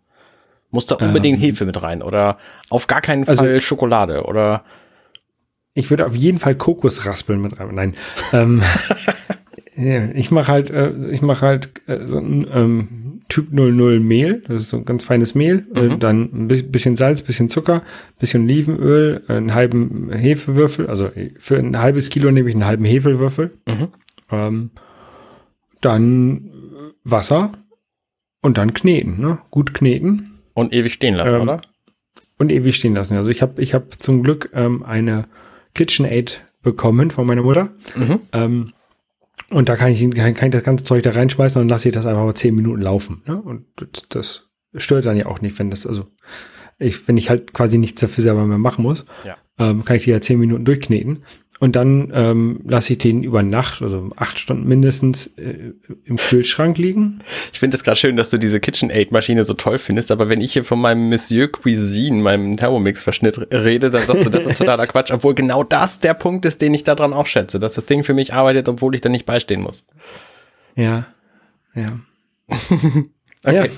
Muss 0.71 0.87
da 0.87 0.97
unbedingt 0.97 1.39
Ähm, 1.39 1.45
Hefe 1.45 1.65
mit 1.65 1.83
rein 1.83 2.03
oder 2.03 2.39
auf 2.69 2.87
gar 2.87 3.01
keinen 3.01 3.27
also- 3.27 3.43
Fall 3.43 3.61
Schokolade 3.61 4.25
oder 4.25 4.65
Ich 5.75 5.91
würde 5.91 6.07
auf 6.07 6.15
jeden 6.15 6.39
Fall 6.39 6.55
Kokosraspeln 6.55 7.41
mit 7.41 7.59
rein. 7.59 7.75
Nein. 7.75 7.95
ähm, 8.33 8.63
ich 10.15 10.31
mache 10.31 10.51
halt, 10.53 10.71
äh, 10.71 10.93
ich 11.11 11.21
mache 11.23 11.45
halt 11.47 11.71
äh, 11.89 12.07
so 12.07 12.19
ein 12.19 12.47
ähm, 12.53 12.89
Typ 13.29 13.53
00 13.53 13.99
Mehl. 14.01 14.43
Das 14.47 14.63
ist 14.63 14.71
so 14.71 14.77
ein 14.77 14.85
ganz 14.85 15.03
feines 15.05 15.35
Mehl. 15.35 15.67
Äh, 15.75 15.83
Mhm. 15.89 15.99
dann 15.99 16.23
ein 16.33 16.49
bi- 16.49 16.63
bisschen 16.63 16.95
Salz, 16.97 17.23
bisschen 17.23 17.49
Zucker, 17.49 17.83
bisschen 18.21 18.45
Olivenöl, 18.45 19.25
einen 19.29 19.55
halben 19.55 20.11
Hefewürfel. 20.13 20.87
Also 20.89 21.11
für 21.39 21.57
ein 21.59 21.79
halbes 21.81 22.09
Kilo 22.11 22.31
nehme 22.31 22.49
ich 22.49 22.55
einen 22.55 22.67
halben 22.67 22.85
Hefewürfel. 22.85 23.53
Mhm. 23.67 23.89
Ähm, 24.31 24.71
dann 25.81 26.37
äh, 26.47 26.93
Wasser 27.05 27.53
und 28.43 28.59
dann 28.59 28.75
kneten. 28.75 29.21
Ne? 29.21 29.39
Gut 29.51 29.75
kneten. 29.75 30.31
und 30.55 30.73
ewig 30.73 30.93
stehen 30.93 31.15
lassen, 31.15 31.35
Ähm, 31.37 31.43
oder? 31.43 31.63
und 32.39 32.53
ewig 32.53 32.77
stehen 32.77 32.95
lassen. 32.95 33.17
Also 33.17 33.31
ich 33.31 33.43
habe 33.43 33.61
ich 33.61 33.75
hab 33.75 34.01
zum 34.03 34.23
Glück 34.23 34.51
ähm, 34.55 34.83
eine 34.85 35.27
KitchenAid 35.75 36.43
bekommen 36.63 37.11
von 37.11 37.27
meiner 37.27 37.43
Mutter. 37.43 37.73
Mhm. 37.97 38.21
Ähm, 38.33 38.73
und 39.51 39.69
da 39.69 39.77
kann 39.77 39.93
ich, 39.93 40.01
kann, 40.13 40.35
kann 40.35 40.49
ich 40.49 40.53
das 40.53 40.63
ganze 40.65 40.85
Zeug 40.85 41.03
da 41.03 41.11
reinschmeißen 41.11 41.61
und 41.61 41.69
lasse 41.69 41.89
ich 41.89 41.95
das 41.95 42.07
einfach 42.07 42.25
mal 42.25 42.35
zehn 42.35 42.55
Minuten 42.55 42.81
laufen. 42.81 43.23
Ne? 43.27 43.41
Und 43.41 43.67
das, 43.77 44.09
das 44.09 44.49
stört 44.77 45.05
dann 45.07 45.17
ja 45.17 45.27
auch 45.27 45.41
nicht, 45.41 45.59
wenn 45.59 45.71
das, 45.71 45.87
also 45.87 46.07
ich, 46.79 47.07
wenn 47.07 47.17
ich 47.17 47.31
halt 47.31 47.53
quasi 47.53 47.79
nichts 47.79 48.01
dafür 48.01 48.23
selber 48.23 48.47
mehr 48.47 48.59
machen 48.59 48.83
muss, 48.83 49.05
Ja. 49.25 49.37
ähm, 49.59 49.85
kann 49.85 49.97
ich 49.97 50.05
die 50.05 50.11
ja 50.11 50.21
zehn 50.21 50.41
Minuten 50.41 50.65
durchkneten. 50.65 51.25
Und 51.61 51.77
dann 51.77 52.11
ähm, 52.13 52.61
lasse 52.65 52.93
ich 52.93 52.99
den 52.99 53.23
über 53.23 53.43
Nacht, 53.45 53.81
also 53.81 54.11
acht 54.17 54.41
Stunden 54.41 54.67
mindestens, 54.67 55.29
äh, 55.39 55.73
im 56.05 56.17
Kühlschrank 56.17 56.77
liegen. 56.79 57.21
Ich 57.53 57.61
finde 57.61 57.77
es 57.77 57.85
gerade 57.85 57.97
schön, 57.97 58.17
dass 58.17 58.31
du 58.31 58.39
diese 58.39 58.59
KitchenAid-Maschine 58.59 59.45
so 59.45 59.55
toll 59.55 59.79
findest, 59.79 60.11
aber 60.11 60.29
wenn 60.29 60.41
ich 60.41 60.53
hier 60.53 60.65
von 60.65 60.81
meinem 60.81 61.09
Monsieur 61.09 61.51
Cuisine, 61.51 62.21
meinem 62.21 62.57
Thermomix-Verschnitt 62.57 63.53
rede, 63.53 63.93
dann 63.93 64.07
sagst 64.07 64.27
du, 64.27 64.31
das 64.31 64.47
ist 64.47 64.59
totaler 64.59 64.87
Quatsch, 64.89 65.13
obwohl 65.13 65.35
genau 65.35 65.63
das 65.63 66.01
der 66.01 66.15
Punkt 66.15 66.45
ist, 66.45 66.61
den 66.61 66.75
ich 66.75 66.83
daran 66.83 67.13
auch 67.13 67.27
schätze, 67.27 67.61
dass 67.61 67.75
das 67.75 67.87
Ding 67.87 68.03
für 68.03 68.15
mich 68.15 68.35
arbeitet, 68.35 68.69
obwohl 68.69 68.95
ich 68.95 69.01
da 69.01 69.09
nicht 69.09 69.25
beistehen 69.25 69.63
muss. 69.63 69.87
Ja. 70.75 71.07
Ja. 71.75 71.87
Okay. 73.47 73.71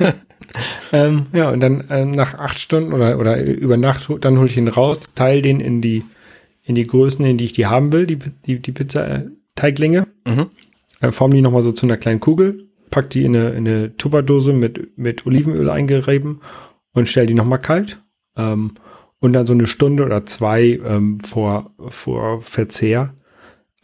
Ja. 0.00 0.14
ähm, 0.92 1.26
ja, 1.32 1.50
und 1.50 1.60
dann 1.60 1.84
ähm, 1.90 2.10
nach 2.10 2.34
acht 2.34 2.58
Stunden 2.58 2.92
oder, 2.92 3.18
oder 3.18 3.40
über 3.40 3.76
Nacht, 3.76 4.08
dann 4.20 4.38
hole 4.38 4.48
ich 4.48 4.56
ihn 4.56 4.68
raus, 4.68 5.14
teile 5.14 5.42
den 5.42 5.60
in 5.60 5.80
die, 5.80 6.04
in 6.62 6.74
die 6.74 6.86
Größen, 6.86 7.24
in 7.24 7.38
die 7.38 7.44
ich 7.44 7.52
die 7.52 7.66
haben 7.66 7.92
will, 7.92 8.06
die, 8.06 8.18
die, 8.18 8.60
die 8.60 8.72
Pizza-Teiglinge, 8.72 10.06
Mhm. 10.26 10.46
äh, 11.00 11.10
form 11.12 11.32
die 11.32 11.40
nochmal 11.40 11.62
so 11.62 11.72
zu 11.72 11.86
einer 11.86 11.96
kleinen 11.96 12.20
Kugel, 12.20 12.68
pack 12.90 13.10
die 13.10 13.24
in 13.24 13.36
eine, 13.36 13.50
in 13.50 13.66
eine 13.66 13.96
Tupperdose 13.96 14.52
mit, 14.52 14.96
mit 14.96 15.26
Olivenöl 15.26 15.68
eingerieben 15.70 16.40
und 16.92 17.08
stell 17.08 17.26
die 17.26 17.34
nochmal 17.34 17.60
kalt. 17.60 18.00
Ähm, 18.36 18.72
und 19.18 19.32
dann 19.34 19.46
so 19.46 19.52
eine 19.52 19.66
Stunde 19.68 20.04
oder 20.04 20.26
zwei 20.26 20.80
ähm, 20.84 21.20
vor, 21.20 21.72
vor 21.88 22.42
Verzehr 22.42 23.14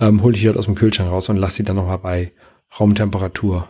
ähm, 0.01 0.23
hole 0.23 0.35
ich 0.35 0.41
die 0.43 0.49
halt 0.49 0.57
aus 0.57 0.65
dem 0.65 0.75
Kühlschrank 0.75 1.11
raus 1.11 1.29
und 1.29 1.37
lasse 1.37 1.59
die 1.59 1.65
dann 1.65 1.77
nochmal 1.77 1.99
bei 1.99 2.33
Raumtemperatur 2.79 3.69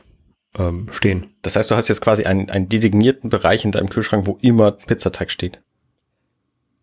ähm, 0.56 0.88
stehen. 0.90 1.26
Das 1.42 1.56
heißt, 1.56 1.70
du 1.70 1.74
hast 1.74 1.88
jetzt 1.88 2.00
quasi 2.00 2.24
einen, 2.24 2.48
einen 2.48 2.68
designierten 2.68 3.28
Bereich 3.28 3.64
in 3.64 3.72
deinem 3.72 3.90
Kühlschrank, 3.90 4.26
wo 4.26 4.38
immer 4.40 4.72
Pizzateig 4.72 5.30
steht. 5.30 5.60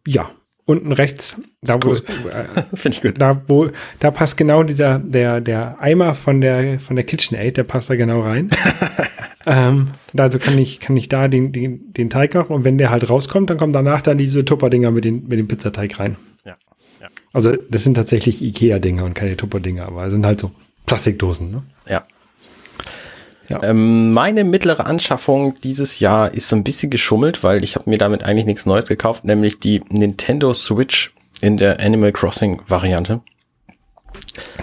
Ja, 0.07 0.31
unten 0.65 0.91
rechts, 0.91 1.39
da 1.61 1.81
wo, 1.81 1.91
es, 1.91 2.01
äh, 2.01 2.45
Finde 2.73 2.97
ich 2.97 3.01
gut. 3.01 3.21
da 3.21 3.41
wo, 3.47 3.69
da 3.99 4.11
passt 4.11 4.35
genau 4.35 4.63
dieser, 4.63 4.99
der, 4.99 5.41
der 5.41 5.79
Eimer 5.79 6.15
von 6.15 6.41
der, 6.41 6.79
von 6.79 6.95
der 6.95 7.05
KitchenAid, 7.05 7.57
der 7.57 7.63
passt 7.63 7.89
da 7.89 7.95
genau 7.95 8.21
rein. 8.21 8.49
ähm, 9.45 9.89
also 10.17 10.39
kann 10.39 10.57
ich, 10.57 10.79
kann 10.79 10.97
ich 10.97 11.07
da 11.07 11.27
den, 11.27 11.51
den, 11.51 11.93
den 11.93 12.09
Teig 12.09 12.33
machen 12.33 12.53
und 12.55 12.65
wenn 12.65 12.77
der 12.77 12.89
halt 12.89 13.09
rauskommt, 13.09 13.49
dann 13.49 13.57
kommen 13.57 13.73
danach 13.73 14.01
dann 14.01 14.17
diese 14.17 14.43
Tupperdinger 14.43 14.91
mit 14.91 15.05
den, 15.05 15.27
mit 15.27 15.37
dem 15.37 15.47
Pizzateig 15.47 15.99
rein. 15.99 16.17
Ja. 16.45 16.57
ja. 16.99 17.07
Also 17.33 17.55
das 17.69 17.83
sind 17.83 17.93
tatsächlich 17.93 18.41
Ikea-Dinger 18.41 19.05
und 19.05 19.13
keine 19.13 19.37
Tupperdinger, 19.37 19.85
aber 19.85 20.05
es 20.05 20.11
sind 20.11 20.25
halt 20.25 20.39
so 20.39 20.51
Plastikdosen, 20.87 21.51
ne? 21.51 21.63
Ja. 21.87 22.05
Ja. 23.47 23.61
Ähm, 23.63 24.11
meine 24.11 24.43
mittlere 24.43 24.85
Anschaffung 24.85 25.55
dieses 25.61 25.99
Jahr 25.99 26.33
ist 26.33 26.49
so 26.49 26.55
ein 26.55 26.63
bisschen 26.63 26.89
geschummelt, 26.89 27.43
weil 27.43 27.63
ich 27.63 27.75
habe 27.75 27.89
mir 27.89 27.97
damit 27.97 28.23
eigentlich 28.23 28.45
nichts 28.45 28.65
Neues 28.65 28.87
gekauft, 28.87 29.25
nämlich 29.25 29.59
die 29.59 29.81
Nintendo 29.89 30.53
Switch 30.53 31.13
in 31.41 31.57
der 31.57 31.79
Animal 31.79 32.11
Crossing 32.11 32.61
Variante. 32.67 33.21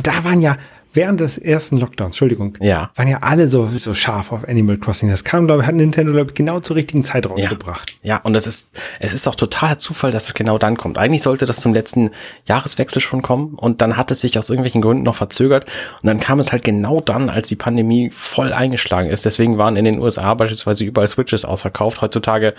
Da 0.02 0.24
waren 0.24 0.40
ja, 0.40 0.56
während 0.94 1.20
des 1.20 1.38
ersten 1.38 1.78
Lockdowns, 1.78 2.08
Entschuldigung, 2.08 2.56
Ja. 2.60 2.90
waren 2.96 3.08
ja 3.08 3.18
alle 3.22 3.48
so, 3.48 3.68
so 3.78 3.94
scharf 3.94 4.32
auf 4.32 4.46
Animal 4.48 4.78
Crossing. 4.78 5.08
Das 5.08 5.24
kam, 5.24 5.46
glaube 5.46 5.62
ich, 5.62 5.68
hat 5.68 5.74
Nintendo, 5.74 6.12
glaube 6.12 6.30
ich, 6.30 6.34
genau 6.34 6.60
zur 6.60 6.76
richtigen 6.76 7.04
Zeit 7.04 7.28
rausgebracht. 7.28 7.94
Ja, 8.02 8.18
und 8.18 8.32
das 8.32 8.46
ist, 8.46 8.70
es 9.00 9.12
ist 9.12 9.26
auch 9.26 9.34
totaler 9.34 9.78
Zufall, 9.78 10.10
dass 10.10 10.26
es 10.26 10.34
genau 10.34 10.58
dann 10.58 10.76
kommt. 10.76 10.98
Eigentlich 10.98 11.22
sollte 11.22 11.46
das 11.46 11.60
zum 11.60 11.72
letzten 11.74 12.10
Jahreswechsel 12.46 13.00
schon 13.00 13.22
kommen 13.22 13.54
und 13.54 13.80
dann 13.80 13.96
hat 13.96 14.10
es 14.10 14.20
sich 14.20 14.38
aus 14.38 14.50
irgendwelchen 14.50 14.82
Gründen 14.82 15.02
noch 15.04 15.14
verzögert 15.16 15.66
und 16.02 16.06
dann 16.06 16.20
kam 16.20 16.38
es 16.40 16.52
halt 16.52 16.64
genau 16.64 17.00
dann, 17.00 17.28
als 17.28 17.48
die 17.48 17.56
Pandemie 17.56 18.10
voll 18.12 18.52
eingeschlagen 18.52 19.08
ist. 19.10 19.24
Deswegen 19.24 19.58
waren 19.58 19.76
in 19.76 19.84
den 19.84 19.98
USA 19.98 20.34
beispielsweise 20.34 20.84
überall 20.84 21.08
Switches 21.08 21.44
ausverkauft. 21.44 22.00
Heutzutage 22.02 22.54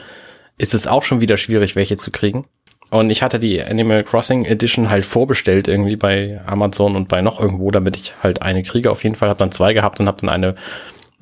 ist 0.58 0.74
es 0.74 0.88
auch 0.88 1.04
schon 1.04 1.22
wieder 1.22 1.38
schwierig, 1.38 1.76
welche 1.76 1.98
zu 1.98 2.12
kriegen. 2.12 2.46
Und 2.94 3.10
ich 3.10 3.24
hatte 3.24 3.40
die 3.40 3.62
Animal 3.62 4.04
Crossing 4.04 4.46
Edition 4.46 4.90
halt 4.90 5.06
vorbestellt 5.06 5.68
irgendwie 5.68 5.96
bei 5.96 6.42
Amazon 6.46 6.96
und 6.96 7.10
bei 7.10 7.22
noch 7.22 7.40
irgendwo, 7.40 7.72
damit 7.72 7.96
ich 7.96 8.14
halt 8.22 8.42
eine 8.42 8.64
kriege. 8.64 8.92
Auf 8.92 9.04
jeden 9.04 9.16
Fall 9.16 9.30
habe 9.30 9.40
dann 9.40 9.52
zwei 9.52 9.74
gehabt 9.74 10.00
und 10.00 10.08
habe 10.08 10.22
dann 10.22 10.30
eine 10.30 10.56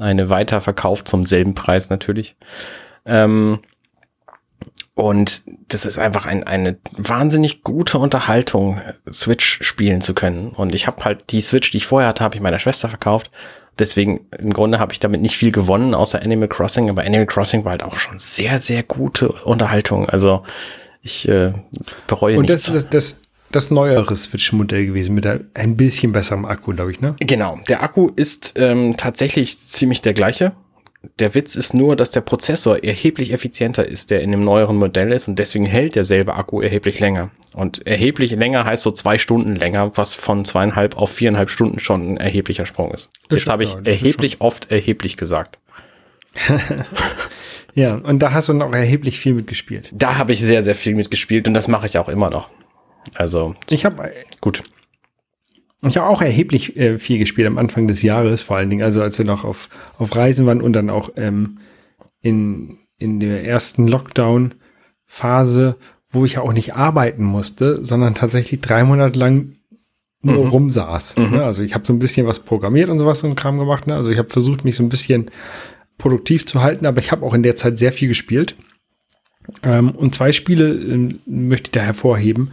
eine 0.02 0.30
weiterverkauft 0.30 1.08
zum 1.08 1.26
selben 1.26 1.56
Preis 1.56 1.90
natürlich. 1.90 2.36
Ähm, 3.06 3.60
und 4.94 5.44
das 5.70 5.86
ist 5.86 5.98
einfach 5.98 6.26
ein, 6.26 6.44
eine 6.44 6.78
wahnsinnig 6.92 7.64
gute 7.64 7.98
Unterhaltung, 7.98 8.82
Switch 9.10 9.60
spielen 9.64 10.02
zu 10.02 10.14
können. 10.14 10.50
Und 10.50 10.76
ich 10.76 10.88
habe 10.88 11.04
halt 11.06 11.32
die 11.32 11.42
Switch, 11.42 11.72
die 11.72 11.78
ich 11.78 11.86
vorher 11.86 12.10
hatte, 12.10 12.24
habe 12.24 12.36
ich 12.36 12.42
meiner 12.42 12.60
Schwester 12.60 12.90
verkauft. 12.90 13.32
Deswegen, 13.80 14.28
im 14.38 14.52
Grunde 14.52 14.80
habe 14.80 14.92
ich 14.92 15.00
damit 15.00 15.22
nicht 15.22 15.38
viel 15.38 15.52
gewonnen, 15.52 15.96
außer 15.96 16.22
Animal 16.22 16.50
Crossing. 16.50 16.90
Aber 16.90 17.04
Animal 17.04 17.26
Crossing 17.26 17.64
war 17.64 17.72
halt 17.72 17.84
auch 17.84 17.98
schon 17.98 18.20
sehr, 18.20 18.60
sehr 18.60 18.84
gute 18.84 19.30
Unterhaltung. 19.30 20.10
Also 20.10 20.44
ich 21.02 21.28
äh, 21.28 21.54
bereue 22.08 22.38
Und 22.38 22.50
das 22.50 22.68
nichts. 22.68 22.86
ist 22.86 22.94
das, 22.94 23.12
das, 23.12 23.20
das 23.52 23.72
neuere 23.72 24.16
Switch-Modell 24.16 24.86
gewesen 24.86 25.16
mit 25.16 25.26
ein 25.26 25.78
bisschen 25.78 26.12
besserem 26.12 26.46
Akku, 26.46 26.72
glaube 26.72 26.92
ich, 26.92 27.02
ne? 27.02 27.16
Genau, 27.20 27.60
der 27.68 27.84
Akku 27.84 28.10
ist 28.16 28.54
ähm, 28.56 28.96
tatsächlich 28.98 29.60
ziemlich 29.60 30.02
der 30.02 30.14
gleiche. 30.14 30.54
Der 31.18 31.34
Witz 31.34 31.56
ist 31.56 31.74
nur, 31.74 31.96
dass 31.96 32.12
der 32.12 32.22
Prozessor 32.22 32.84
erheblich 32.84 33.34
effizienter 33.34 33.88
ist, 33.88 34.12
der 34.12 34.22
in 34.22 34.32
dem 34.32 34.44
neueren 34.44 34.78
Modell 34.78 35.12
ist 35.12 35.28
und 35.28 35.40
deswegen 35.40 35.66
hält 35.66 35.96
derselbe 35.96 36.36
Akku 36.36 36.62
erheblich 36.62 37.00
länger. 37.00 37.32
Und 37.54 37.86
erheblich 37.88 38.32
länger 38.32 38.66
heißt 38.66 38.84
so 38.84 38.92
zwei 38.92 39.18
Stunden 39.18 39.56
länger, 39.56 39.98
was 39.98 40.14
von 40.14 40.46
zweieinhalb 40.46 40.96
auf 40.96 41.12
viereinhalb 41.12 41.50
Stunden 41.50 41.80
schon 41.80 42.14
ein 42.14 42.18
erheblicher 42.18 42.68
Sprung 42.68 42.92
ist. 42.92 43.10
Das 43.30 43.40
Jetzt 43.42 43.50
habe 43.50 43.64
ich 43.64 43.74
das 43.74 43.86
erheblich 43.88 44.42
oft 44.42 44.72
erheblich 44.72 45.18
gesagt. 45.18 45.58
Ja, 47.74 47.96
und 47.96 48.20
da 48.22 48.34
hast 48.34 48.50
du 48.50 48.54
noch 48.54 48.72
erheblich 48.74 49.20
viel 49.20 49.34
mitgespielt. 49.34 49.90
Da 49.94 50.18
habe 50.18 50.34
ich 50.34 50.42
sehr, 50.42 50.64
sehr 50.64 50.76
viel 50.76 50.96
mitgespielt 50.96 51.48
und 51.48 51.54
das 51.54 51.68
mache 51.68 51.86
ich 51.86 51.98
auch 51.98 52.10
immer 52.10 52.30
noch. 52.30 52.50
Also 53.14 53.56
Ich 53.70 53.86
habe 53.86 54.12
gut. 54.42 54.64
ich 55.88 55.98
hab 55.98 56.06
auch 56.08 56.22
erheblich 56.22 56.76
äh, 56.78 56.98
viel 56.98 57.18
gespielt 57.18 57.48
am 57.48 57.58
Anfang 57.58 57.88
des 57.88 58.02
Jahres, 58.02 58.42
vor 58.44 58.58
allen 58.58 58.70
Dingen, 58.70 58.84
also 58.84 59.02
als 59.02 59.18
wir 59.18 59.26
noch 59.26 59.44
auf, 59.46 59.70
auf 59.98 60.16
Reisen 60.16 60.46
waren 60.46 60.62
und 60.62 60.74
dann 60.74 60.90
auch 60.90 61.12
ähm, 61.16 61.60
in, 62.22 62.78
in 62.98 63.20
der 63.20 63.46
ersten 63.46 63.88
Lockdown-Phase, 63.88 65.76
wo 66.10 66.26
ich 66.26 66.34
ja 66.34 66.42
auch 66.42 66.54
nicht 66.54 66.76
arbeiten 66.76 67.24
musste, 67.24 67.80
sondern 67.84 68.16
tatsächlich 68.16 68.62
drei 68.62 68.84
Monate 68.84 69.18
lang 69.18 69.54
nur 70.24 70.44
Mhm. 70.46 70.50
rumsaß. 70.52 71.16
Mhm. 71.18 71.32
Ne? 71.32 71.44
Also 71.44 71.64
ich 71.64 71.74
habe 71.74 71.86
so 71.88 71.94
ein 71.94 72.00
bisschen 72.00 72.28
was 72.28 72.40
programmiert 72.40 72.90
und 72.90 73.00
sowas 73.00 73.24
und 73.24 73.36
Kram 73.36 73.58
gemacht. 73.58 73.88
Ne? 73.88 73.96
Also 73.96 74.12
ich 74.12 74.18
habe 74.20 74.30
versucht, 74.30 74.64
mich 74.64 74.76
so 74.76 74.84
ein 74.84 74.90
bisschen 74.90 75.32
produktiv 76.02 76.46
zu 76.46 76.62
halten, 76.62 76.86
aber 76.86 77.00
ich 77.00 77.12
habe 77.12 77.26
auch 77.26 77.34
in 77.34 77.44
der 77.44 77.56
Zeit 77.56 77.80
sehr 77.80 77.92
viel 77.92 78.08
gespielt. 78.08 78.56
Ähm, 79.64 79.92
und 79.92 80.16
zwei 80.16 80.34
Spiele 80.34 80.74
ähm, 80.74 81.20
möchte 81.26 81.68
ich 81.68 81.72
da 81.72 81.82
hervorheben, 81.82 82.52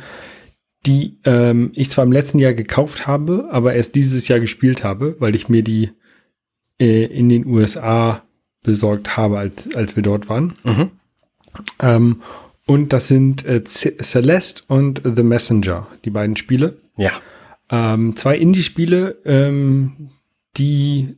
die 0.87 1.18
ähm, 1.24 1.72
ich 1.74 1.90
zwar 1.90 2.04
im 2.04 2.12
letzten 2.12 2.38
Jahr 2.38 2.54
gekauft 2.54 3.06
habe, 3.06 3.48
aber 3.50 3.74
erst 3.74 3.94
dieses 3.94 4.28
Jahr 4.28 4.40
gespielt 4.40 4.84
habe, 4.84 5.16
weil 5.18 5.34
ich 5.34 5.48
mir 5.48 5.62
die 5.62 5.90
äh, 6.78 7.04
in 7.04 7.28
den 7.28 7.46
USA 7.46 8.22
besorgt 8.62 9.16
habe, 9.16 9.38
als, 9.38 9.74
als 9.74 9.96
wir 9.96 10.02
dort 10.02 10.28
waren. 10.28 10.54
Mhm. 10.64 10.90
Ähm, 11.80 12.22
und 12.66 12.92
das 12.92 13.08
sind 13.08 13.46
äh, 13.46 13.64
Celeste 13.64 14.62
und 14.68 15.00
The 15.04 15.22
Messenger, 15.22 15.87
die 16.04 16.11
beiden 16.11 16.37
Spiele. 16.37 16.76
Ja. 16.96 17.12
Ähm, 17.70 18.16
zwei 18.16 18.37
Indie-Spiele, 18.37 19.18
ähm, 19.24 20.11
die 20.56 21.16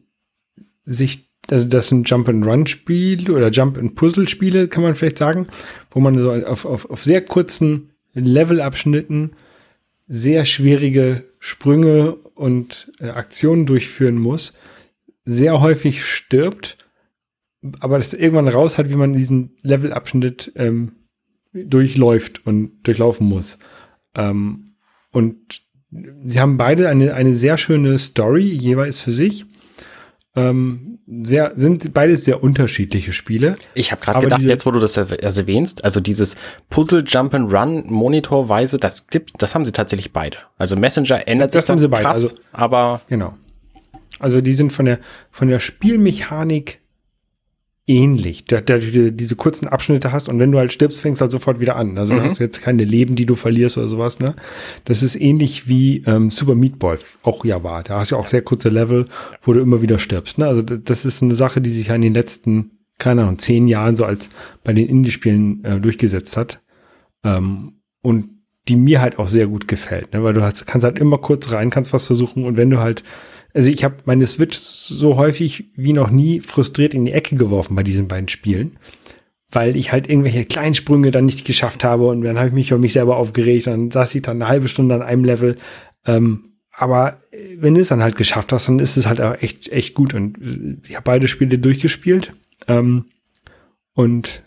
sich, 0.85 1.30
also 1.53 1.67
das 1.67 1.89
sind 1.89 2.09
Jump-and-Run-Spiele 2.09 3.33
oder 3.33 3.51
Jump-and-Puzzle-Spiele, 3.51 4.69
kann 4.69 4.83
man 4.83 4.95
vielleicht 4.95 5.19
sagen, 5.19 5.47
wo 5.91 6.01
man 6.01 6.19
so 6.19 6.33
auf, 6.33 6.65
auf, 6.65 6.91
auf 6.91 7.05
sehr 7.05 7.25
kurzen 7.25 7.91
Levelabschnitten 8.15 9.33
sehr 10.13 10.45
schwierige 10.45 11.25
Sprünge 11.39 12.15
und 12.35 12.91
äh, 12.99 13.11
Aktionen 13.11 13.65
durchführen 13.65 14.17
muss, 14.17 14.55
sehr 15.25 15.61
häufig 15.61 16.05
stirbt, 16.05 16.77
aber 17.79 17.99
das 17.99 18.13
irgendwann 18.13 18.49
raus 18.49 18.77
hat, 18.77 18.91
wie 18.91 18.97
man 18.97 19.13
diesen 19.13 19.57
Levelabschnitt 19.63 20.53
ähm, 20.57 20.93
durchläuft 21.53 22.45
und 22.45 22.83
durchlaufen 22.83 23.29
muss. 23.29 23.61
Ähm, 24.17 24.75
und 25.13 25.63
sie 26.25 26.41
haben 26.41 26.57
beide 26.57 26.89
eine, 26.89 27.15
eine 27.15 27.35
sehr 27.35 27.57
schöne 27.57 27.97
Story, 27.99 28.49
jeweils 28.49 29.01
für 29.01 29.13
sich. 29.13 29.45
Ähm, 30.37 30.99
sehr, 31.23 31.53
sind 31.57 31.93
beides 31.93 32.25
sehr 32.25 32.43
unterschiedliche 32.43 33.13
Spiele. 33.13 33.57
Ich 33.75 33.91
habe 33.91 34.01
gerade 34.01 34.21
gedacht, 34.21 34.43
jetzt 34.43 34.65
wo 34.65 34.71
du 34.71 34.79
das 34.79 34.97
erw- 34.97 35.21
erwähnst, 35.21 35.83
also 35.85 35.99
dieses 35.99 36.37
Puzzle 36.69 37.03
Jump 37.05 37.35
and 37.35 37.53
Run 37.53 37.85
Monitorweise, 37.89 38.79
das 38.79 39.09
gibt, 39.09 39.43
das 39.43 39.57
haben 39.57 39.65
sie 39.65 39.73
tatsächlich 39.73 40.13
beide. 40.13 40.39
Also 40.57 40.77
Messenger 40.77 41.27
ändert 41.27 41.53
Das 41.55 41.65
sich 41.67 41.71
haben 41.71 41.79
da 41.79 41.81
sie 41.81 41.89
beide, 41.89 42.03
krass, 42.05 42.15
also- 42.23 42.35
aber 42.53 43.01
Genau. 43.09 43.35
Also 44.21 44.41
die 44.41 44.53
sind 44.53 44.73
von 44.73 44.85
der, 44.85 44.99
von 45.33 45.49
der 45.49 45.59
Spielmechanik 45.61 46.81
ähnlich, 47.91 48.45
da, 48.45 48.61
da 48.61 48.79
du 48.79 49.11
diese 49.13 49.35
kurzen 49.35 49.67
Abschnitte 49.67 50.13
hast 50.13 50.29
und 50.29 50.39
wenn 50.39 50.53
du 50.53 50.59
halt 50.59 50.71
stirbst, 50.73 51.01
fängst 51.01 51.21
du 51.21 51.23
halt 51.25 51.33
sofort 51.33 51.59
wieder 51.59 51.75
an. 51.75 51.99
Also 51.99 52.15
Mhm. 52.15 52.23
hast 52.23 52.39
du 52.39 52.45
jetzt 52.45 52.63
keine 52.63 52.85
Leben, 52.85 53.17
die 53.17 53.27
du 53.27 53.35
verlierst 53.35 53.77
oder 53.79 53.89
sowas, 53.89 54.21
ne? 54.21 54.35
Das 54.85 55.03
ist 55.03 55.17
ähnlich 55.21 55.67
wie 55.69 56.05
ähm, 56.07 56.31
Super 56.31 56.55
Meat 56.55 56.79
Boy 56.79 56.97
auch 57.23 57.45
ja 57.45 57.63
war. 57.65 57.83
Da 57.83 57.99
hast 57.99 58.13
du 58.13 58.17
auch 58.17 58.29
sehr 58.29 58.43
kurze 58.43 58.69
Level, 58.69 59.07
wo 59.43 59.53
du 59.53 59.61
immer 59.61 59.83
wieder 59.83 59.99
stirbst, 59.99 60.39
ne? 60.39 60.47
Also 60.47 60.63
das 60.63 61.05
ist 61.05 61.23
eine 61.23 61.35
Sache, 61.35 61.61
die 61.61 61.71
sich 61.71 61.89
ja 61.89 61.97
in 61.97 62.03
den 62.03 62.15
letzten, 62.15 62.71
keine 62.99 63.23
Ahnung, 63.23 63.39
zehn 63.39 63.67
Jahren 63.67 63.97
so 63.97 64.05
als 64.05 64.29
bei 64.63 64.73
den 64.73 64.87
Indie-Spielen 64.89 65.65
äh, 65.65 65.81
durchgesetzt 65.81 66.37
hat. 66.37 66.61
Ähm, 67.25 67.81
und 68.03 68.27
die 68.69 68.77
mir 68.77 69.01
halt 69.01 69.19
auch 69.19 69.27
sehr 69.27 69.47
gut 69.49 69.67
gefällt, 69.69 70.13
ne? 70.13 70.23
weil 70.23 70.35
du 70.35 70.43
hast, 70.43 70.67
kannst 70.67 70.85
halt 70.85 70.99
immer 70.99 71.19
kurz 71.19 71.51
rein, 71.51 71.71
kannst 71.71 71.93
was 71.93 72.07
versuchen 72.07 72.45
und 72.45 72.57
wenn 72.57 72.71
du 72.71 72.79
halt, 72.79 73.03
also 73.55 73.71
ich 73.71 73.85
habe 73.85 73.97
meine 74.05 74.27
Switch 74.27 74.57
so 74.57 75.17
häufig 75.17 75.71
wie 75.75 75.93
noch 75.93 76.11
nie 76.11 76.41
frustriert 76.41 76.95
in 76.95 77.05
die 77.05 77.13
Ecke 77.13 77.37
geworfen 77.37 77.75
bei 77.75 77.83
diesen 77.83 78.09
beiden 78.09 78.29
Spielen, 78.29 78.79
weil 79.51 79.77
ich 79.77 79.93
halt 79.93 80.09
irgendwelche 80.09 80.45
kleinen 80.45 80.75
Sprünge 80.75 81.11
dann 81.11 81.27
nicht 81.27 81.45
geschafft 81.45 81.85
habe 81.85 82.07
und 82.09 82.23
dann 82.23 82.39
habe 82.39 82.49
ich 82.49 82.55
mich 82.55 82.71
über 82.71 82.79
mich 82.79 82.93
selber 82.93 83.17
aufgeregt 83.17 83.67
und 83.67 83.73
dann 83.73 83.91
saß 83.91 84.15
ich 84.15 84.23
dann 84.23 84.37
eine 84.41 84.49
halbe 84.49 84.69
Stunde 84.69 84.95
an 84.95 85.03
einem 85.03 85.25
Level. 85.25 85.57
Ähm, 86.07 86.51
aber 86.73 87.21
äh, 87.33 87.57
wenn 87.59 87.75
du 87.75 87.81
es 87.81 87.89
dann 87.89 88.03
halt 88.03 88.17
geschafft 88.17 88.53
hast, 88.53 88.69
dann 88.69 88.79
ist 88.79 88.97
es 88.97 89.07
halt 89.07 89.21
auch 89.21 89.41
echt, 89.41 89.69
echt 89.69 89.95
gut 89.95 90.15
und 90.15 90.39
äh, 90.39 90.89
ich 90.89 90.95
habe 90.95 91.05
beide 91.05 91.29
Spiele 91.29 91.59
durchgespielt 91.59 92.33
ähm, 92.69 93.07
und 93.95 94.45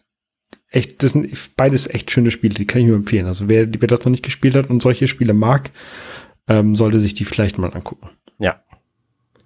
echt, 0.70 1.04
das 1.04 1.12
sind 1.12 1.56
beides 1.56 1.88
echt 1.88 2.10
schöne 2.10 2.32
Spiele, 2.32 2.56
die 2.56 2.66
kann 2.66 2.82
ich 2.82 2.88
nur 2.88 2.98
empfehlen. 2.98 3.28
Also 3.28 3.50
wer, 3.50 3.68
wer 3.80 3.88
das 3.88 4.04
noch 4.04 4.12
nicht 4.12 4.24
gespielt 4.24 4.56
hat 4.56 4.70
und 4.70 4.82
solche 4.82 5.08
Spiele 5.08 5.34
mag, 5.34 5.72
ähm, 6.48 6.76
sollte 6.76 7.00
sich 7.00 7.14
die 7.14 7.26
vielleicht 7.26 7.58
mal 7.58 7.74
angucken. 7.74 8.10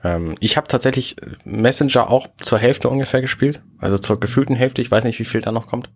Ähm, 0.07 0.35
ich 0.39 0.57
habe 0.57 0.67
tatsächlich 0.67 1.15
Messenger 1.43 2.09
auch 2.09 2.27
zur 2.41 2.59
Hälfte 2.59 2.89
ungefähr 2.89 3.21
gespielt, 3.21 3.61
also 3.79 3.97
zur 3.97 4.19
gefühlten 4.19 4.55
Hälfte. 4.55 4.81
Ich 4.81 4.91
weiß 4.91 5.03
nicht, 5.03 5.19
wie 5.19 5.25
viel 5.25 5.41
da 5.41 5.51
noch 5.51 5.67
kommt. 5.67 5.89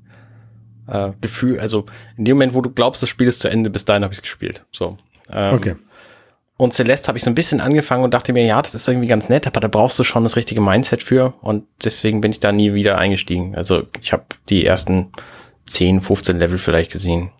Äh, 0.87 1.11
Gefühl, 1.21 1.59
also 1.59 1.85
in 2.17 2.25
dem 2.25 2.37
Moment, 2.37 2.53
wo 2.53 2.61
du 2.61 2.69
glaubst, 2.69 3.01
das 3.01 3.09
Spiel 3.09 3.27
ist 3.27 3.39
zu 3.39 3.47
Ende, 3.47 3.69
bis 3.69 3.85
dahin 3.85 4.03
habe 4.03 4.13
ich 4.13 4.21
gespielt. 4.21 4.65
So. 4.71 4.97
Ähm, 5.31 5.55
Okay. 5.55 5.75
Und 6.57 6.73
Celeste 6.73 7.07
habe 7.07 7.17
ich 7.17 7.23
so 7.23 7.31
ein 7.31 7.35
bisschen 7.35 7.59
angefangen 7.59 8.03
und 8.03 8.13
dachte 8.13 8.33
mir, 8.33 8.45
ja, 8.45 8.61
das 8.61 8.75
ist 8.75 8.87
irgendwie 8.87 9.07
ganz 9.07 9.29
nett, 9.29 9.47
aber 9.47 9.59
da 9.59 9.67
brauchst 9.67 9.97
du 9.97 10.03
schon 10.03 10.21
das 10.23 10.35
richtige 10.35 10.61
Mindset 10.61 11.01
für 11.01 11.33
und 11.41 11.63
deswegen 11.83 12.21
bin 12.21 12.31
ich 12.31 12.39
da 12.39 12.51
nie 12.51 12.75
wieder 12.75 12.99
eingestiegen. 12.99 13.55
Also 13.55 13.87
ich 13.99 14.13
habe 14.13 14.25
die 14.47 14.63
ersten 14.63 15.11
10, 15.65 16.01
15 16.01 16.37
Level 16.37 16.59
vielleicht 16.59 16.91
gesehen. 16.91 17.31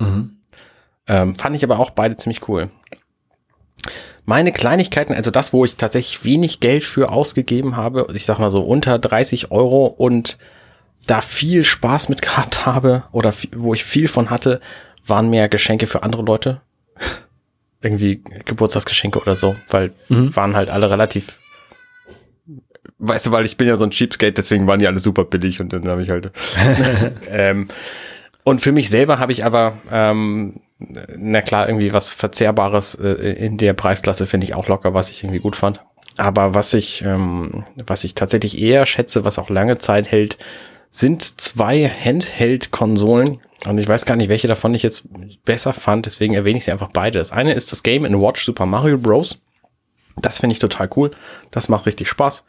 Mhm. 0.00 0.38
Ähm, 1.06 1.36
fand 1.36 1.54
ich 1.54 1.62
aber 1.62 1.78
auch 1.78 1.90
beide 1.90 2.16
ziemlich 2.16 2.48
cool. 2.48 2.70
Meine 4.24 4.52
Kleinigkeiten, 4.52 5.14
also 5.14 5.30
das, 5.30 5.52
wo 5.52 5.64
ich 5.64 5.76
tatsächlich 5.76 6.24
wenig 6.24 6.60
Geld 6.60 6.84
für 6.84 7.10
ausgegeben 7.10 7.76
habe, 7.76 8.06
ich 8.14 8.24
sag 8.24 8.38
mal 8.38 8.50
so 8.50 8.62
unter 8.62 8.98
30 8.98 9.50
Euro 9.50 9.86
und 9.86 10.38
da 11.06 11.20
viel 11.20 11.64
Spaß 11.64 12.08
mit 12.08 12.22
gehabt 12.22 12.64
habe 12.64 13.04
oder 13.10 13.34
wo 13.56 13.74
ich 13.74 13.84
viel 13.84 14.06
von 14.06 14.30
hatte, 14.30 14.60
waren 15.04 15.30
mehr 15.30 15.48
Geschenke 15.48 15.88
für 15.88 16.04
andere 16.04 16.22
Leute. 16.22 16.60
Irgendwie 17.82 18.22
Geburtstagsgeschenke 18.44 19.20
oder 19.20 19.34
so, 19.34 19.56
weil 19.68 19.92
Mhm. 20.08 20.34
waren 20.36 20.54
halt 20.54 20.70
alle 20.70 20.88
relativ 20.88 21.38
weißt 22.98 23.26
du, 23.26 23.32
weil 23.32 23.44
ich 23.44 23.56
bin 23.56 23.66
ja 23.66 23.76
so 23.76 23.84
ein 23.84 23.90
Cheapskate, 23.90 24.32
deswegen 24.34 24.66
waren 24.68 24.78
die 24.78 24.86
alle 24.86 24.98
super 25.00 25.24
billig 25.24 25.60
und 25.60 25.72
dann 25.72 25.88
habe 25.88 26.02
ich 26.02 26.10
halt 26.10 26.30
ähm, 27.28 27.68
Und 28.44 28.60
für 28.60 28.72
mich 28.72 28.88
selber 28.88 29.18
habe 29.18 29.32
ich 29.32 29.44
aber, 29.44 29.74
ähm, 29.90 30.60
na 31.16 31.42
klar, 31.42 31.68
irgendwie 31.68 31.92
was 31.92 32.10
Verzehrbares 32.10 32.96
äh, 32.96 33.12
in 33.34 33.56
der 33.56 33.72
Preisklasse 33.72 34.26
finde 34.26 34.46
ich 34.46 34.54
auch 34.54 34.66
locker, 34.68 34.94
was 34.94 35.10
ich 35.10 35.22
irgendwie 35.22 35.40
gut 35.40 35.56
fand. 35.56 35.84
Aber 36.16 36.54
was 36.54 36.74
ich, 36.74 37.02
ähm, 37.02 37.64
was 37.86 38.04
ich 38.04 38.14
tatsächlich 38.14 38.60
eher 38.60 38.84
schätze, 38.84 39.24
was 39.24 39.38
auch 39.38 39.48
lange 39.48 39.78
Zeit 39.78 40.10
hält, 40.10 40.38
sind 40.90 41.22
zwei 41.22 41.88
Handheld-Konsolen. 41.88 43.40
Und 43.66 43.78
ich 43.78 43.88
weiß 43.88 44.04
gar 44.04 44.16
nicht, 44.16 44.28
welche 44.28 44.48
davon 44.48 44.74
ich 44.74 44.82
jetzt 44.82 45.08
besser 45.44 45.72
fand, 45.72 46.06
deswegen 46.06 46.34
erwähne 46.34 46.58
ich 46.58 46.64
sie 46.64 46.72
einfach 46.72 46.90
beide. 46.92 47.18
Das 47.18 47.32
eine 47.32 47.54
ist 47.54 47.70
das 47.70 47.82
Game 47.82 48.02
Watch 48.20 48.44
Super 48.44 48.66
Mario 48.66 48.98
Bros. 48.98 49.40
Das 50.16 50.40
finde 50.40 50.52
ich 50.54 50.58
total 50.58 50.90
cool. 50.96 51.12
Das 51.50 51.68
macht 51.68 51.86
richtig 51.86 52.08
Spaß. 52.08 52.44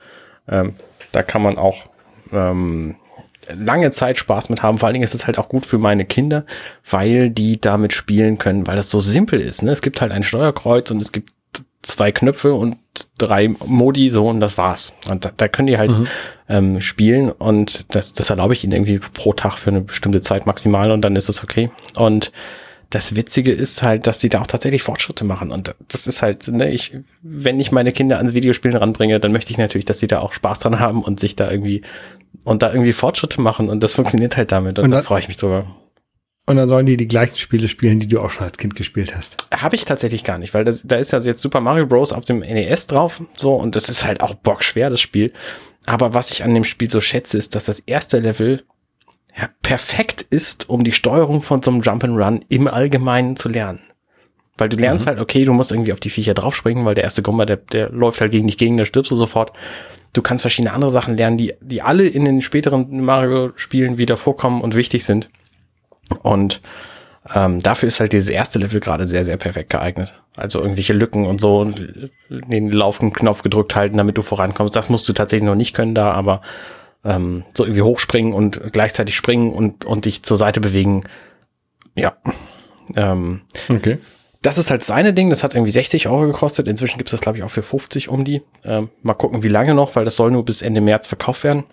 Ähm, 0.50 0.74
da 1.12 1.24
kann 1.24 1.42
man 1.42 1.58
auch 1.58 1.86
ähm, 2.32 2.96
lange 3.54 3.92
Zeit 3.92 4.18
Spaß 4.18 4.50
mit 4.50 4.64
haben. 4.64 4.78
Vor 4.78 4.88
allen 4.88 4.94
Dingen 4.94 5.04
ist 5.04 5.16
es 5.16 5.28
halt 5.28 5.38
auch 5.38 5.50
gut 5.50 5.66
für 5.66 5.78
meine 5.78 6.06
Kinder, 6.06 6.46
weil 6.90 7.30
die 7.30 7.60
damit 7.60 7.94
spielen 7.94 8.38
können, 8.38 8.68
weil 8.68 8.76
das 8.76 8.90
so 8.90 9.00
simpel 9.00 9.40
ist. 9.40 9.64
Ne? 9.64 9.72
Es 9.72 9.82
gibt 9.82 10.02
halt 10.02 10.12
ein 10.12 10.24
Steuerkreuz 10.24 10.92
und 10.92 11.02
es 11.02 11.12
gibt 11.12 11.32
zwei 11.82 12.12
Knöpfe 12.12 12.54
und 12.54 12.78
drei 13.18 13.50
Modi 13.66 14.10
so 14.10 14.28
und 14.28 14.40
das 14.40 14.58
war's. 14.58 14.96
Und 15.10 15.26
da, 15.26 15.32
da 15.36 15.48
können 15.48 15.68
die 15.68 15.78
halt 15.78 15.92
mhm. 15.92 16.08
ähm, 16.48 16.82
spielen 16.82 17.32
und 17.32 17.94
das, 17.94 18.14
das 18.14 18.30
erlaube 18.30 18.54
ich 18.54 18.64
ihnen 18.64 18.74
irgendwie 18.74 19.00
pro 19.00 19.34
Tag 19.34 19.58
für 19.58 19.70
eine 19.70 19.82
bestimmte 19.82 20.22
Zeit 20.22 20.46
maximal 20.46 20.92
und 20.92 21.02
dann 21.02 21.16
ist 21.16 21.30
es 21.30 21.44
okay. 21.44 21.70
Und 21.96 22.32
das 22.90 23.16
Witzige 23.16 23.52
ist 23.52 23.82
halt, 23.82 24.06
dass 24.06 24.20
die 24.20 24.30
da 24.30 24.42
auch 24.42 24.48
tatsächlich 24.48 24.84
Fortschritte 24.84 25.26
machen. 25.26 25.52
Und 25.52 25.74
das 25.88 26.06
ist 26.06 26.22
halt, 26.22 26.48
ne, 26.48 26.70
ich, 26.70 26.96
wenn 27.24 27.60
ich 27.60 27.72
meine 27.72 27.92
Kinder 27.92 28.18
ans 28.18 28.36
Videospielen 28.36 28.78
ranbringe, 28.78 29.20
dann 29.20 29.32
möchte 29.32 29.52
ich 29.52 29.58
natürlich, 29.58 29.86
dass 29.86 30.00
sie 30.00 30.08
da 30.08 30.20
auch 30.20 30.32
Spaß 30.32 30.60
dran 30.60 30.80
haben 30.80 31.02
und 31.02 31.20
sich 31.20 31.36
da 31.36 31.50
irgendwie 31.50 31.82
und 32.46 32.62
da 32.62 32.72
irgendwie 32.72 32.94
Fortschritte 32.94 33.42
machen 33.42 33.70
und 33.70 33.82
das 33.82 33.96
funktioniert 33.96 34.38
halt 34.38 34.52
damit 34.52 34.80
und, 34.80 34.86
und 34.86 34.92
da 34.92 35.02
freue 35.02 35.20
ich 35.20 35.28
mich 35.28 35.38
drüber. 35.38 35.66
Und 36.46 36.58
dann 36.58 36.68
sollen 36.68 36.86
die 36.86 36.98
die 36.98 37.08
gleichen 37.08 37.38
Spiele 37.38 37.70
spielen, 37.70 38.00
die 38.00 38.08
du 38.08 38.20
auch 38.20 38.30
schon 38.30 38.46
als 38.46 38.58
Kind 38.58 38.76
gespielt 38.76 39.16
hast. 39.16 39.48
Habe 39.56 39.76
ich 39.76 39.86
tatsächlich 39.86 40.26
gar 40.26 40.38
nicht, 40.38 40.54
weil 40.54 40.66
das, 40.66 40.84
da 40.84 40.98
ist 40.98 41.12
ja 41.12 41.20
jetzt 41.20 41.42
Super 41.42 41.62
Mario 41.62 41.88
Bros. 41.88 42.12
auf 42.12 42.26
dem 42.26 42.40
NES 42.40 42.88
drauf, 42.88 43.22
so, 43.38 43.54
und 43.54 43.78
das 43.78 43.88
ist 43.88 44.04
halt 44.04 44.20
auch 44.20 44.34
bockschwer, 44.34 44.90
das 44.90 45.00
Spiel. 45.00 45.32
Aber 45.86 46.14
was 46.14 46.32
ich 46.32 46.44
an 46.44 46.54
dem 46.54 46.66
Spiel 46.66 46.90
so 46.90 47.00
schätze, 47.00 47.38
ist, 47.38 47.56
dass 47.56 47.66
das 47.66 47.80
erste 47.80 48.20
Level 48.20 48.64
ja, 49.38 49.50
perfekt 49.62 50.22
ist, 50.22 50.70
um 50.70 50.84
die 50.84 50.92
Steuerung 50.92 51.42
von 51.42 51.62
so 51.62 51.72
einem 51.72 51.82
Jump'n'Run 51.82 52.42
im 52.50 52.68
Allgemeinen 52.68 53.36
zu 53.36 53.50
lernen. 53.50 53.80
Weil 54.58 54.70
du 54.70 54.78
lernst 54.78 55.06
mhm. 55.06 55.10
halt, 55.10 55.20
okay, 55.20 55.46
du 55.46 55.54
musst 55.54 55.72
irgendwie 55.72 55.94
auf 55.94 56.00
die 56.00 56.12
Viecher 56.12 56.34
draufspringen, 56.34 56.86
weil 56.86 56.96
der 56.96 57.04
erste 57.04 57.24
Gomber, 57.24 57.46
der, 57.46 57.58
der 57.58 57.90
läuft 57.90 58.22
halt 58.22 58.32
gegen 58.32 58.48
dich 58.48 58.58
gegen, 58.58 58.78
da 58.78 58.86
stirbst 58.86 59.12
du 59.12 59.16
sofort. 59.16 59.54
Du 60.14 60.22
kannst 60.22 60.44
verschiedene 60.44 60.74
andere 60.74 60.92
Sachen 60.92 61.18
lernen, 61.18 61.38
die, 61.38 61.54
die 61.60 61.82
alle 61.82 62.08
in 62.08 62.26
den 62.26 62.42
späteren 62.42 63.02
Mario-Spielen 63.02 63.98
wieder 63.98 64.16
vorkommen 64.16 64.62
und 64.62 64.76
wichtig 64.76 65.06
sind. 65.06 65.30
Und 66.22 66.62
ähm, 67.34 67.62
dafür 67.62 67.88
ist 67.88 68.00
halt 68.00 68.14
dieses 68.14 68.30
erste 68.30 68.60
Level 68.60 68.80
gerade 68.80 69.08
sehr, 69.08 69.24
sehr 69.24 69.38
perfekt 69.38 69.70
geeignet. 69.70 70.14
Also 70.36 70.60
irgendwelche 70.60 70.94
Lücken 70.94 71.26
und 71.26 71.40
so 71.40 71.60
und 71.60 72.12
den 72.30 72.72
laufenden 72.72 73.14
Knopf 73.14 73.44
gedrückt 73.44 73.76
halten, 73.76 73.98
damit 73.98 74.18
du 74.18 74.22
vorankommst. 74.22 74.76
Das 74.76 74.90
musst 74.90 75.08
du 75.08 75.14
tatsächlich 75.14 75.46
noch 75.46 75.56
nicht 75.56 75.74
können 75.74 75.96
da, 75.96 76.12
aber 76.12 76.42
ähm, 77.06 77.44
so 77.56 77.64
irgendwie 77.64 77.82
hochspringen 77.82 78.34
und 78.34 78.62
gleichzeitig 78.72 79.16
springen 79.16 79.52
und, 79.52 79.86
und 79.86 80.06
dich 80.06 80.24
zur 80.24 80.38
Seite 80.38 80.60
bewegen. 80.60 81.04
Ja. 81.96 82.18
Ähm, 82.96 83.42
okay. 83.70 84.00
Das 84.44 84.58
ist 84.58 84.70
halt 84.70 84.84
seine 84.84 85.14
Ding, 85.14 85.30
das 85.30 85.42
hat 85.42 85.56
irgendwie 85.56 85.72
60 85.72 86.08
Euro 86.10 86.28
gekostet. 86.28 86.68
Inzwischen 86.68 86.98
gibt 86.98 87.08
es 87.08 87.12
das, 87.12 87.22
glaube 87.22 87.38
ich, 87.38 87.44
auch 87.44 87.50
für 87.50 87.64
50 87.64 88.10
um 88.10 88.26
die. 88.26 88.42
Ähm, 88.66 88.90
mal 89.02 89.14
gucken, 89.14 89.42
wie 89.42 89.48
lange 89.48 89.74
noch, 89.74 89.96
weil 89.96 90.06
das 90.06 90.18
soll 90.18 90.32
nur 90.32 90.44
bis 90.44 90.62
Ende 90.62 90.82
März 90.82 91.08
verkauft 91.08 91.44
werden. 91.46 91.64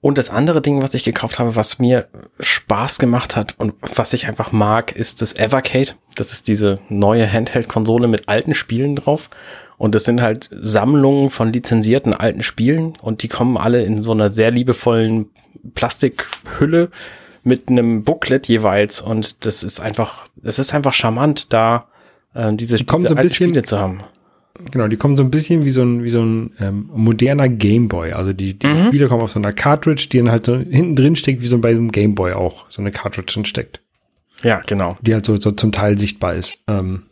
Und 0.00 0.18
das 0.18 0.30
andere 0.30 0.60
Ding, 0.60 0.82
was 0.82 0.94
ich 0.94 1.04
gekauft 1.04 1.38
habe, 1.38 1.54
was 1.54 1.78
mir 1.78 2.08
Spaß 2.40 2.98
gemacht 2.98 3.36
hat 3.36 3.54
und 3.58 3.74
was 3.94 4.12
ich 4.12 4.26
einfach 4.26 4.50
mag, 4.50 4.90
ist 4.96 5.22
das 5.22 5.36
Evercade. 5.36 5.92
Das 6.16 6.32
ist 6.32 6.48
diese 6.48 6.80
neue 6.88 7.32
Handheld-Konsole 7.32 8.08
mit 8.08 8.28
alten 8.28 8.52
Spielen 8.52 8.96
drauf. 8.96 9.30
Und 9.78 9.94
das 9.94 10.02
sind 10.02 10.20
halt 10.20 10.50
Sammlungen 10.52 11.30
von 11.30 11.52
lizenzierten 11.52 12.14
alten 12.14 12.42
Spielen 12.42 12.94
und 13.00 13.22
die 13.22 13.28
kommen 13.28 13.56
alle 13.56 13.84
in 13.84 14.02
so 14.02 14.10
einer 14.10 14.32
sehr 14.32 14.50
liebevollen 14.50 15.30
Plastikhülle 15.74 16.90
mit 17.44 17.68
einem 17.68 18.04
Booklet 18.04 18.46
jeweils 18.46 19.00
und 19.00 19.44
das 19.46 19.62
ist 19.62 19.80
einfach, 19.80 20.24
es 20.42 20.58
ist 20.58 20.74
einfach 20.74 20.92
charmant, 20.92 21.52
da 21.52 21.86
äh, 22.34 22.52
diese, 22.54 22.76
die 22.76 22.86
diese 22.86 23.08
so 23.08 23.14
ein 23.14 23.22
bisschen, 23.22 23.48
Spiele 23.48 23.62
zu 23.62 23.78
haben. 23.78 24.00
Genau, 24.70 24.86
die 24.86 24.96
kommen 24.96 25.16
so 25.16 25.22
ein 25.22 25.30
bisschen 25.30 25.64
wie 25.64 25.70
so 25.70 25.82
ein, 25.82 26.04
wie 26.04 26.10
so 26.10 26.22
ein 26.22 26.52
ähm, 26.60 26.90
moderner 26.94 27.48
Gameboy. 27.48 28.12
Also 28.12 28.32
die, 28.32 28.58
die 28.58 28.66
mhm. 28.66 28.86
Spiele 28.86 29.08
kommen 29.08 29.22
auf 29.22 29.32
so 29.32 29.40
einer 29.40 29.52
Cartridge, 29.52 30.08
die 30.12 30.18
dann 30.18 30.30
halt 30.30 30.44
so 30.44 30.56
hinten 30.56 30.94
drin 30.94 31.16
steckt, 31.16 31.40
wie 31.40 31.46
so 31.46 31.58
bei 31.58 31.70
einem 31.70 31.90
Gameboy 31.90 32.34
auch, 32.34 32.66
so 32.68 32.82
eine 32.82 32.92
Cartridge 32.92 33.32
drin 33.32 33.44
steckt. 33.44 33.80
Ja, 34.42 34.60
genau. 34.66 34.98
Die 35.00 35.14
halt 35.14 35.24
so, 35.24 35.40
so 35.40 35.52
zum 35.52 35.72
Teil 35.72 35.98
sichtbar 35.98 36.34
ist. 36.34 36.58
Ähm, 36.68 37.04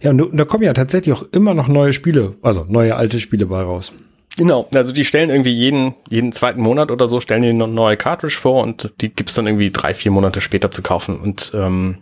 ja, 0.00 0.10
und, 0.10 0.20
und 0.20 0.36
da 0.36 0.44
kommen 0.44 0.64
ja 0.64 0.72
tatsächlich 0.72 1.14
auch 1.14 1.24
immer 1.32 1.54
noch 1.54 1.68
neue 1.68 1.92
Spiele, 1.92 2.36
also 2.42 2.64
neue 2.68 2.94
alte 2.94 3.18
Spiele 3.18 3.46
bei 3.46 3.62
raus. 3.62 3.92
Genau, 4.36 4.66
also 4.74 4.92
die 4.92 5.04
stellen 5.04 5.30
irgendwie 5.30 5.52
jeden, 5.52 5.94
jeden 6.08 6.32
zweiten 6.32 6.62
Monat 6.62 6.90
oder 6.90 7.06
so, 7.06 7.20
stellen 7.20 7.42
die 7.42 7.50
eine 7.50 7.68
neue 7.68 7.96
Cartridge 7.96 8.36
vor 8.36 8.62
und 8.62 8.92
die 9.00 9.10
gibt's 9.10 9.34
dann 9.34 9.46
irgendwie 9.46 9.70
drei, 9.70 9.92
vier 9.94 10.10
Monate 10.10 10.40
später 10.40 10.70
zu 10.70 10.80
kaufen. 10.80 11.20
Und 11.20 11.52
ähm, 11.54 11.98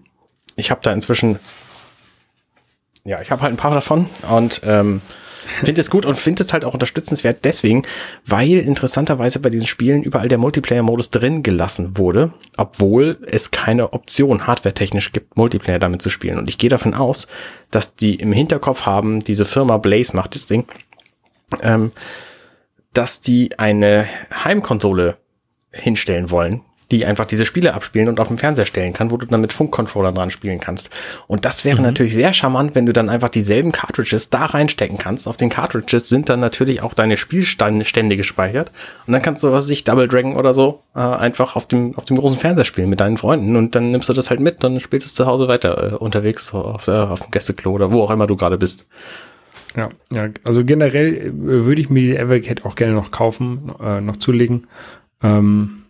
ich 0.55 0.71
habe 0.71 0.81
da 0.83 0.93
inzwischen, 0.93 1.41
ja, 3.05 3.21
ich 3.21 3.31
habe 3.33 3.43
halt 3.43 3.53
ein 3.53 3.57
paar 3.57 3.75
davon 3.75 4.09
und 4.31 4.61
ähm, 4.65 5.01
finde 5.65 5.81
es 5.81 5.91
gut 5.91 6.07
und 6.07 6.17
finde 6.17 6.45
es 6.45 6.53
halt 6.53 6.65
auch 6.65 6.75
unterstützenswert 6.75 7.45
deswegen, 7.45 7.83
weil 8.25 8.59
interessanterweise 8.59 9.41
bei 9.41 9.51
diesen 9.51 9.67
Spielen 9.67 10.05
überall 10.05 10.29
der 10.29 10.39
Multiplayer-Modus 10.39 11.11
drin 11.11 11.43
gelassen 11.43 11.99
wurde, 11.99 12.33
obwohl 12.57 13.19
es 13.27 13.51
keine 13.51 13.93
Option 13.93 14.47
hardware-technisch 14.47 15.11
gibt, 15.11 15.37
Multiplayer 15.37 15.81
damit 15.81 16.01
zu 16.01 16.11
spielen. 16.11 16.39
Und 16.39 16.49
ich 16.49 16.59
gehe 16.59 16.71
davon 16.71 16.95
aus, 16.95 17.27
dass 17.73 17.97
die 17.97 18.15
im 18.15 18.33
Hinterkopf 18.33 18.83
haben, 18.83 19.25
diese 19.25 19.45
Firma 19.45 19.79
Blaze 19.79 20.15
macht 20.15 20.37
das 20.37 20.47
Ding, 20.47 20.67
ähm, 21.63 21.93
dass 22.93 23.21
die 23.21 23.59
eine 23.59 24.07
Heimkonsole 24.45 25.17
hinstellen 25.71 26.31
wollen, 26.31 26.63
die 26.91 27.07
einfach 27.07 27.25
diese 27.25 27.47
Spiele 27.47 27.75
abspielen 27.75 28.09
und 28.09 28.19
auf 28.19 28.29
dem 28.29 28.39
Fernseher 28.39 28.65
stellen 28.65 28.93
kann, 28.93 29.11
wo 29.11 29.17
du 29.17 29.27
dann 29.27 29.41
mit 29.41 29.53
Funkcontrollern 29.53 30.15
dran 30.15 30.31
spielen 30.31 30.59
kannst. 30.59 30.91
Und 31.29 31.45
das 31.45 31.65
wäre 31.65 31.77
mhm. 31.77 31.85
natürlich 31.85 32.15
sehr 32.15 32.33
charmant, 32.33 32.75
wenn 32.75 32.87
du 32.87 32.93
dann 32.93 33.09
einfach 33.09 33.29
dieselben 33.29 33.71
Cartridges 33.71 34.31
da 34.31 34.47
reinstecken 34.47 34.99
kannst. 34.99 35.29
Auf 35.29 35.37
den 35.37 35.51
Cartridges 35.51 36.09
sind 36.09 36.29
dann 36.29 36.41
natürlich 36.41 36.83
auch 36.83 36.95
deine 36.95 37.17
Spielstände 37.17 38.17
gespeichert. 38.17 38.73
Und 39.07 39.13
dann 39.13 39.23
kannst 39.23 39.45
du, 39.45 39.53
was 39.53 39.69
ich, 39.69 39.85
Double 39.85 40.09
Dragon 40.09 40.37
oder 40.37 40.53
so, 40.53 40.83
äh, 40.97 41.01
einfach 41.01 41.55
auf 41.55 41.67
dem, 41.67 41.97
auf 41.97 42.07
dem 42.07 42.17
großen 42.17 42.39
Fernseher 42.39 42.65
spielen 42.65 42.89
mit 42.89 43.01
deinen 43.01 43.19
Freunden. 43.19 43.55
Und 43.55 43.77
dann 43.77 43.93
nimmst 43.93 44.09
du 44.09 44.13
das 44.13 44.31
halt 44.31 44.41
mit, 44.41 44.65
dann 44.65 44.81
spielst 44.81 45.07
du 45.07 45.09
es 45.09 45.15
zu 45.15 45.27
Hause 45.27 45.47
weiter 45.47 45.93
äh, 45.93 45.97
unterwegs 45.97 46.53
auf, 46.53 46.87
der, 46.87 47.13
auf 47.13 47.21
dem 47.21 47.31
Gästeklo 47.31 47.71
oder 47.71 47.93
wo 47.93 48.03
auch 48.03 48.11
immer 48.11 48.27
du 48.27 48.35
gerade 48.35 48.59
bist. 48.59 48.87
Ja, 49.77 49.89
ja, 50.11 50.29
also 50.45 50.65
generell 50.65 51.15
äh, 51.17 51.33
würde 51.33 51.81
ich 51.81 51.91
mir 51.91 52.03
die 52.03 52.17
Evercat 52.17 52.65
auch 52.65 52.75
gerne 52.75 52.95
noch 52.95 53.11
kaufen, 53.11 53.73
äh, 53.81 54.01
noch 54.01 54.17
zulegen. 54.17 54.67
Ähm, 55.23 55.81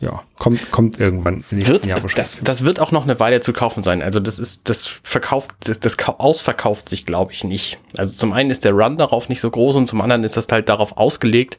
ja, 0.00 0.22
kommt, 0.38 0.70
kommt 0.70 1.00
irgendwann 1.00 1.44
wird, 1.50 1.86
Jahr 1.86 2.00
Das, 2.14 2.40
das 2.42 2.64
wird 2.64 2.80
auch 2.80 2.92
noch 2.92 3.04
eine 3.04 3.18
Weile 3.20 3.40
zu 3.40 3.52
kaufen 3.52 3.82
sein. 3.82 4.02
Also 4.02 4.20
das 4.20 4.38
ist, 4.38 4.68
das 4.68 5.00
verkauft, 5.02 5.52
das, 5.60 5.80
das 5.80 5.96
ausverkauft 5.98 6.88
sich, 6.88 7.06
glaube 7.06 7.32
ich, 7.32 7.44
nicht. 7.44 7.78
Also 7.96 8.16
zum 8.16 8.32
einen 8.32 8.50
ist 8.50 8.64
der 8.64 8.72
Run 8.72 8.96
darauf 8.96 9.28
nicht 9.28 9.40
so 9.40 9.50
groß 9.50 9.76
und 9.76 9.86
zum 9.86 10.00
anderen 10.00 10.24
ist 10.24 10.36
das 10.36 10.48
halt 10.50 10.68
darauf 10.68 10.98
ausgelegt, 10.98 11.58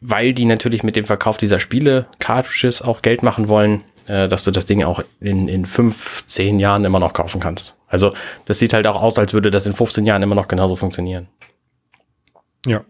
weil 0.00 0.34
die 0.34 0.44
natürlich 0.44 0.82
mit 0.82 0.96
dem 0.96 1.06
Verkauf 1.06 1.36
dieser 1.36 1.60
Spiele 1.60 2.06
Cartridges 2.18 2.82
auch 2.82 3.00
Geld 3.00 3.22
machen 3.22 3.48
wollen, 3.48 3.82
äh, 4.06 4.28
dass 4.28 4.44
du 4.44 4.50
das 4.50 4.66
Ding 4.66 4.82
auch 4.82 5.02
in, 5.20 5.48
in 5.48 5.64
fünf, 5.64 6.26
zehn 6.26 6.58
Jahren 6.58 6.84
immer 6.84 7.00
noch 7.00 7.12
kaufen 7.12 7.40
kannst. 7.40 7.74
Also 7.92 8.12
das 8.46 8.58
sieht 8.58 8.72
halt 8.72 8.86
auch 8.86 9.00
aus, 9.00 9.18
als 9.18 9.34
würde 9.34 9.50
das 9.50 9.66
in 9.66 9.74
15 9.74 10.04
Jahren 10.06 10.22
immer 10.22 10.34
noch 10.34 10.48
genauso 10.48 10.74
funktionieren. 10.74 11.28
Ja. 12.66 12.84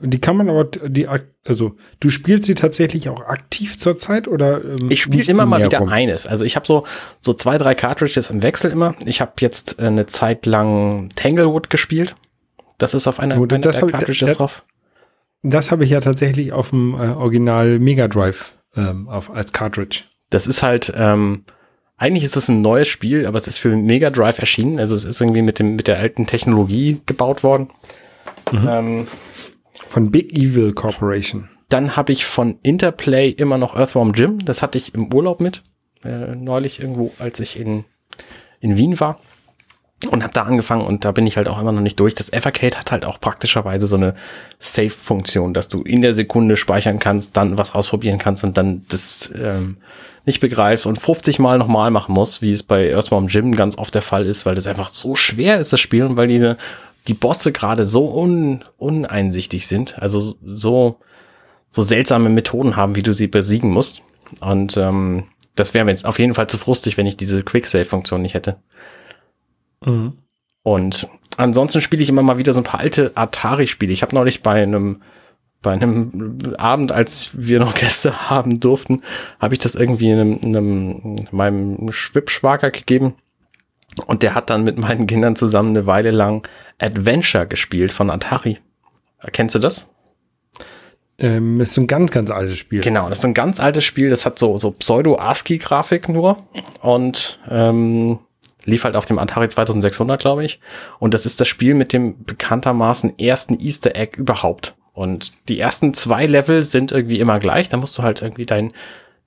Die 0.00 0.20
kann 0.20 0.36
man 0.36 0.48
aber, 0.48 0.64
die, 0.64 1.08
also 1.44 1.76
du 2.00 2.10
spielst 2.10 2.46
sie 2.46 2.54
tatsächlich 2.54 3.08
auch 3.08 3.22
aktiv 3.22 3.78
zurzeit 3.78 4.28
oder? 4.28 4.62
Ähm, 4.64 4.90
ich 4.90 5.02
spiele 5.02 5.24
immer 5.24 5.46
mal 5.46 5.64
wieder 5.64 5.78
kommt? 5.78 5.92
eines. 5.92 6.26
Also 6.26 6.44
ich 6.44 6.54
habe 6.54 6.66
so 6.66 6.84
so 7.20 7.32
zwei, 7.34 7.58
drei 7.58 7.74
Cartridges 7.74 8.30
im 8.30 8.42
Wechsel 8.42 8.70
immer. 8.70 8.94
Ich 9.04 9.20
habe 9.20 9.32
jetzt 9.40 9.80
äh, 9.80 9.86
eine 9.86 10.06
Zeit 10.06 10.46
lang 10.46 11.10
Tanglewood 11.16 11.70
gespielt. 11.70 12.14
Das 12.78 12.94
ist 12.94 13.08
auf 13.08 13.18
einer, 13.18 13.38
oh, 13.40 13.44
einer 13.44 13.58
der 13.58 13.72
Cartridges 13.72 14.30
ich, 14.30 14.36
drauf. 14.36 14.64
Das 15.42 15.70
habe 15.70 15.84
ich 15.84 15.90
ja 15.90 16.00
tatsächlich 16.00 16.52
auf 16.52 16.70
dem 16.70 16.94
äh, 16.94 17.08
Original 17.08 17.78
Mega 17.78 18.06
Drive 18.06 18.54
ähm, 18.76 19.08
auf, 19.08 19.30
als 19.30 19.52
Cartridge. 19.52 20.04
Das 20.30 20.46
ist 20.46 20.62
halt 20.62 20.92
ähm, 20.94 21.44
eigentlich 21.96 22.24
ist 22.24 22.36
es 22.36 22.48
ein 22.48 22.60
neues 22.60 22.88
Spiel, 22.88 23.26
aber 23.26 23.38
es 23.38 23.46
ist 23.46 23.58
für 23.58 23.74
Mega 23.74 24.10
Drive 24.10 24.38
erschienen. 24.38 24.78
Also 24.78 24.94
es 24.94 25.04
ist 25.04 25.20
irgendwie 25.20 25.42
mit 25.42 25.58
dem 25.58 25.76
mit 25.76 25.88
der 25.88 25.98
alten 25.98 26.26
Technologie 26.26 27.00
gebaut 27.06 27.42
worden. 27.42 27.70
Mhm. 28.52 28.68
Ähm, 28.68 29.06
von 29.88 30.10
Big 30.10 30.32
Evil 30.32 30.72
Corporation. 30.72 31.48
Dann 31.68 31.96
habe 31.96 32.12
ich 32.12 32.24
von 32.24 32.58
Interplay 32.62 33.30
immer 33.30 33.58
noch 33.58 33.74
Earthworm 33.74 34.12
Jim. 34.12 34.38
Das 34.44 34.62
hatte 34.62 34.78
ich 34.78 34.94
im 34.94 35.12
Urlaub 35.12 35.40
mit. 35.40 35.62
Äh, 36.04 36.36
neulich 36.36 36.80
irgendwo, 36.80 37.12
als 37.18 37.40
ich 37.40 37.58
in, 37.58 37.84
in 38.60 38.76
Wien 38.76 39.00
war. 39.00 39.18
Und 40.10 40.22
habe 40.22 40.34
da 40.34 40.42
angefangen 40.42 40.86
und 40.86 41.04
da 41.04 41.12
bin 41.12 41.26
ich 41.26 41.38
halt 41.38 41.48
auch 41.48 41.58
immer 41.58 41.72
noch 41.72 41.80
nicht 41.80 41.98
durch. 41.98 42.14
Das 42.14 42.30
Evercade 42.30 42.78
hat 42.78 42.92
halt 42.92 43.04
auch 43.06 43.18
praktischerweise 43.18 43.86
so 43.86 43.96
eine 43.96 44.14
Save-Funktion, 44.58 45.54
dass 45.54 45.68
du 45.68 45.80
in 45.82 46.02
der 46.02 46.12
Sekunde 46.12 46.56
speichern 46.56 46.98
kannst, 46.98 47.36
dann 47.36 47.56
was 47.56 47.74
ausprobieren 47.74 48.18
kannst 48.18 48.44
und 48.44 48.58
dann 48.58 48.84
das 48.90 49.30
ähm, 49.34 49.78
nicht 50.26 50.40
begreifst 50.40 50.84
und 50.84 51.00
50 51.00 51.38
Mal 51.38 51.56
nochmal 51.56 51.90
machen 51.90 52.12
musst, 52.12 52.42
wie 52.42 52.52
es 52.52 52.62
bei 52.62 52.90
Earthworm 52.90 53.28
Jim 53.28 53.56
ganz 53.56 53.78
oft 53.78 53.94
der 53.94 54.02
Fall 54.02 54.26
ist, 54.26 54.44
weil 54.44 54.54
das 54.54 54.66
einfach 54.66 54.90
so 54.90 55.14
schwer 55.14 55.58
ist, 55.58 55.72
das 55.72 55.80
Spiel, 55.80 56.06
weil 56.16 56.28
die, 56.28 56.54
die 57.06 57.14
Bosse 57.14 57.52
gerade 57.52 57.86
so 57.86 58.12
un, 58.14 58.64
uneinsichtig 58.76 59.66
sind, 59.66 59.98
also 59.98 60.34
so, 60.44 60.98
so 61.70 61.82
seltsame 61.82 62.28
Methoden 62.28 62.76
haben, 62.76 62.96
wie 62.96 63.02
du 63.02 63.14
sie 63.14 63.28
besiegen 63.28 63.70
musst. 63.70 64.02
Und 64.40 64.76
ähm, 64.76 65.24
das 65.54 65.72
wäre 65.72 65.84
mir 65.84 65.92
jetzt 65.92 66.04
auf 66.04 66.18
jeden 66.18 66.34
Fall 66.34 66.48
zu 66.48 66.58
frustig, 66.58 66.96
wenn 66.98 67.06
ich 67.06 67.16
diese 67.16 67.42
Quick-Save-Funktion 67.42 68.20
nicht 68.20 68.34
hätte. 68.34 68.56
Mhm. 69.84 70.18
Und 70.62 71.08
ansonsten 71.36 71.80
spiele 71.80 72.02
ich 72.02 72.08
immer 72.08 72.22
mal 72.22 72.38
wieder 72.38 72.52
so 72.52 72.60
ein 72.60 72.64
paar 72.64 72.80
alte 72.80 73.12
Atari-Spiele. 73.14 73.92
Ich 73.92 74.02
habe 74.02 74.14
neulich 74.14 74.42
bei 74.42 74.62
einem 74.62 75.02
bei 75.62 75.72
einem 75.72 76.54
Abend, 76.58 76.92
als 76.92 77.30
wir 77.32 77.58
noch 77.58 77.74
Gäste 77.78 78.30
haben 78.30 78.60
durften, 78.60 79.02
habe 79.40 79.54
ich 79.54 79.58
das 79.58 79.74
irgendwie 79.74 80.12
einem, 80.12 80.38
einem 80.42 81.16
meinem 81.32 81.92
Schwibschwager 81.92 82.70
gegeben. 82.70 83.14
Und 84.06 84.22
der 84.22 84.34
hat 84.34 84.50
dann 84.50 84.62
mit 84.62 84.78
meinen 84.78 85.06
Kindern 85.06 85.36
zusammen 85.36 85.70
eine 85.70 85.86
Weile 85.86 86.10
lang 86.10 86.46
Adventure 86.78 87.46
gespielt 87.46 87.92
von 87.92 88.10
Atari. 88.10 88.58
Kennst 89.32 89.54
du 89.54 89.58
das? 89.58 89.88
Ähm, 91.18 91.60
ist 91.60 91.76
ein 91.78 91.86
ganz, 91.86 92.10
ganz 92.10 92.30
altes 92.30 92.58
Spiel. 92.58 92.82
Genau, 92.82 93.08
das 93.08 93.20
ist 93.20 93.24
ein 93.24 93.34
ganz 93.34 93.58
altes 93.58 93.84
Spiel. 93.84 94.10
Das 94.10 94.26
hat 94.26 94.38
so, 94.38 94.58
so 94.58 94.70
Pseudo-ASCII-Grafik 94.70 96.10
nur. 96.10 96.36
Und 96.82 97.38
ähm, 97.50 98.18
lief 98.66 98.84
halt 98.84 98.96
auf 98.96 99.06
dem 99.06 99.18
Atari 99.18 99.48
2600, 99.48 100.20
glaube 100.20 100.44
ich. 100.44 100.60
Und 100.98 101.14
das 101.14 101.24
ist 101.24 101.40
das 101.40 101.48
Spiel 101.48 101.74
mit 101.74 101.92
dem 101.92 102.24
bekanntermaßen 102.24 103.18
ersten 103.18 103.58
Easter 103.58 103.96
Egg 103.96 104.16
überhaupt. 104.16 104.74
Und 104.92 105.34
die 105.48 105.60
ersten 105.60 105.94
zwei 105.94 106.26
Level 106.26 106.62
sind 106.62 106.92
irgendwie 106.92 107.20
immer 107.20 107.38
gleich. 107.38 107.68
Da 107.68 107.76
musst 107.76 107.96
du 107.98 108.02
halt 108.02 108.22
irgendwie 108.22 108.46
dein, 108.46 108.72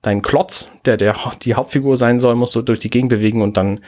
dein 0.02 0.22
Klotz, 0.22 0.68
der, 0.84 0.96
der 0.96 1.16
die 1.42 1.54
Hauptfigur 1.54 1.96
sein 1.96 2.20
soll, 2.20 2.34
musst 2.36 2.54
du 2.54 2.62
durch 2.62 2.80
die 2.80 2.90
Gegend 2.90 3.10
bewegen 3.10 3.42
und 3.42 3.56
dann 3.56 3.80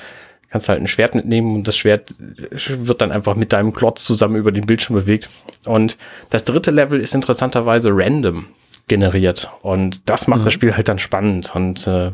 kannst 0.50 0.68
halt 0.68 0.80
ein 0.80 0.86
Schwert 0.86 1.14
mitnehmen 1.14 1.55
und 1.55 1.66
das 1.66 1.76
Schwert 1.78 2.14
wird 2.18 3.00
dann 3.00 3.11
einfach 3.11 3.34
mit 3.36 3.55
deinem 3.55 3.72
Klotz 3.72 4.05
zusammen 4.05 4.36
über 4.36 4.53
den 4.53 4.66
Bildschirm 4.66 4.94
bewegt. 4.94 5.30
Und 5.64 5.96
das 6.28 6.44
dritte 6.44 6.70
Level 6.70 7.00
ist 7.00 7.14
interessanterweise 7.14 7.88
random 7.90 8.46
generiert 8.86 9.50
und 9.62 10.03
das 10.05 10.28
macht 10.28 10.40
mhm. 10.40 10.44
das 10.44 10.53
Spiel 10.53 10.76
halt 10.76 10.88
dann 10.88 10.98
spannend 10.98 11.55
und 11.55 11.86
äh, 11.86 12.12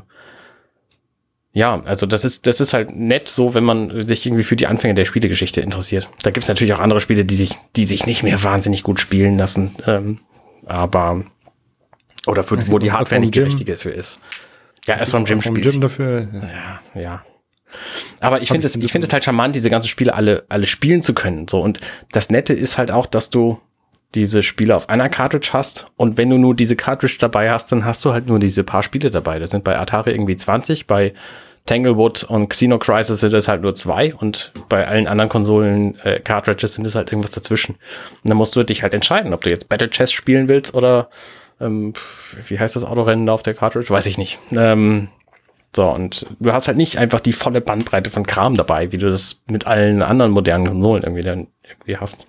ja, 1.53 1.83
also 1.85 2.07
das 2.07 2.25
ist, 2.25 2.47
das 2.47 2.61
ist 2.61 2.73
halt 2.73 2.95
nett 2.95 3.29
so, 3.29 3.55
wenn 3.55 3.65
man 3.65 4.07
sich 4.07 4.27
irgendwie 4.27 4.45
für 4.45 4.57
die 4.57 4.67
Anfänge 4.67 4.95
der 4.95 5.05
Spielegeschichte 5.05 5.61
interessiert. 5.61 6.09
Da 6.23 6.31
gibt's 6.31 6.49
natürlich 6.49 6.75
auch 6.75 6.79
andere 6.79 7.01
Spiele, 7.01 7.25
die 7.25 7.37
sich, 7.37 7.53
die 7.75 7.85
sich 7.85 8.07
nicht 8.07 8.23
mehr 8.23 8.43
wahnsinnig 8.43 8.83
gut 8.83 9.01
spielen 9.01 9.39
lassen. 9.39 9.75
Ähm, 9.87 10.21
aber 10.67 11.25
oder 12.27 12.45
für, 12.45 12.59
wo 12.71 12.79
die 12.79 12.93
Hardware 12.93 13.21
nicht 13.21 13.35
die 13.35 13.41
richtige 13.41 13.77
für 13.77 13.91
ist. 13.91 14.21
Ja, 14.87 14.97
erst 14.97 15.13
vom 15.13 15.25
Gym 15.25 15.41
spielt. 15.41 15.63
Gym 15.63 15.81
dafür. 15.81 16.29
Ja, 16.95 17.01
ja. 17.01 17.25
Aber 18.21 18.41
ich 18.43 18.49
finde 18.49 18.67
es, 18.67 18.77
ich 18.77 18.93
finde 18.93 19.07
es 19.07 19.13
halt 19.13 19.25
charmant, 19.25 19.55
diese 19.55 19.71
ganzen 19.71 19.89
Spiele 19.89 20.15
alle, 20.15 20.45
alle 20.49 20.67
spielen 20.67 21.03
zu 21.03 21.15
können. 21.15 21.49
So 21.49 21.61
und 21.61 21.81
das 22.13 22.31
Nette 22.31 22.55
ist 22.55 22.79
halt 22.79 22.91
auch, 22.91 23.07
dass 23.07 23.31
du 23.31 23.61
diese 24.15 24.43
Spiele 24.43 24.75
auf 24.75 24.89
einer 24.89 25.09
Cartridge 25.09 25.51
hast 25.53 25.87
und 25.97 26.17
wenn 26.17 26.31
du 26.31 26.39
nur 26.39 26.55
diese 26.55 26.77
Cartridge 26.77 27.17
dabei 27.21 27.51
hast, 27.51 27.71
dann 27.73 27.85
hast 27.85 28.05
du 28.05 28.13
halt 28.13 28.27
nur 28.27 28.39
diese 28.39 28.65
paar 28.65 28.83
Spiele 28.83 29.11
dabei. 29.11 29.39
Das 29.39 29.51
sind 29.51 29.65
bei 29.65 29.79
Atari 29.79 30.13
irgendwie 30.13 30.37
20, 30.37 30.87
bei 30.87 31.13
Tanglewood 31.67 32.25
und 32.25 32.49
Xeno 32.49 32.79
Crisis 32.79 33.21
sind 33.21 33.35
es 33.35 33.47
halt 33.47 33.61
nur 33.61 33.75
zwei 33.75 34.15
und 34.15 34.53
bei 34.71 34.89
allen 34.89 35.07
anderen 35.07 35.29
Konsolen 35.29 35.99
äh, 36.03 36.19
Cartridges 36.21 36.73
sind 36.75 36.87
es 36.87 36.95
halt 36.95 37.13
irgendwas 37.13 37.33
dazwischen. 37.33 37.75
Und 37.75 38.31
dann 38.31 38.39
musst 38.39 38.57
du 38.57 38.63
dich 38.63 38.83
halt 38.83 38.95
entscheiden, 38.95 39.35
ob 39.35 39.43
du 39.43 39.51
jetzt 39.51 39.69
Battle 39.69 39.91
Chess 39.91 40.11
spielen 40.11 40.49
willst 40.49 40.75
oder 40.75 41.11
ähm, 41.61 41.93
wie 42.47 42.59
heißt 42.59 42.77
das 42.77 42.85
Autorennen 42.85 43.29
auf 43.29 43.43
der 43.43 43.55
Cartridge? 43.55 43.91
Weiß 43.91 44.07
ich 44.07 44.17
nicht. 44.17 44.39
Ähm, 44.53 45.09
so, 45.77 45.91
und 45.91 46.25
du 46.41 46.53
hast 46.53 46.69
halt 46.69 46.79
nicht 46.79 46.97
einfach 46.97 47.21
die 47.21 47.35
volle 47.35 47.61
Bandbreite 47.61 48.09
von 48.09 48.25
Kram 48.25 48.57
dabei, 48.57 48.91
wie 48.93 48.99
du 48.99 49.11
das 49.11 49.43
mit 49.47 49.67
allen 49.67 50.01
anderen 50.03 50.33
modernen 50.33 50.67
Konsolen 50.67 51.03
irgendwie 51.03 51.23
dann 51.23 51.49
irgendwie 51.63 51.99
hast. 51.99 52.27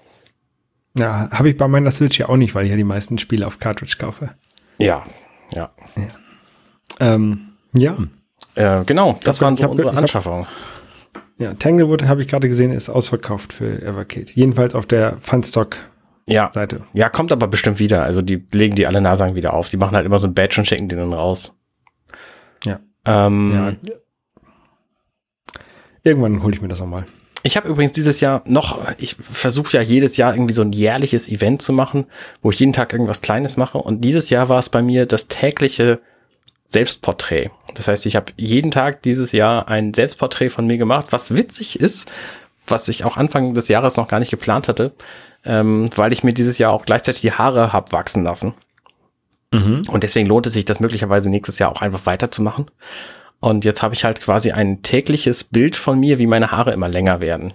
Ja, 0.97 1.29
habe 1.31 1.49
ich 1.49 1.57
bei 1.57 1.67
meiner 1.67 1.91
Switch 1.91 2.17
ja 2.19 2.29
auch 2.29 2.37
nicht, 2.37 2.55
weil 2.55 2.65
ich 2.65 2.71
ja 2.71 2.77
die 2.77 2.83
meisten 2.83 3.17
Spiele 3.17 3.45
auf 3.45 3.59
Cartridge 3.59 3.95
kaufe. 3.99 4.31
Ja, 4.77 5.03
ja. 5.53 5.71
Ja. 5.95 6.07
Ähm, 6.99 7.49
ja. 7.73 7.97
Äh, 8.55 8.83
genau, 8.85 9.19
das 9.23 9.37
hab, 9.37 9.45
waren 9.45 9.57
so 9.57 9.69
unsere 9.69 9.95
Anschaffungen. 9.95 10.47
Ja, 11.37 11.53
Tanglewood 11.53 12.03
habe 12.03 12.21
ich 12.21 12.27
gerade 12.27 12.47
gesehen, 12.49 12.71
ist 12.71 12.89
ausverkauft 12.89 13.53
für 13.53 13.81
Evercade. 13.81 14.27
Jedenfalls 14.33 14.75
auf 14.75 14.85
der 14.85 15.17
Funstock-Seite. 15.21 16.75
Ja. 16.77 16.83
ja, 16.93 17.09
kommt 17.09 17.31
aber 17.31 17.47
bestimmt 17.47 17.79
wieder. 17.79 18.03
Also 18.03 18.21
die 18.21 18.45
legen 18.51 18.75
die 18.75 18.87
alle 18.87 18.99
Nasagen 18.99 19.35
wieder 19.35 19.53
auf. 19.53 19.69
Die 19.69 19.77
machen 19.77 19.95
halt 19.95 20.05
immer 20.05 20.19
so 20.19 20.27
ein 20.27 20.33
Badge 20.33 20.59
und 20.59 20.65
schicken 20.65 20.89
den 20.89 20.99
dann 20.99 21.13
raus. 21.13 21.55
Ja. 22.65 22.81
Ähm, 23.05 23.51
ja. 23.53 23.93
Irgendwann 26.03 26.43
hole 26.43 26.53
ich 26.53 26.61
mir 26.61 26.67
das 26.67 26.81
auch 26.81 26.87
mal. 26.87 27.05
Ich 27.43 27.55
habe 27.55 27.69
übrigens 27.69 27.93
dieses 27.93 28.19
Jahr 28.19 28.41
noch, 28.45 28.79
ich 28.97 29.15
versuche 29.19 29.73
ja 29.73 29.81
jedes 29.81 30.17
Jahr 30.17 30.33
irgendwie 30.33 30.53
so 30.53 30.61
ein 30.61 30.73
jährliches 30.73 31.29
Event 31.29 31.61
zu 31.61 31.71
machen, 31.71 32.05
wo 32.41 32.51
ich 32.51 32.59
jeden 32.59 32.73
Tag 32.73 32.91
irgendwas 32.91 33.21
Kleines 33.21 33.55
mache. 33.55 33.77
Und 33.77 34.01
dieses 34.01 34.29
Jahr 34.29 34.49
war 34.49 34.59
es 34.59 34.69
bei 34.69 34.81
mir 34.81 35.05
das 35.05 35.27
tägliche 35.27 35.99
Selbstporträt. 36.67 37.49
Das 37.75 37.87
heißt, 37.87 38.05
ich 38.05 38.15
habe 38.15 38.33
jeden 38.37 38.71
Tag 38.71 39.01
dieses 39.01 39.31
Jahr 39.31 39.69
ein 39.69 39.93
Selbstporträt 39.93 40.49
von 40.49 40.67
mir 40.67 40.77
gemacht, 40.77 41.07
was 41.11 41.35
witzig 41.35 41.79
ist, 41.79 42.09
was 42.67 42.87
ich 42.89 43.05
auch 43.05 43.17
Anfang 43.17 43.53
des 43.53 43.67
Jahres 43.69 43.97
noch 43.97 44.07
gar 44.07 44.19
nicht 44.19 44.31
geplant 44.31 44.67
hatte, 44.67 44.93
ähm, 45.45 45.89
weil 45.95 46.13
ich 46.13 46.23
mir 46.23 46.33
dieses 46.33 46.57
Jahr 46.57 46.71
auch 46.71 46.85
gleichzeitig 46.85 47.21
die 47.21 47.31
Haare 47.31 47.73
hab 47.73 47.91
wachsen 47.91 48.23
lassen. 48.23 48.53
Mhm. 49.51 49.83
Und 49.89 50.03
deswegen 50.03 50.27
lohnt 50.27 50.45
es 50.45 50.53
sich, 50.53 50.65
das 50.65 50.79
möglicherweise 50.79 51.29
nächstes 51.29 51.57
Jahr 51.57 51.71
auch 51.71 51.81
einfach 51.81 52.05
weiterzumachen. 52.05 52.69
Und 53.39 53.65
jetzt 53.65 53.81
habe 53.81 53.93
ich 53.93 54.03
halt 54.03 54.21
quasi 54.21 54.51
ein 54.51 54.81
tägliches 54.81 55.43
Bild 55.43 55.75
von 55.75 55.99
mir, 55.99 56.19
wie 56.19 56.27
meine 56.27 56.51
Haare 56.51 56.73
immer 56.73 56.89
länger 56.89 57.21
werden. 57.21 57.53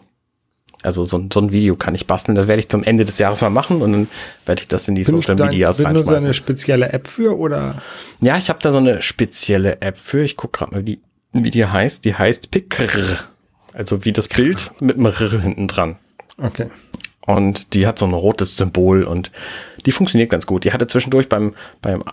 Also 0.83 1.05
so, 1.05 1.23
so 1.33 1.41
ein 1.41 1.51
Video 1.51 1.77
kann 1.77 1.95
ich 1.95 2.07
basteln. 2.07 2.35
Das 2.35 2.47
werde 2.47 2.61
ich 2.61 2.69
zum 2.69 2.85
Ende 2.85 3.07
des 3.07 3.19
Jahres 3.19 3.41
mal 3.41 3.51
machen 3.51 3.81
und 3.81 3.93
dann 3.93 4.09
werde 4.45 4.61
ich 4.61 4.69
das 4.69 4.87
in 4.87 4.95
die 4.95 5.05
Social 5.05 5.35
Media 5.35 5.69
reinschmeißen. 5.69 5.95
Benutzt 5.95 6.11
du 6.11 6.15
eine 6.15 6.35
spezielle 6.35 6.93
App 6.93 7.09
für 7.09 7.39
oder? 7.39 7.83
Ja, 8.21 8.37
ich 8.37 8.51
habe 8.51 8.59
da 8.61 8.71
so 8.71 8.79
eine 8.79 9.01
spezielle 9.01 9.81
App 9.81 9.97
für. 9.97 10.23
Ich 10.23 10.37
gucke 10.37 10.59
gerade 10.59 10.75
mal, 10.75 10.87
wie, 10.87 11.01
wie 11.33 11.51
die 11.51 11.65
heißt. 11.65 12.05
Die 12.05 12.15
heißt 12.15 12.51
Picr. 12.51 13.19
Also 13.73 14.05
wie 14.05 14.13
das 14.13 14.29
Bild 14.29 14.73
mit 14.81 14.97
einem 14.97 15.07
R 15.07 15.41
hinten 15.41 15.69
dran. 15.69 15.97
Okay. 16.37 16.67
Und 17.23 17.73
die 17.73 17.87
hat 17.87 17.99
so 17.99 18.05
ein 18.05 18.13
rotes 18.13 18.57
Symbol 18.57 19.05
und 19.05 19.33
die 19.87 19.93
funktioniert 19.93 20.31
ganz 20.31 20.45
gut. 20.45 20.65
Die 20.65 20.73
hatte 20.73 20.87
zwischendurch 20.87 21.31
beim, 21.31 21.55
beim 21.81 22.05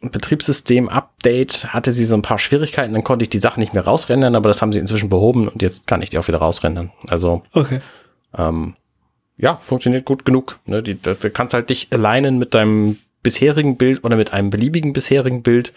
Betriebssystem-Update 0.00 1.74
hatte 1.74 1.92
sie 1.92 2.06
so 2.06 2.14
ein 2.14 2.22
paar 2.22 2.38
Schwierigkeiten, 2.38 2.94
dann 2.94 3.04
konnte 3.04 3.24
ich 3.24 3.28
die 3.28 3.38
Sachen 3.38 3.60
nicht 3.60 3.74
mehr 3.74 3.84
rausrendern, 3.84 4.34
aber 4.34 4.48
das 4.48 4.62
haben 4.62 4.72
sie 4.72 4.78
inzwischen 4.78 5.10
behoben 5.10 5.48
und 5.48 5.60
jetzt 5.60 5.86
kann 5.86 6.00
ich 6.00 6.10
die 6.10 6.18
auch 6.18 6.26
wieder 6.26 6.38
rausrendern. 6.38 6.90
Also 7.08 7.42
okay. 7.52 7.80
ähm, 8.36 8.74
ja, 9.36 9.58
funktioniert 9.60 10.06
gut 10.06 10.24
genug. 10.24 10.58
Ne? 10.66 10.82
Die, 10.82 11.00
da, 11.00 11.14
da 11.14 11.28
kannst 11.28 11.54
halt 11.54 11.68
dich 11.68 11.88
alignen 11.90 12.38
mit 12.38 12.54
deinem 12.54 12.98
bisherigen 13.22 13.76
Bild 13.76 14.02
oder 14.04 14.16
mit 14.16 14.32
einem 14.32 14.48
beliebigen 14.48 14.94
bisherigen 14.94 15.42
Bild 15.42 15.74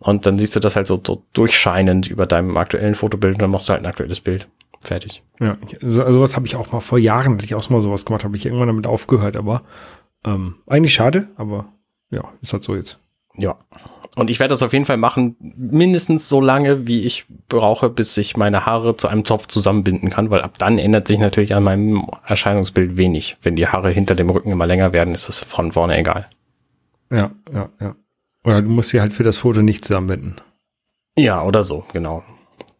und 0.00 0.26
dann 0.26 0.38
siehst 0.38 0.56
du 0.56 0.60
das 0.60 0.74
halt 0.74 0.88
so, 0.88 1.00
so 1.04 1.22
durchscheinend 1.32 2.10
über 2.10 2.26
deinem 2.26 2.56
aktuellen 2.56 2.96
Fotobild 2.96 3.34
und 3.34 3.42
dann 3.42 3.50
machst 3.50 3.68
du 3.68 3.72
halt 3.72 3.82
ein 3.82 3.86
aktuelles 3.86 4.20
Bild. 4.20 4.48
Fertig. 4.80 5.22
Ja, 5.40 5.52
so, 5.80 6.12
sowas 6.12 6.36
habe 6.36 6.46
ich 6.46 6.56
auch 6.56 6.72
mal 6.72 6.80
vor 6.80 6.98
Jahren, 6.98 7.34
hatte 7.34 7.44
ich 7.44 7.54
auch 7.54 7.70
mal 7.70 7.80
sowas 7.80 8.04
gemacht, 8.04 8.24
habe 8.24 8.36
ich 8.36 8.44
irgendwann 8.44 8.66
damit 8.66 8.86
aufgehört, 8.86 9.36
aber 9.36 9.62
ähm, 10.24 10.56
eigentlich 10.66 10.94
schade, 10.94 11.28
aber 11.36 11.66
ja, 12.10 12.32
ist 12.42 12.52
halt 12.52 12.64
so 12.64 12.74
jetzt. 12.74 12.98
Ja. 13.36 13.56
Und 14.16 14.30
ich 14.30 14.38
werde 14.38 14.50
das 14.50 14.62
auf 14.62 14.72
jeden 14.72 14.84
Fall 14.84 14.96
machen, 14.96 15.36
mindestens 15.56 16.28
so 16.28 16.40
lange, 16.40 16.86
wie 16.86 17.00
ich 17.00 17.26
brauche, 17.48 17.90
bis 17.90 18.16
ich 18.16 18.36
meine 18.36 18.64
Haare 18.64 18.96
zu 18.96 19.08
einem 19.08 19.24
Zopf 19.24 19.48
zusammenbinden 19.48 20.10
kann, 20.10 20.30
weil 20.30 20.42
ab 20.42 20.52
dann 20.58 20.78
ändert 20.78 21.08
sich 21.08 21.18
natürlich 21.18 21.54
an 21.54 21.64
meinem 21.64 22.06
Erscheinungsbild 22.24 22.96
wenig. 22.96 23.36
Wenn 23.42 23.56
die 23.56 23.66
Haare 23.66 23.90
hinter 23.90 24.14
dem 24.14 24.30
Rücken 24.30 24.52
immer 24.52 24.66
länger 24.66 24.92
werden, 24.92 25.14
ist 25.14 25.28
das 25.28 25.40
von 25.40 25.72
vorne 25.72 25.98
egal. 25.98 26.28
Ja, 27.10 27.32
ja, 27.52 27.68
ja. 27.80 27.96
Oder 28.44 28.62
du 28.62 28.68
musst 28.68 28.90
sie 28.90 29.00
halt 29.00 29.14
für 29.14 29.24
das 29.24 29.38
Foto 29.38 29.62
nicht 29.62 29.84
zusammenbinden. 29.84 30.36
Ja, 31.18 31.42
oder 31.42 31.64
so, 31.64 31.84
genau. 31.92 32.22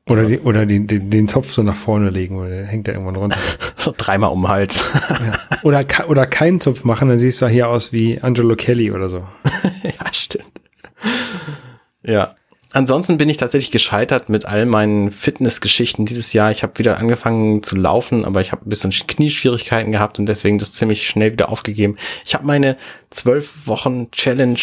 Oder, 0.09 0.27
die, 0.27 0.39
oder 0.39 0.67
den, 0.67 0.87
den, 0.87 1.09
den 1.09 1.29
Zopf 1.29 1.51
so 1.51 1.63
nach 1.63 1.77
vorne 1.77 2.11
legen, 2.11 2.37
oder 2.37 2.51
der 2.51 2.67
hängt 2.67 2.87
da 2.87 2.93
irgendwann 2.93 3.17
runter. 3.17 3.39
so 3.77 3.93
dreimal 3.97 4.31
um 4.31 4.43
den 4.43 4.49
Hals. 4.49 4.85
ja. 5.09 5.33
Oder, 5.63 5.85
oder 6.09 6.27
keinen 6.27 6.61
Zopf 6.61 6.85
machen, 6.85 7.09
dann 7.09 7.19
siehst 7.19 7.41
du 7.41 7.49
hier 7.49 7.69
aus 7.69 7.93
wie 7.93 8.21
Angelo 8.21 8.55
Kelly 8.55 8.93
oder 8.93 9.09
so. 9.09 9.27
ja, 9.99 10.13
stimmt. 10.13 10.61
Ja. 12.03 12.35
Ansonsten 12.73 13.19
bin 13.19 13.29
ich 13.29 13.37
tatsächlich 13.37 13.71
gescheitert 13.71 14.29
mit 14.29 14.47
all 14.47 14.67
meinen 14.67 15.13
Fitnessgeschichten 15.13 16.07
dieses 16.07 16.33
Jahr. 16.33 16.51
Ich 16.51 16.65
habe 16.65 16.77
wieder 16.77 16.99
angefangen 16.99 17.63
zu 17.63 17.77
laufen, 17.77 18.25
aber 18.25 18.41
ich 18.41 18.51
habe 18.51 18.67
ein 18.67 18.69
bisschen 18.69 18.91
Knieschwierigkeiten 18.91 19.93
gehabt 19.93 20.19
und 20.19 20.27
deswegen 20.27 20.59
das 20.59 20.73
ziemlich 20.73 21.07
schnell 21.07 21.31
wieder 21.31 21.51
aufgegeben. 21.51 21.97
Ich 22.25 22.35
habe 22.35 22.45
meine 22.45 22.77
zwölf 23.11 23.69
Wochen 23.69 24.11
Challenge 24.11 24.59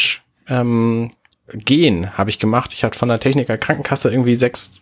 ähm, 0.50 1.12
gehen 1.54 2.18
habe 2.18 2.30
ich 2.30 2.38
gemacht. 2.38 2.74
Ich 2.74 2.84
hatte 2.84 3.00
von 3.00 3.08
der 3.08 3.22
Techniker 3.22 3.58
Krankenkasse 3.58 4.12
irgendwie 4.12 4.36
sechs 4.36 4.82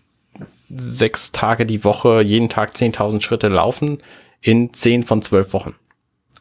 sechs 0.71 1.31
Tage 1.31 1.65
die 1.67 1.83
Woche, 1.83 2.21
jeden 2.21 2.49
Tag 2.49 2.71
10.000 2.71 3.21
Schritte 3.21 3.47
laufen 3.47 3.99
in 4.41 4.73
zehn 4.73 5.03
von 5.03 5.21
zwölf 5.21 5.53
Wochen. 5.53 5.75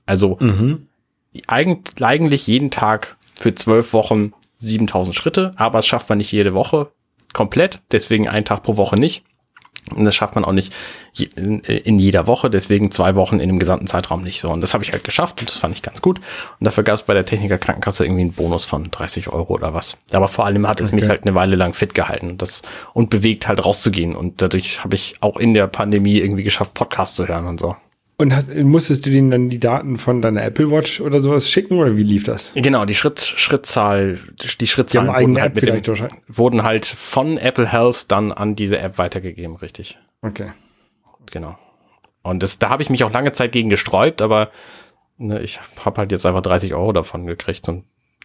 Also 0.06 0.38
Mhm. 0.40 0.86
eigentlich, 1.46 2.02
eigentlich 2.02 2.46
jeden 2.46 2.70
Tag 2.70 3.17
für 3.38 3.54
zwölf 3.54 3.92
Wochen 3.92 4.32
7000 4.58 5.16
Schritte, 5.16 5.52
aber 5.56 5.78
das 5.78 5.86
schafft 5.86 6.08
man 6.08 6.18
nicht 6.18 6.32
jede 6.32 6.54
Woche 6.54 6.90
komplett, 7.32 7.80
deswegen 7.92 8.28
einen 8.28 8.44
Tag 8.44 8.62
pro 8.62 8.76
Woche 8.76 8.96
nicht. 8.96 9.24
Und 9.94 10.04
das 10.04 10.14
schafft 10.14 10.34
man 10.34 10.44
auch 10.44 10.52
nicht 10.52 10.74
in, 11.14 11.98
jeder 11.98 12.26
Woche, 12.26 12.50
deswegen 12.50 12.90
zwei 12.90 13.14
Wochen 13.14 13.40
in 13.40 13.48
dem 13.48 13.58
gesamten 13.58 13.86
Zeitraum 13.86 14.22
nicht 14.22 14.40
so. 14.40 14.50
Und 14.50 14.60
das 14.60 14.74
habe 14.74 14.84
ich 14.84 14.92
halt 14.92 15.02
geschafft 15.02 15.40
und 15.40 15.48
das 15.48 15.56
fand 15.56 15.74
ich 15.74 15.82
ganz 15.82 16.02
gut. 16.02 16.18
Und 16.18 16.64
dafür 16.64 16.84
gab 16.84 16.96
es 16.96 17.02
bei 17.02 17.14
der 17.14 17.24
Techniker 17.24 17.56
Krankenkasse 17.56 18.04
irgendwie 18.04 18.22
einen 18.22 18.32
Bonus 18.32 18.66
von 18.66 18.90
30 18.90 19.28
Euro 19.28 19.54
oder 19.54 19.72
was. 19.72 19.96
Aber 20.12 20.28
vor 20.28 20.44
allem 20.44 20.68
hat 20.68 20.80
es 20.80 20.92
mich 20.92 21.08
halt 21.08 21.22
eine 21.24 21.34
Weile 21.34 21.56
lang 21.56 21.72
fit 21.72 21.94
gehalten 21.94 22.32
und, 22.32 22.42
das, 22.42 22.62
und 22.92 23.08
bewegt 23.08 23.48
halt 23.48 23.64
rauszugehen. 23.64 24.14
Und 24.14 24.42
dadurch 24.42 24.84
habe 24.84 24.94
ich 24.94 25.14
auch 25.20 25.38
in 25.38 25.54
der 25.54 25.66
Pandemie 25.68 26.18
irgendwie 26.18 26.44
geschafft, 26.44 26.74
Podcasts 26.74 27.16
zu 27.16 27.26
hören 27.26 27.46
und 27.46 27.58
so. 27.58 27.74
Und 28.20 28.34
hast, 28.34 28.52
musstest 28.52 29.06
du 29.06 29.10
denen 29.10 29.30
dann 29.30 29.48
die 29.48 29.60
Daten 29.60 29.96
von 29.96 30.20
deiner 30.20 30.42
Apple 30.42 30.70
Watch 30.72 31.00
oder 31.00 31.20
sowas 31.20 31.48
schicken 31.48 31.78
oder 31.78 31.96
wie 31.96 32.02
lief 32.02 32.24
das? 32.24 32.52
Genau, 32.54 32.84
die 32.84 32.96
Schritt, 32.96 33.20
Schrittzahl, 33.20 34.16
die 34.42 34.48
Die 34.58 34.66
Schrittzahlen 34.66 35.08
eigene 35.08 35.40
wurden 35.40 35.70
halt, 35.72 35.86
dem, 35.86 36.08
wurden 36.26 36.62
halt 36.64 36.84
von 36.84 37.38
Apple 37.38 37.70
Health 37.70 38.10
dann 38.10 38.32
an 38.32 38.56
diese 38.56 38.78
App 38.78 38.98
weitergegeben, 38.98 39.54
richtig. 39.56 39.98
Okay. 40.22 40.50
Genau. 41.26 41.56
Und 42.22 42.42
das, 42.42 42.58
da 42.58 42.70
habe 42.70 42.82
ich 42.82 42.90
mich 42.90 43.04
auch 43.04 43.12
lange 43.12 43.30
Zeit 43.30 43.52
gegen 43.52 43.68
gesträubt, 43.68 44.20
aber 44.20 44.50
ne, 45.16 45.40
ich 45.40 45.60
habe 45.84 46.00
halt 46.00 46.10
jetzt 46.10 46.26
einfach 46.26 46.42
30 46.42 46.74
Euro 46.74 46.92
davon 46.92 47.24
gekriegt 47.24 47.68
und 47.68 47.84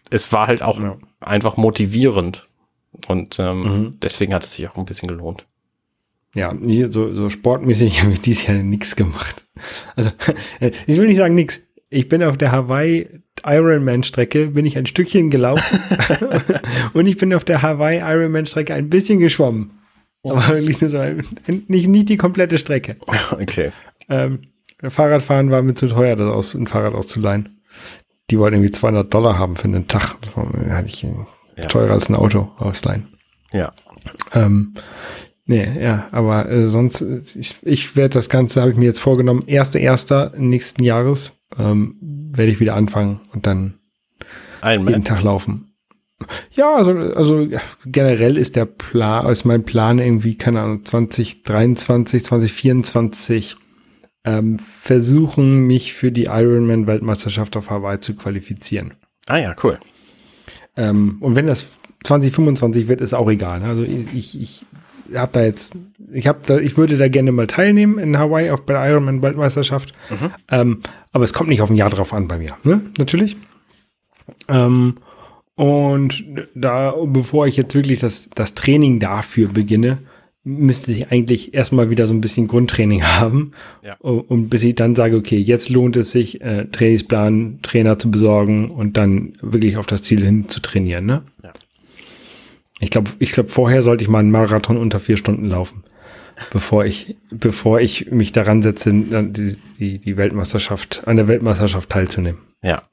es 0.09 0.33
war 0.33 0.47
halt 0.47 0.63
auch 0.63 0.79
Ja. 0.79 0.97
einfach 1.19 1.55
motivierend. 1.55 2.47
Und 3.07 3.37
ähm, 3.39 3.61
Mhm. 3.63 3.99
deswegen 4.01 4.33
hat 4.33 4.43
es 4.43 4.53
sich 4.53 4.67
auch 4.67 4.75
ein 4.75 4.85
bisschen 4.85 5.07
gelohnt. 5.07 5.45
Ja, 6.35 6.55
so, 6.89 7.13
so 7.13 7.29
sportmäßig 7.29 8.01
habe 8.03 8.13
ich 8.13 8.21
dieses 8.21 8.47
Jahr 8.47 8.57
nichts 8.57 8.95
gemacht. 8.95 9.45
Also, 9.95 10.11
ich 10.87 10.97
will 10.97 11.07
nicht 11.07 11.17
sagen 11.17 11.35
nichts. 11.35 11.61
Ich 11.89 12.09
bin 12.09 12.23
auf 12.23 12.37
der 12.37 12.51
Hawaii 12.51 13.07
Ironman 13.45 14.03
Strecke, 14.03 14.47
bin 14.47 14.65
ich 14.65 14.77
ein 14.77 14.87
Stückchen 14.87 15.29
gelaufen 15.29 15.79
und 16.93 17.05
ich 17.05 17.17
bin 17.17 17.33
auf 17.33 17.43
der 17.43 17.61
Hawaii 17.61 17.99
Ironman 17.99 18.45
Strecke 18.47 18.73
ein 18.73 18.89
bisschen 18.89 19.19
geschwommen. 19.19 19.79
Aber 20.23 20.47
wirklich 20.47 20.79
nur 20.81 20.89
so, 20.89 20.97
ein, 20.99 21.23
nicht, 21.67 21.87
nicht 21.87 22.09
die 22.09 22.17
komplette 22.17 22.57
Strecke. 22.57 22.95
Okay. 23.31 23.71
Ähm, 24.09 24.39
Fahrradfahren 24.81 25.51
war 25.51 25.61
mir 25.61 25.73
zu 25.73 25.87
teuer, 25.87 26.15
das 26.15 26.27
aus, 26.27 26.55
ein 26.55 26.65
Fahrrad 26.67 26.93
auszuleihen. 26.93 27.61
Die 28.29 28.39
wollten 28.39 28.55
irgendwie 28.55 28.71
200 28.71 29.13
Dollar 29.13 29.37
haben 29.37 29.55
für 29.55 29.65
einen 29.65 29.87
Tag. 29.87 30.15
Das 30.21 30.35
war, 30.37 30.47
hatte 30.69 30.87
ich 30.87 31.03
äh, 31.03 31.09
Ja. 31.57 31.65
teurer 31.65 31.91
als 31.91 32.09
ein 32.09 32.15
Auto 32.15 32.51
ausleihen. 32.57 33.09
Ja. 33.51 33.71
Ähm, 34.31 34.73
nee, 35.45 35.67
ja, 35.81 36.07
aber 36.11 36.49
äh, 36.49 36.69
sonst, 36.69 37.01
äh, 37.01 37.21
ich, 37.35 37.57
ich 37.63 37.95
werde 37.95 38.13
das 38.13 38.29
Ganze, 38.29 38.61
habe 38.61 38.71
ich 38.71 38.77
mir 38.77 38.85
jetzt 38.85 38.99
vorgenommen, 38.99 39.43
erster, 39.47 39.79
erster 39.79 40.33
nächsten 40.37 40.83
Jahres 40.83 41.33
ähm, 41.57 41.97
werde 42.01 42.51
ich 42.51 42.59
wieder 42.59 42.75
anfangen 42.75 43.21
und 43.33 43.45
dann 43.45 43.75
jeden 44.63 44.87
Ein 44.87 45.03
Tag 45.03 45.23
laufen. 45.23 45.73
Ja, 46.51 46.75
also, 46.75 46.91
also 46.91 47.47
generell 47.85 48.37
ist 48.37 48.55
der 48.55 48.65
Plan, 48.65 49.29
ist 49.29 49.43
mein 49.43 49.63
Plan 49.63 49.99
irgendwie, 49.99 50.35
keine 50.37 50.61
Ahnung, 50.61 50.85
2023, 50.85 52.23
2024 52.23 53.57
ähm, 54.23 54.57
versuchen, 54.59 55.67
mich 55.67 55.93
für 55.93 56.11
die 56.11 56.25
Ironman-Weltmeisterschaft 56.25 57.57
auf 57.57 57.69
Hawaii 57.69 57.99
zu 57.99 58.15
qualifizieren. 58.15 58.93
Ah 59.25 59.37
ja, 59.37 59.55
cool. 59.63 59.79
Ähm, 60.77 61.17
und 61.19 61.35
wenn 61.35 61.47
das 61.47 61.67
2025 62.05 62.87
wird, 62.87 63.01
ist 63.01 63.13
auch 63.13 63.29
egal. 63.29 63.59
ne? 63.59 63.67
Also 63.67 63.83
ich, 63.83 64.39
ich 64.39 64.65
habe 65.15 65.31
da 65.31 65.43
jetzt, 65.43 65.75
ich 66.11 66.27
habe 66.27 66.39
da, 66.45 66.57
ich 66.57 66.77
würde 66.77 66.97
da 66.97 67.07
gerne 67.07 67.31
mal 67.31 67.47
teilnehmen 67.47 67.97
in 67.97 68.17
Hawaii 68.17 68.49
auf 68.51 68.65
bei 68.65 68.73
der 68.73 68.89
Ironman 68.89 69.21
Weltmeisterschaft. 69.21 69.93
Ähm, 70.49 70.81
aber 71.11 71.23
es 71.23 71.33
kommt 71.33 71.49
nicht 71.49 71.61
auf 71.61 71.69
ein 71.69 71.75
Jahr 71.75 71.89
drauf 71.89 72.13
an 72.13 72.27
bei 72.27 72.37
mir, 72.37 72.57
ne? 72.63 72.81
Natürlich. 72.97 73.37
Ähm, 74.47 74.95
und 75.55 76.23
da, 76.55 76.95
bevor 77.05 77.47
ich 77.47 77.57
jetzt 77.57 77.75
wirklich 77.75 77.99
das, 77.99 78.29
das 78.33 78.55
Training 78.55 78.99
dafür 78.99 79.49
beginne, 79.49 79.99
müsste 80.43 80.91
ich 80.91 81.11
eigentlich 81.11 81.53
erstmal 81.53 81.89
wieder 81.89 82.07
so 82.07 82.13
ein 82.13 82.21
bisschen 82.21 82.47
Grundtraining 82.47 83.03
haben. 83.19 83.51
Ja. 83.83 83.95
Und 83.99 84.49
bis 84.49 84.63
ich 84.63 84.75
dann 84.75 84.95
sage, 84.95 85.15
okay, 85.15 85.37
jetzt 85.37 85.69
lohnt 85.69 85.95
es 85.95 86.11
sich, 86.11 86.41
äh, 86.41 86.65
Trainingsplan, 86.65 87.59
Trainer 87.61 87.97
zu 87.97 88.11
besorgen 88.11 88.69
und 88.69 88.97
dann 88.97 89.33
wirklich 89.41 89.77
auf 89.77 89.85
das 89.85 90.01
Ziel 90.01 90.23
hin 90.23 90.49
zu 90.49 90.61
trainieren, 90.61 91.05
ne? 91.05 91.23
Ja. 91.43 91.53
Ich 92.83 92.89
glaube, 92.89 93.11
ich 93.19 93.31
glaube, 93.31 93.49
vorher 93.49 93.81
sollte 93.81 94.03
ich 94.03 94.09
mal 94.09 94.19
einen 94.19 94.31
Marathon 94.31 94.77
unter 94.77 94.99
vier 94.99 95.17
Stunden 95.17 95.45
laufen, 95.45 95.83
bevor 96.51 96.85
ich, 96.85 97.15
bevor 97.31 97.79
ich 97.79 98.11
mich 98.11 98.33
daran 98.33 98.61
setze, 98.61 98.91
die, 98.93 99.55
die, 99.79 99.99
die 99.99 100.17
Weltmeisterschaft, 100.17 101.07
an 101.07 101.15
der 101.15 101.27
Weltmeisterschaft 101.27 101.89
teilzunehmen. 101.89 102.41
Ja. 102.61 102.83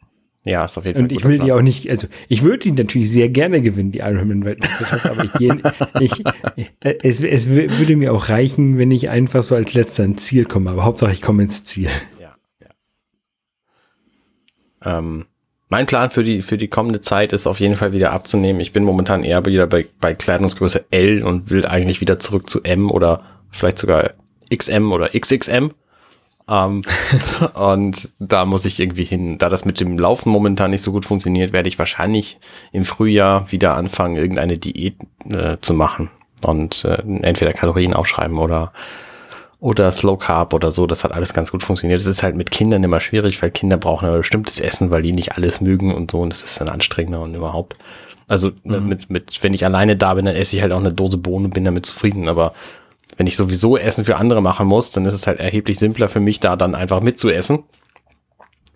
Ja, 0.43 0.65
ist 0.65 0.79
auf 0.79 0.87
jeden 0.87 0.95
Fall. 0.95 1.03
Und 1.03 1.13
ich 1.13 1.25
will 1.25 1.39
die 1.39 1.53
auch 1.53 1.61
nicht, 1.61 1.91
also 1.91 2.07
ich 2.29 2.43
würde 2.43 2.61
die 2.61 2.73
natürlich 2.73 3.11
sehr 3.11 3.29
gerne 3.29 3.61
gewinnen, 3.61 3.93
die 3.93 3.99
Ironman-Weltmeisterschaft, 3.99 5.07
aber 5.07 5.25
ich 5.25 5.33
gehe, 5.35 5.61
ich, 5.99 6.13
es, 6.81 7.21
es 7.21 7.49
wü- 7.49 7.79
würde 7.79 7.97
mir 7.97 8.15
auch 8.15 8.31
reichen, 8.31 8.79
wenn 8.79 8.91
ich 8.91 9.11
einfach 9.11 9.43
so 9.43 9.55
als 9.55 9.75
letzter 9.75 10.05
ins 10.05 10.25
Ziel 10.25 10.47
komme, 10.47 10.71
aber 10.71 10.85
Hauptsache 10.85 11.13
ich 11.13 11.21
komme 11.21 11.43
ins 11.43 11.65
Ziel. 11.65 11.91
Ja, 12.19 12.37
ja. 12.61 12.71
Ähm, 14.99 15.27
mein 15.71 15.87
Plan 15.87 16.11
für 16.11 16.25
die, 16.25 16.43
für 16.43 16.59
die 16.59 16.69
kommende 16.69 17.01
Zeit 17.01 17.33
ist 17.33 17.47
auf 17.47 17.61
jeden 17.61 17.77
Fall 17.77 17.93
wieder 17.93 18.13
abzunehmen. 18.13 18.61
Ich 18.61 18.73
bin 18.73 18.85
momentan 18.85 19.25
eher 19.25 19.47
wieder 19.47 19.67
bei, 19.69 19.87
bei 20.01 20.15
Kleidungsgröße 20.15 20.85
L 20.91 21.23
und 21.23 21.49
will 21.49 21.65
eigentlich 21.65 22.01
wieder 22.01 22.19
zurück 22.19 22.51
zu 22.51 22.63
M 22.63 22.91
oder 22.91 23.23
vielleicht 23.51 23.79
sogar 23.79 24.11
XM 24.53 24.93
oder 24.93 25.09
XXM. 25.09 25.69
Ähm, 26.49 26.83
und 27.55 28.13
da 28.19 28.45
muss 28.45 28.65
ich 28.65 28.81
irgendwie 28.81 29.05
hin. 29.05 29.39
Da 29.39 29.49
das 29.49 29.65
mit 29.65 29.79
dem 29.79 29.97
Laufen 29.97 30.31
momentan 30.31 30.73
nicht 30.73 30.83
so 30.83 30.91
gut 30.91 31.07
funktioniert, 31.07 31.53
werde 31.53 31.69
ich 31.69 31.79
wahrscheinlich 31.79 32.39
im 32.73 32.85
Frühjahr 32.85 33.51
wieder 33.53 33.77
anfangen, 33.77 34.17
irgendeine 34.17 34.59
Diät 34.59 34.97
äh, 35.33 35.57
zu 35.61 35.75
machen. 35.75 36.11
Und 36.43 36.85
äh, 36.85 37.01
entweder 37.23 37.53
Kalorien 37.53 37.95
aufschreiben 37.95 38.39
oder 38.39 38.73
oder 39.61 39.93
Slow 39.93 40.17
Carb 40.17 40.55
oder 40.55 40.73
so, 40.73 40.87
das 40.87 41.05
hat 41.05 41.13
alles 41.13 41.35
ganz 41.35 41.53
gut 41.53 41.63
funktioniert. 41.63 42.01
Es 42.01 42.07
ist 42.07 42.23
halt 42.23 42.35
mit 42.35 42.51
Kindern 42.51 42.83
immer 42.83 43.01
schwierig, 43.01 43.41
weil 43.43 43.51
Kinder 43.51 43.77
brauchen 43.77 44.09
ein 44.09 44.17
bestimmtes 44.17 44.59
Essen, 44.59 44.91
weil 44.91 45.03
die 45.03 45.13
nicht 45.13 45.37
alles 45.37 45.61
mögen 45.61 45.95
und 45.95 46.11
so 46.11 46.21
und 46.21 46.33
das 46.33 46.43
ist 46.43 46.61
dann 46.61 46.69
anstrengender 46.69 47.21
und 47.21 47.35
überhaupt. 47.35 47.77
Also 48.27 48.53
ne, 48.65 48.81
mit, 48.81 49.11
mit, 49.11 49.43
wenn 49.43 49.55
ich 49.55 49.65
alleine 49.65 49.97
da 49.97 50.15
bin, 50.15 50.25
dann 50.25 50.37
esse 50.37 50.57
ich 50.57 50.63
halt 50.63 50.73
auch 50.73 50.81
eine 50.81 50.93
Dose 50.93 51.19
Bohnen 51.19 51.47
und 51.47 51.55
bin 51.55 51.65
damit 51.65 51.85
zufrieden, 51.85 52.29
aber 52.29 52.55
wenn 53.17 53.27
ich 53.27 53.37
sowieso 53.37 53.77
Essen 53.77 54.07
für 54.07 54.17
andere 54.17 54.41
machen 54.41 54.67
muss, 54.67 54.93
dann 54.93 55.05
ist 55.05 55.13
es 55.13 55.27
halt 55.27 55.41
erheblich 55.41 55.79
simpler 55.79 56.09
für 56.09 56.21
mich, 56.21 56.41
da 56.41 56.57
dann 56.57 56.75
einfach 56.75 57.03
mitzuessen. 57.03 57.65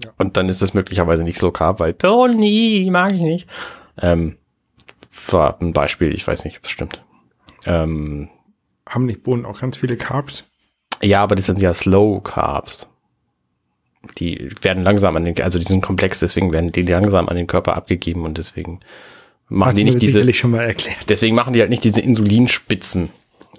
Ja. 0.04 0.10
Und 0.18 0.36
dann 0.36 0.50
ist 0.50 0.60
es 0.60 0.74
möglicherweise 0.74 1.24
nicht 1.24 1.38
Slow 1.38 1.52
Carb, 1.52 1.80
weil 1.80 1.94
Bohnen 1.94 2.92
mag 2.92 3.14
ich 3.14 3.22
nicht. 3.22 3.48
Ähm, 4.02 4.36
war 5.30 5.56
ein 5.62 5.72
Beispiel, 5.72 6.12
ich 6.12 6.26
weiß 6.26 6.44
nicht, 6.44 6.58
ob 6.58 6.64
es 6.64 6.70
stimmt. 6.70 7.02
Ähm, 7.64 8.28
Haben 8.86 9.06
nicht 9.06 9.22
Bohnen 9.22 9.46
auch 9.46 9.60
ganz 9.60 9.78
viele 9.78 9.96
Carbs? 9.96 10.44
Ja, 11.04 11.22
aber 11.22 11.34
das 11.36 11.46
sind 11.46 11.60
ja 11.60 11.72
Slow 11.74 12.20
Carbs. 12.22 12.88
Die 14.18 14.50
werden 14.60 14.82
langsam 14.84 15.16
an 15.16 15.24
den, 15.24 15.40
also 15.40 15.58
die 15.58 15.64
sind 15.64 15.80
komplex, 15.80 16.20
deswegen 16.20 16.52
werden 16.52 16.72
die 16.72 16.82
langsam 16.82 17.28
an 17.28 17.36
den 17.36 17.46
Körper 17.46 17.74
abgegeben 17.76 18.24
und 18.24 18.36
deswegen 18.38 18.80
machen 19.48 19.68
Hast 19.70 19.78
die 19.78 19.84
nicht 19.84 20.02
diese, 20.02 20.30
schon 20.34 20.50
mal 20.50 20.64
erklärt. 20.64 21.08
deswegen 21.08 21.34
machen 21.34 21.52
die 21.54 21.60
halt 21.60 21.70
nicht 21.70 21.84
diese 21.84 22.00
Insulinspitzen. 22.02 23.10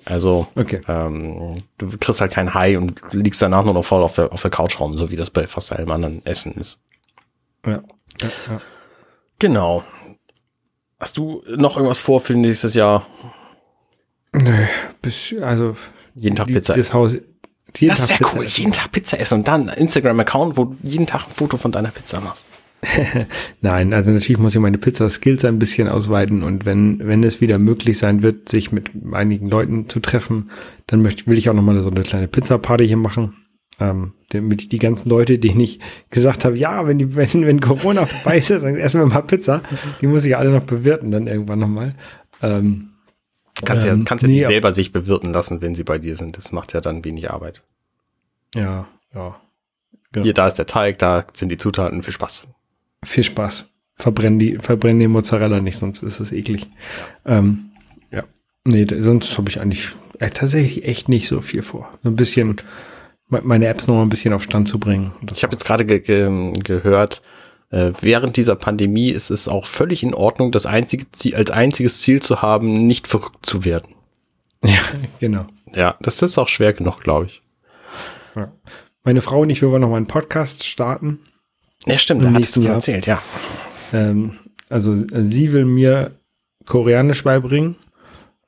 Also, 0.07 0.47
Okay. 0.55 0.81
ähm, 0.87 1.55
du 1.79 1.89
kriegst 1.99 2.21
halt 2.21 2.31
kein 2.31 2.53
High 2.53 2.77
und 2.77 3.01
liegst 3.11 3.41
danach 3.41 3.63
nur 3.65 3.73
noch 3.73 3.85
voll 3.85 4.03
auf 4.03 4.13
der, 4.15 4.31
auf 4.31 4.41
der 4.43 4.51
Couch 4.51 4.79
rum, 4.79 4.97
so 4.97 5.09
wie 5.09 5.15
das 5.15 5.31
bei 5.31 5.47
fast 5.47 5.73
allem 5.73 5.89
anderen 5.89 6.23
Essen 6.27 6.53
ist. 6.53 6.79
Ja. 7.65 7.81
ja, 8.21 8.29
ja. 8.49 8.61
Genau. 9.39 9.83
Hast 10.99 11.17
du 11.17 11.41
noch 11.57 11.75
irgendwas 11.75 11.99
vor 11.99 12.21
für 12.21 12.33
nächstes 12.35 12.75
Jahr? 12.75 13.07
Nö, 14.31 14.65
bis, 15.01 15.33
also 15.41 15.75
Jeden 16.13 16.35
Tag 16.35 16.47
die- 16.47 16.53
Pizza 16.53 16.75
Das. 16.75 16.93
Haus, 16.93 17.17
jeden 17.79 17.95
Das 17.95 18.07
wäre 18.09 18.23
cool. 18.35 18.45
essen. 18.45 18.61
Jeden 18.61 18.71
Tag 18.73 18.91
Pizza 18.91 19.19
essen 19.19 19.39
und 19.39 19.47
dann 19.47 19.69
Instagram-Account, 19.69 20.57
wo 20.57 20.65
du 20.65 20.77
jeden 20.83 21.05
Tag 21.05 21.25
ein 21.27 21.31
Foto 21.31 21.57
von 21.57 21.71
deiner 21.71 21.89
Pizza 21.89 22.21
machst. 22.21 22.45
Nein, 23.61 23.93
also 23.93 24.11
natürlich 24.11 24.39
muss 24.39 24.53
ich 24.53 24.61
meine 24.61 24.77
Pizza-Skills 24.77 25.45
ein 25.45 25.59
bisschen 25.59 25.87
ausweiten 25.87 26.43
und 26.43 26.65
wenn, 26.65 26.99
wenn 26.99 27.23
es 27.23 27.41
wieder 27.41 27.57
möglich 27.57 27.97
sein 27.97 28.21
wird, 28.21 28.49
sich 28.49 28.71
mit 28.71 28.91
einigen 29.11 29.49
Leuten 29.49 29.89
zu 29.89 29.99
treffen, 29.99 30.49
dann 30.87 31.01
möchte, 31.01 31.25
will 31.27 31.37
ich 31.37 31.49
auch 31.49 31.53
nochmal 31.53 31.81
so 31.81 31.89
eine 31.89 32.03
kleine 32.03 32.27
Pizza-Party 32.27 32.87
hier 32.87 32.97
machen. 32.97 33.35
Ähm, 33.77 34.13
damit 34.29 34.61
ich 34.61 34.69
die 34.69 34.79
ganzen 34.79 35.09
Leute, 35.09 35.37
denen 35.37 35.59
ich 35.59 35.81
gesagt 36.09 36.45
habe, 36.45 36.57
ja, 36.57 36.87
wenn, 36.87 36.97
die, 36.97 37.15
wenn, 37.15 37.45
wenn 37.45 37.59
Corona 37.59 38.05
vorbei 38.05 38.37
ist, 38.37 38.51
dann 38.51 38.75
essen 38.77 39.01
wir 39.01 39.07
mal 39.07 39.21
Pizza, 39.21 39.61
die 40.01 40.07
muss 40.07 40.25
ich 40.25 40.37
alle 40.37 40.51
noch 40.51 40.63
bewirten, 40.63 41.11
dann 41.11 41.27
irgendwann 41.27 41.59
nochmal. 41.59 41.95
Ähm, 42.41 42.91
Kannst 43.65 43.85
ja, 43.85 43.93
Ähm, 43.93 44.05
kannst 44.05 44.23
ja 44.23 44.27
nee, 44.27 44.35
die 44.35 44.41
ja. 44.41 44.47
selber 44.47 44.73
sich 44.73 44.91
bewirten 44.91 45.33
lassen, 45.33 45.61
wenn 45.61 45.75
sie 45.75 45.83
bei 45.83 45.97
dir 45.97 46.15
sind. 46.15 46.37
Das 46.37 46.51
macht 46.51 46.73
ja 46.73 46.81
dann 46.81 47.03
wenig 47.03 47.31
Arbeit. 47.31 47.61
ja, 48.55 48.87
ja. 49.13 49.35
Genau. 50.15 50.23
Hier, 50.23 50.33
da 50.33 50.47
ist 50.47 50.55
der 50.55 50.65
Teig, 50.65 50.97
da 50.99 51.25
sind 51.33 51.49
die 51.49 51.57
Zutaten. 51.57 52.01
Viel 52.01 52.13
Spaß. 52.13 52.47
Viel 53.03 53.23
Spaß. 53.23 53.65
Verbrenn 53.97 54.39
die, 54.39 54.57
verbrenn 54.61 54.97
die 54.97 55.09
Mozzarella 55.09 55.59
nicht, 55.59 55.77
sonst 55.77 56.03
ist 56.03 56.21
es 56.21 56.31
eklig. 56.31 56.67
Ja. 57.25 57.39
Ähm, 57.39 57.71
ja. 58.11 58.23
Nee, 58.63 58.87
sonst 59.01 59.37
habe 59.37 59.49
ich 59.49 59.59
eigentlich 59.59 59.89
äh, 60.19 60.29
tatsächlich 60.29 60.85
echt 60.85 61.09
nicht 61.09 61.27
so 61.27 61.41
viel 61.41 61.63
vor. 61.63 61.91
Ein 62.05 62.15
bisschen, 62.15 62.55
meine 63.27 63.67
Apps 63.67 63.87
noch 63.87 63.95
mal 63.95 64.03
ein 64.03 64.09
bisschen 64.09 64.33
auf 64.33 64.43
Stand 64.43 64.69
zu 64.69 64.79
bringen. 64.79 65.11
Ich 65.33 65.43
habe 65.43 65.51
jetzt 65.51 65.65
gerade 65.65 65.85
ge 65.85 65.99
ge 65.99 66.53
gehört, 66.63 67.21
äh, 67.69 67.91
während 68.01 68.37
dieser 68.37 68.55
Pandemie 68.55 69.09
ist 69.09 69.29
es 69.29 69.47
auch 69.47 69.65
völlig 69.65 70.03
in 70.03 70.13
Ordnung, 70.13 70.51
das 70.51 70.65
einzige 70.65 71.11
Ziel, 71.11 71.35
als 71.35 71.51
einziges 71.51 72.01
Ziel 72.01 72.21
zu 72.21 72.41
haben, 72.41 72.85
nicht 72.87 73.07
verrückt 73.07 73.45
zu 73.45 73.65
werden. 73.65 73.95
Ja, 74.63 74.79
genau. 75.19 75.45
Ja, 75.73 75.95
das 75.99 76.21
ist 76.21 76.37
auch 76.37 76.47
schwer 76.47 76.73
genug, 76.73 77.01
glaube 77.01 77.25
ich. 77.25 77.41
Ja. 78.35 78.51
Meine 79.03 79.21
Frau 79.21 79.41
und 79.41 79.49
ich, 79.49 79.61
wir 79.61 79.69
wollen 79.69 79.81
noch 79.81 79.89
mal 79.89 79.97
einen 79.97 80.07
Podcast 80.07 80.63
starten. 80.65 81.19
Ja, 81.85 81.97
stimmt, 81.97 82.23
da 82.23 82.31
hattest 82.31 82.55
du 82.55 82.61
mir 82.61 82.69
erzählt, 82.69 83.05
ja. 83.05 83.21
Ähm, 83.93 84.39
also 84.69 84.95
sie 84.95 85.53
will 85.53 85.65
mir 85.65 86.11
Koreanisch 86.65 87.23
beibringen 87.23 87.75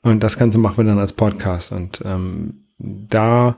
und 0.01 0.24
das 0.24 0.39
Ganze 0.39 0.57
machen 0.57 0.78
wir 0.78 0.86
dann 0.86 0.99
als 0.99 1.13
Podcast. 1.13 1.72
Und 1.72 2.01
ähm, 2.03 2.65
da, 2.80 3.57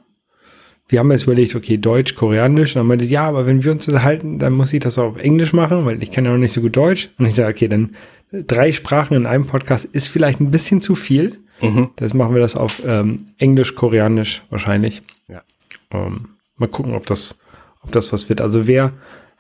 wir 0.90 1.00
haben 1.00 1.12
jetzt 1.12 1.24
überlegt, 1.24 1.56
okay, 1.56 1.78
Deutsch, 1.78 2.16
Koreanisch. 2.16 2.76
Und 2.76 2.80
dann 2.80 2.88
meinte 2.88 3.06
ich, 3.06 3.12
ja, 3.12 3.28
aber 3.28 3.46
wenn 3.46 3.64
wir 3.64 3.72
uns 3.72 3.88
unterhalten, 3.88 4.40
dann 4.40 4.54
muss 4.54 4.74
ich 4.74 4.80
das 4.80 4.98
auch 4.98 5.12
auf 5.12 5.18
Englisch 5.18 5.54
machen, 5.54 5.86
weil 5.86 6.02
ich 6.02 6.12
kann 6.12 6.26
ja 6.26 6.32
noch 6.32 6.40
nicht 6.40 6.52
so 6.52 6.62
gut 6.62 6.76
Deutsch. 6.76 7.10
Und 7.20 7.28
ich 7.28 7.36
sage, 7.36 7.54
okay, 7.54 7.68
dann 7.68 7.96
drei 8.32 8.72
Sprachen 8.72 9.16
in 9.16 9.28
einem 9.28 9.46
Podcast 9.46 9.86
ist 9.86 10.08
vielleicht 10.08 10.40
ein 10.40 10.50
bisschen 10.50 10.82
zu 10.82 10.96
viel. 10.96 11.40
Mhm. 11.62 11.90
Das 11.96 12.16
machen 12.16 12.34
wir 12.34 12.42
das 12.42 12.56
auf 12.56 12.82
ähm, 12.86 13.28
Englisch, 13.38 13.76
Koreanisch 13.76 14.44
wahrscheinlich. 14.50 15.04
Ja. 15.28 15.44
Ähm, 15.92 16.30
mal 16.58 16.68
gucken, 16.68 16.96
ob 16.96 17.06
das, 17.06 17.40
ob 17.82 17.92
das 17.92 18.12
was 18.12 18.28
wird. 18.28 18.42
Also 18.42 18.66
wer, 18.66 18.94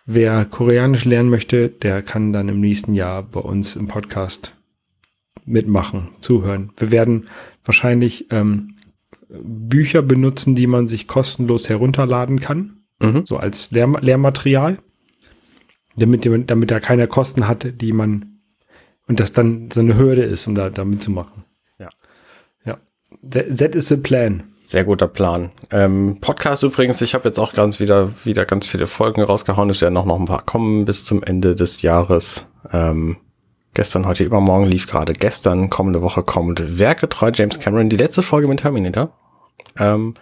wer 0.06 0.46
Koreanisch 0.46 1.06
lernen 1.06 1.30
möchte, 1.30 1.70
der 1.70 2.04
kann 2.04 2.32
dann 2.32 2.48
im 2.48 2.60
nächsten 2.60 2.94
Jahr 2.94 3.24
bei 3.24 3.40
uns 3.40 3.76
im 3.76 3.88
Podcast 3.88 4.54
mitmachen, 5.46 6.10
zuhören. 6.22 6.72
Wir 6.78 6.92
werden 6.92 7.28
wahrscheinlich 7.66 8.28
ähm, 8.30 8.76
Bücher 9.30 10.02
benutzen, 10.02 10.56
die 10.56 10.68
man 10.68 10.88
sich 10.88 11.08
kostenlos 11.08 11.70
herunterladen 11.70 12.40
kann, 12.40 12.82
mhm. 13.00 13.26
so 13.26 13.38
als 13.38 13.72
Lehr 13.72 13.88
Lehrmaterial, 14.02 14.78
damit, 15.96 16.28
damit 16.50 16.72
da 16.72 16.80
keiner 16.80 17.08
Kosten 17.08 17.48
hatte, 17.48 17.72
die 17.72 17.94
man 17.94 18.40
und 19.08 19.20
das 19.20 19.32
dann 19.32 19.72
so 19.72 19.82
eine 19.82 19.98
Hürde 19.98 20.24
ist, 20.24 20.48
um 20.48 20.56
da, 20.56 20.70
da 20.70 20.86
mitzumachen. 20.86 21.44
Ja. 21.80 21.90
Ja. 22.64 22.78
That 23.28 23.76
is 23.76 23.88
the 23.88 23.98
plan. 23.98 24.44
Sehr 24.66 24.84
guter 24.84 25.08
Plan. 25.08 25.52
Ähm, 25.72 26.20
Podcast 26.22 26.62
übrigens, 26.62 27.02
ich 27.02 27.16
habe 27.16 27.28
jetzt 27.28 27.40
auch 27.40 27.54
ganz 27.54 27.80
wieder, 27.80 28.12
wieder 28.24 28.46
ganz 28.46 28.68
viele 28.68 28.86
Folgen 28.86 29.24
rausgehauen. 29.24 29.72
Es 29.72 29.82
werden 29.82 29.98
auch 29.98 30.06
noch 30.06 30.20
ein 30.20 30.28
paar 30.28 30.46
kommen 30.46 30.86
bis 30.86 31.06
zum 31.06 31.24
Ende 31.24 31.56
des 31.56 31.82
Jahres. 31.82 32.46
Ähm, 32.72 33.18
Gestern, 33.80 34.06
heute, 34.08 34.26
übermorgen 34.26 34.66
lief 34.66 34.88
gerade 34.88 35.14
gestern, 35.14 35.70
kommende 35.70 36.02
Woche 36.02 36.22
kommt 36.22 36.80
Werkgetreu 36.80 37.32
James 37.34 37.60
Cameron, 37.62 37.88
die 37.88 37.96
letzte 37.96 38.24
Folge 38.24 38.50
mit 38.50 38.60
Terminator. 38.60 39.14
Ähm, 39.78 40.16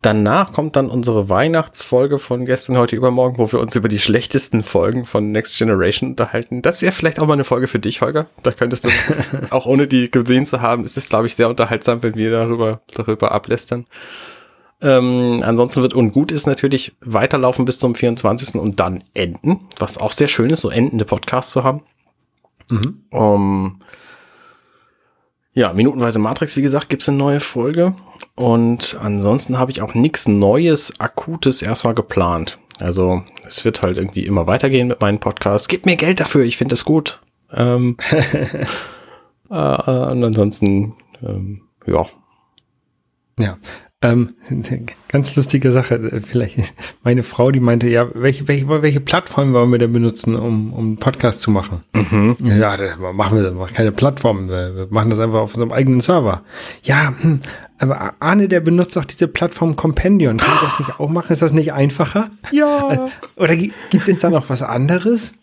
danach 0.00 0.52
kommt 0.52 0.76
dann 0.76 0.88
unsere 0.88 1.28
Weihnachtsfolge 1.28 2.20
von 2.20 2.46
gestern, 2.46 2.78
heute, 2.78 2.94
übermorgen, 2.94 3.38
wo 3.38 3.50
wir 3.50 3.58
uns 3.58 3.74
über 3.74 3.88
die 3.88 3.98
schlechtesten 3.98 4.62
Folgen 4.62 5.06
von 5.06 5.32
Next 5.32 5.58
Generation 5.58 6.10
unterhalten. 6.10 6.62
Das 6.62 6.82
wäre 6.82 6.92
vielleicht 6.92 7.18
auch 7.18 7.26
mal 7.26 7.32
eine 7.32 7.42
Folge 7.42 7.66
für 7.66 7.80
dich, 7.80 8.00
Holger. 8.00 8.28
Da 8.44 8.52
könntest 8.52 8.84
du, 8.84 8.90
auch 9.50 9.66
ohne 9.66 9.88
die 9.88 10.08
gesehen 10.08 10.46
zu 10.46 10.62
haben, 10.62 10.84
es 10.84 10.96
ist, 10.96 11.10
glaube 11.10 11.26
ich, 11.26 11.34
sehr 11.34 11.48
unterhaltsam, 11.48 12.04
wenn 12.04 12.14
wir 12.14 12.30
darüber, 12.30 12.80
darüber 12.94 13.32
ablästern. 13.32 13.86
Ähm, 14.80 15.40
ansonsten 15.44 15.82
wird 15.82 15.94
ungut 15.94 16.30
ist 16.30 16.46
natürlich 16.46 16.92
weiterlaufen 17.00 17.64
bis 17.64 17.80
zum 17.80 17.96
24. 17.96 18.54
und 18.54 18.78
dann 18.78 19.02
enden, 19.14 19.66
was 19.80 19.98
auch 19.98 20.12
sehr 20.12 20.28
schön 20.28 20.50
ist, 20.50 20.60
so 20.60 20.70
endende 20.70 21.04
Podcasts 21.04 21.50
zu 21.50 21.64
haben. 21.64 21.82
Mhm. 22.70 23.04
Um, 23.10 23.80
ja, 25.54 25.72
minutenweise 25.72 26.18
Matrix, 26.18 26.56
wie 26.56 26.62
gesagt, 26.62 26.88
gibt's 26.88 27.08
eine 27.08 27.18
neue 27.18 27.40
Folge. 27.40 27.94
Und 28.34 28.98
ansonsten 29.00 29.58
habe 29.58 29.70
ich 29.70 29.82
auch 29.82 29.94
nichts 29.94 30.26
Neues, 30.26 30.98
Akutes 30.98 31.60
erstmal 31.60 31.94
geplant. 31.94 32.58
Also 32.80 33.22
es 33.46 33.64
wird 33.64 33.82
halt 33.82 33.98
irgendwie 33.98 34.24
immer 34.24 34.46
weitergehen 34.46 34.88
mit 34.88 35.00
meinem 35.00 35.20
Podcast. 35.20 35.68
Gib 35.68 35.84
mir 35.84 35.96
Geld 35.96 36.20
dafür, 36.20 36.44
ich 36.44 36.56
finde 36.56 36.72
das 36.72 36.84
gut. 36.84 37.20
Ähm, 37.52 37.98
äh, 38.10 38.64
äh, 39.50 40.10
und 40.10 40.24
ansonsten, 40.24 40.94
ähm, 41.22 41.62
ja. 41.86 42.06
Ja, 43.38 43.58
ähm, 44.02 44.34
ganz 45.08 45.34
lustige 45.36 45.72
Sache, 45.72 46.20
vielleicht 46.26 46.58
meine 47.02 47.22
Frau, 47.22 47.50
die 47.50 47.60
meinte, 47.60 47.88
ja, 47.88 48.08
welche, 48.14 48.48
welche, 48.48 48.68
welche 48.82 49.00
Plattform 49.00 49.52
wollen 49.52 49.70
wir 49.70 49.78
denn 49.78 49.92
benutzen, 49.92 50.36
um, 50.36 50.72
um 50.72 50.84
einen 50.84 50.96
Podcast 50.96 51.40
zu 51.40 51.50
machen? 51.50 51.82
Mhm. 51.94 52.36
Ja, 52.40 52.76
machen 53.12 53.38
wir 53.38 53.66
keine 53.68 53.92
Plattform, 53.92 54.48
wir 54.48 54.88
machen 54.90 55.10
das 55.10 55.20
einfach 55.20 55.40
auf 55.40 55.54
unserem 55.54 55.72
eigenen 55.72 56.00
Server. 56.00 56.42
Ja, 56.82 57.14
hm, 57.20 57.40
aber 57.82 58.14
Arne, 58.20 58.46
der 58.46 58.60
benutzt 58.60 58.94
doch 58.94 59.04
diese 59.04 59.26
Plattform 59.26 59.74
Compendion. 59.74 60.36
Kann 60.36 60.56
das 60.62 60.78
nicht 60.78 61.00
auch 61.00 61.08
machen? 61.08 61.32
Ist 61.32 61.42
das 61.42 61.52
nicht 61.52 61.72
einfacher? 61.72 62.30
Ja. 62.52 63.10
Oder 63.36 63.56
gibt 63.56 64.06
es 64.06 64.20
da 64.20 64.30
noch 64.30 64.48
was 64.48 64.62
anderes? 64.62 65.34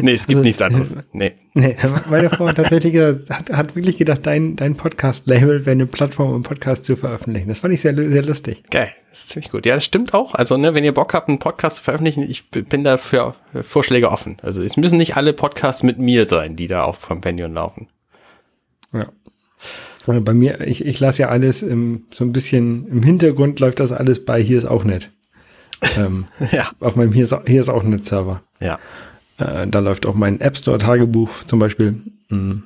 Nee, 0.00 0.12
es 0.12 0.28
gibt 0.28 0.36
also, 0.36 0.40
nichts 0.42 0.62
anderes. 0.62 0.94
Nee. 1.12 1.32
nee. 1.54 1.74
Meine 2.08 2.30
Frau 2.30 2.46
hat 2.46 2.54
tatsächlich 2.54 2.92
gesagt, 2.92 3.30
hat, 3.30 3.50
hat 3.50 3.74
wirklich 3.74 3.96
gedacht, 3.96 4.20
dein, 4.22 4.54
dein 4.54 4.76
Podcast-Label 4.76 5.66
wäre 5.66 5.72
eine 5.72 5.86
Plattform, 5.86 6.32
um 6.32 6.44
Podcast 6.44 6.84
zu 6.84 6.94
veröffentlichen. 6.94 7.48
Das 7.48 7.60
fand 7.60 7.74
ich 7.74 7.80
sehr, 7.80 7.96
sehr 7.96 8.22
lustig. 8.22 8.62
Geil. 8.70 8.92
Das 9.10 9.22
ist 9.22 9.30
ziemlich 9.30 9.50
gut. 9.50 9.66
Ja, 9.66 9.74
das 9.74 9.84
stimmt 9.84 10.14
auch. 10.14 10.36
Also, 10.36 10.56
ne, 10.56 10.74
wenn 10.74 10.84
ihr 10.84 10.94
Bock 10.94 11.14
habt, 11.14 11.28
einen 11.28 11.40
Podcast 11.40 11.78
zu 11.78 11.82
veröffentlichen, 11.82 12.22
ich 12.22 12.48
bin 12.48 12.84
da 12.84 12.96
für 12.96 13.34
Vorschläge 13.62 14.12
offen. 14.12 14.36
Also, 14.42 14.62
es 14.62 14.76
müssen 14.76 14.98
nicht 14.98 15.16
alle 15.16 15.32
Podcasts 15.32 15.82
mit 15.82 15.98
mir 15.98 16.28
sein, 16.28 16.54
die 16.54 16.68
da 16.68 16.84
auf 16.84 17.02
Compendion 17.02 17.54
laufen. 17.54 17.88
Ja. 18.92 19.06
Bei 20.08 20.32
mir, 20.32 20.66
ich, 20.66 20.84
ich 20.86 21.00
lasse 21.00 21.22
ja 21.22 21.28
alles 21.28 21.62
im, 21.62 22.04
so 22.12 22.24
ein 22.24 22.32
bisschen 22.32 22.88
im 22.88 23.02
Hintergrund 23.02 23.60
läuft 23.60 23.78
das 23.80 23.92
alles 23.92 24.24
bei 24.24 24.42
hier 24.42 24.56
ist 24.56 24.64
auch 24.64 24.84
nett. 24.84 25.10
ähm, 25.96 26.26
ja. 26.52 26.70
Auf 26.80 26.96
meinem 26.96 27.12
hier 27.12 27.24
ist, 27.24 27.34
hier 27.46 27.60
ist 27.60 27.68
auch 27.68 27.82
nett 27.82 28.04
Server. 28.04 28.42
Ja. 28.60 28.78
Äh, 29.38 29.66
da 29.68 29.78
läuft 29.80 30.06
auch 30.06 30.14
mein 30.14 30.40
App 30.40 30.56
Store 30.56 30.78
Tagebuch 30.78 31.44
zum 31.44 31.58
Beispiel. 31.58 32.00
Mhm. 32.30 32.62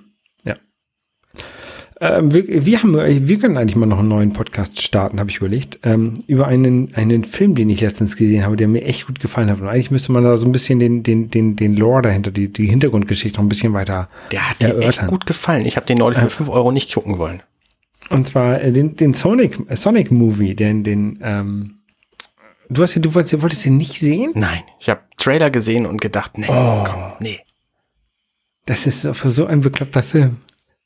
Ähm, 2.03 2.35
wir, 2.35 2.67
wir, 2.67 2.83
haben, 2.83 2.97
wir 2.97 3.39
können 3.39 3.57
eigentlich 3.57 3.77
mal 3.77 3.87
noch 3.87 4.01
einen 4.01 4.09
neuen 4.09 4.33
Podcast 4.33 4.83
starten, 4.83 5.21
habe 5.21 5.31
ich 5.31 5.37
überlegt. 5.37 5.79
Ähm, 5.85 6.15
über 6.27 6.49
einen, 6.49 6.93
einen 6.97 7.23
Film, 7.23 7.55
den 7.55 7.71
ich 7.71 7.81
letztens 7.81 8.17
gesehen 8.17 8.45
habe, 8.45 8.57
der 8.57 8.67
mir 8.67 8.83
echt 8.83 9.07
gut 9.07 9.21
gefallen 9.21 9.49
hat. 9.49 9.61
Und 9.61 9.69
eigentlich 9.69 9.93
müsste 9.93 10.11
man 10.11 10.25
da 10.25 10.37
so 10.37 10.49
ein 10.49 10.51
bisschen 10.51 10.81
den, 10.81 11.05
den, 11.05 11.31
den, 11.31 11.55
den 11.55 11.77
Lore 11.77 12.03
dahinter, 12.03 12.33
die, 12.33 12.53
die 12.53 12.67
Hintergrundgeschichte 12.67 13.39
noch 13.39 13.45
ein 13.45 13.49
bisschen 13.49 13.73
weiter. 13.73 14.09
Der 14.33 14.51
hat 14.51 14.61
mir 14.61 14.79
echt 14.81 15.07
gut 15.07 15.27
gefallen. 15.27 15.65
Ich 15.65 15.77
habe 15.77 15.87
den 15.87 15.99
neulich 15.99 16.19
für 16.19 16.29
5 16.29 16.49
Euro 16.49 16.73
nicht 16.73 16.93
gucken 16.93 17.19
wollen. 17.19 17.41
Und 18.11 18.27
zwar 18.27 18.61
äh, 18.61 18.73
den, 18.73 18.97
den 18.97 19.15
Sonic, 19.15 19.61
äh, 19.69 19.77
Sonic 19.77 20.11
Movie, 20.11 20.57
den, 20.57 20.83
den, 20.83 21.21
ähm, 21.23 21.77
du 22.69 22.83
hast 22.83 22.97
ja, 22.97 23.01
du 23.01 23.15
wolltest, 23.15 23.41
wolltest 23.41 23.65
den 23.65 23.77
nicht 23.77 24.01
sehen? 24.01 24.33
Nein, 24.35 24.63
ich 24.81 24.89
habe 24.89 25.03
Trailer 25.19 25.51
gesehen 25.51 25.87
und 25.87 26.01
gedacht, 26.01 26.37
nee, 26.37 26.47
oh, 26.49 26.83
komm, 26.85 27.13
nee. 27.21 27.39
Das 28.67 28.89
ist 28.89 29.07
für 29.17 29.29
so 29.29 29.47
ein 29.47 29.61
bekloppter 29.61 30.03
Film. 30.03 30.39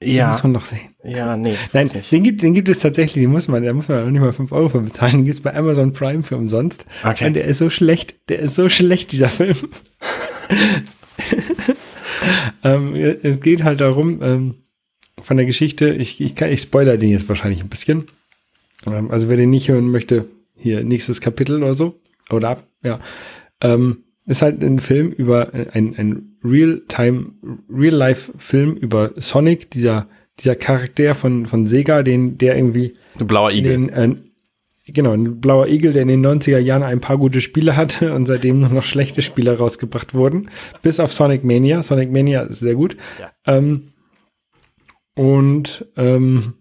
Ja. 0.03 0.27
Den 0.27 0.29
muss 0.33 0.43
man 0.43 0.53
noch 0.53 0.65
sehen. 0.65 0.95
Ja, 1.05 1.37
nee. 1.37 1.57
Nein, 1.73 1.89
den 2.11 2.23
gibt, 2.23 2.43
den 2.43 2.53
gibt 2.53 2.69
es 2.69 2.81
tatsächlich, 2.81 3.25
den 3.25 3.33
muss 3.33 3.49
man, 3.49 3.65
da 3.65 3.73
muss 3.73 3.89
man 3.89 4.05
auch 4.05 4.11
nicht 4.11 4.21
mal 4.21 4.33
5 4.33 4.53
Euro 4.53 4.69
für 4.69 4.81
bezahlen. 4.81 5.13
Den 5.13 5.25
gibt 5.25 5.37
es 5.37 5.43
bei 5.43 5.55
Amazon 5.55 5.93
Prime 5.93 6.23
für 6.23 6.37
umsonst. 6.37 6.87
Okay. 7.03 7.27
Und 7.27 7.35
der 7.35 7.45
ist 7.45 7.59
so 7.59 7.71
schlecht, 7.71 8.29
der 8.29 8.41
ist 8.41 8.57
so 8.57 8.69
schlecht, 8.69 9.13
dieser 9.13 9.31
Film. 9.31 9.57
ähm, 12.65 12.95
es 12.95 13.41
geht 13.41 13.65
halt 13.65 13.81
darum, 13.81 14.23
ähm, 14.23 14.55
von 15.23 15.39
der 15.39 15.47
Geschichte, 15.47 15.95
ich, 15.95 16.21
ich, 16.21 16.35
kann, 16.35 16.51
ich 16.51 16.61
spoiler 16.61 16.99
den 16.99 17.11
jetzt 17.11 17.29
wahrscheinlich 17.29 17.63
ein 17.63 17.71
bisschen. 17.71 18.07
Ähm, 18.87 19.11
also 19.11 19.31
wer 19.31 19.39
den 19.39 19.51
nicht 19.51 19.69
hören 19.69 19.91
möchte, 19.91 20.27
hier 20.57 20.85
nächstes 20.85 21.23
Kapitel 21.23 21.63
oder 21.63 21.75
so. 21.75 21.99
Oder 22.31 22.51
ab, 22.51 22.67
ja. 22.83 23.01
Ähm, 23.63 24.05
ist 24.27 24.43
halt 24.43 24.63
ein 24.63 24.79
Film 24.79 25.11
über 25.11 25.55
ein, 25.55 25.95
ein 25.97 26.36
Real-Time, 26.51 27.33
Real-Life-Film 27.71 28.77
über 28.77 29.13
Sonic, 29.17 29.71
dieser, 29.71 30.09
dieser 30.41 30.55
Charakter 30.55 31.15
von, 31.15 31.47
von 31.47 31.67
Sega, 31.67 32.03
den, 32.03 32.39
der 32.39 32.57
irgendwie. 32.57 32.95
Ein 33.19 33.27
blauer 33.27 33.51
Igel. 33.51 33.73
Den, 33.73 33.89
äh, 33.89 34.15
genau, 34.93 35.13
ein 35.13 35.41
blauer 35.41 35.69
Igel, 35.69 35.93
der 35.93 36.03
in 36.03 36.09
den 36.09 36.27
90er 36.27 36.59
Jahren 36.59 36.83
ein 36.83 37.01
paar 37.01 37.19
gute 37.19 37.41
Spiele 37.41 37.77
hatte 37.77 38.15
und 38.15 38.27
seitdem 38.27 38.61
nur 38.61 38.71
noch 38.71 38.83
schlechte 38.83 39.23
Spiele 39.23 39.59
rausgebracht 39.59 40.15
wurden. 40.15 40.51
Bis 40.83 41.01
auf 41.01 41.13
Sonic 41.13 41.45
Mania. 41.45 41.83
Sonic 41.83 42.13
Mania 42.13 42.43
ist 42.43 42.61
sehr 42.61 42.75
gut. 42.75 42.97
Ja. 43.21 43.31
Ähm, 43.47 43.93
und 45.15 45.87
ähm, 45.97 46.55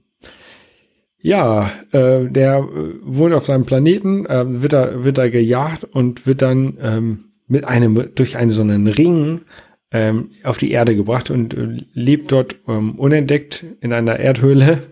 ja, 1.26 1.72
äh, 1.92 2.30
der 2.30 2.60
äh, 2.60 2.94
wohnt 3.02 3.34
auf 3.34 3.46
seinem 3.46 3.66
Planeten, 3.66 4.28
äh, 4.28 4.62
wird 4.62 4.74
da 4.74 5.04
wird 5.04 5.18
da 5.18 5.28
gejagt 5.28 5.84
und 5.84 6.28
wird 6.28 6.44
dann 6.44 6.78
ähm, 6.80 7.26
mit 7.48 7.66
einem 7.66 8.12
durch 8.14 8.38
einen 8.38 8.52
so 8.52 8.62
einen 8.62 8.88
Ring 8.88 9.42
ähm, 9.96 10.32
auf 10.44 10.58
die 10.58 10.72
Erde 10.72 10.94
gebracht 10.94 11.32
und 11.32 11.54
äh, 11.54 11.78
lebt 11.94 12.34
dort 12.34 12.58
ähm, 12.68 13.00
unentdeckt 13.00 13.64
in 13.80 13.94
einer 13.94 14.20
Erdhöhle, 14.20 14.84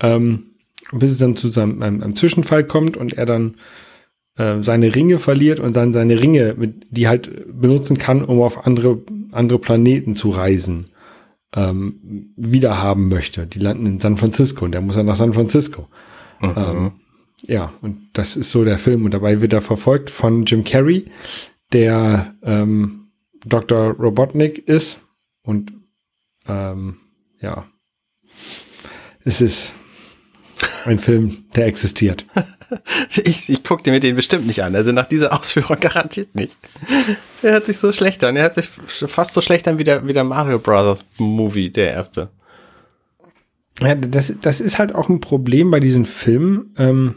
ähm, 0.00 0.56
bis 0.92 1.12
es 1.12 1.18
dann 1.18 1.36
zu 1.36 1.48
seinem 1.48 1.80
einem, 1.80 2.16
Zwischenfall 2.16 2.64
kommt 2.64 2.96
und 2.96 3.12
er 3.12 3.26
dann 3.26 3.54
äh, 4.36 4.62
seine 4.62 4.96
Ringe 4.96 5.18
verliert 5.18 5.60
und 5.60 5.76
dann 5.76 5.92
seine 5.92 6.20
Ringe, 6.20 6.56
mit, 6.58 6.86
die 6.90 7.06
halt 7.06 7.30
benutzen 7.60 7.98
kann, 7.98 8.24
um 8.24 8.42
auf 8.42 8.66
andere 8.66 9.02
andere 9.30 9.58
Planeten 9.60 10.14
zu 10.14 10.30
reisen. 10.30 10.86
ähm, 11.54 12.32
wiederhaben 12.36 13.08
möchte. 13.08 13.46
Die 13.46 13.58
landen 13.58 13.86
in 13.86 14.00
San 14.00 14.16
Francisco 14.16 14.64
und 14.64 14.72
der 14.72 14.80
muss 14.80 14.96
dann 14.96 15.06
nach 15.06 15.16
San 15.16 15.32
Francisco. 15.32 15.88
Mhm. 16.40 16.54
Ähm, 16.56 16.92
ja, 17.42 17.72
und 17.80 18.10
das 18.12 18.36
ist 18.36 18.50
so 18.50 18.64
der 18.64 18.78
Film. 18.78 19.04
Und 19.04 19.14
dabei 19.14 19.40
wird 19.40 19.52
er 19.52 19.62
verfolgt 19.62 20.10
von 20.10 20.44
Jim 20.44 20.64
Carrey, 20.64 21.06
der 21.72 22.34
ähm, 22.42 23.05
Dr. 23.46 23.92
Robotnik 23.92 24.66
ist. 24.68 24.98
Und 25.42 25.72
ähm, 26.46 26.98
ja, 27.40 27.66
es 29.24 29.40
ist 29.40 29.74
ein 30.84 30.98
Film, 30.98 31.44
der 31.54 31.66
existiert. 31.66 32.26
Ich, 33.14 33.48
ich 33.48 33.62
gucke 33.62 33.88
mir 33.88 34.00
den 34.00 34.16
bestimmt 34.16 34.44
nicht 34.44 34.60
an. 34.64 34.74
Also 34.74 34.90
nach 34.90 35.06
dieser 35.06 35.32
Ausführung 35.32 35.78
garantiert 35.80 36.34
nicht. 36.34 36.56
Der 37.40 37.52
hört 37.52 37.66
sich 37.66 37.78
so 37.78 37.92
schlecht 37.92 38.24
an. 38.24 38.34
Er 38.34 38.42
hört 38.42 38.56
sich 38.56 38.66
fast 38.66 39.34
so 39.34 39.40
schlecht 39.40 39.68
an 39.68 39.78
wie 39.78 39.84
der, 39.84 40.04
wie 40.08 40.12
der 40.12 40.24
Mario 40.24 40.58
Brothers 40.58 41.04
Movie, 41.16 41.70
der 41.70 41.92
erste. 41.92 42.28
Ja, 43.80 43.94
das, 43.94 44.34
das 44.40 44.60
ist 44.60 44.80
halt 44.80 44.96
auch 44.96 45.08
ein 45.08 45.20
Problem 45.20 45.70
bei 45.70 45.78
diesen 45.78 46.06
Filmen. 46.06 46.74
Ähm, 46.76 47.14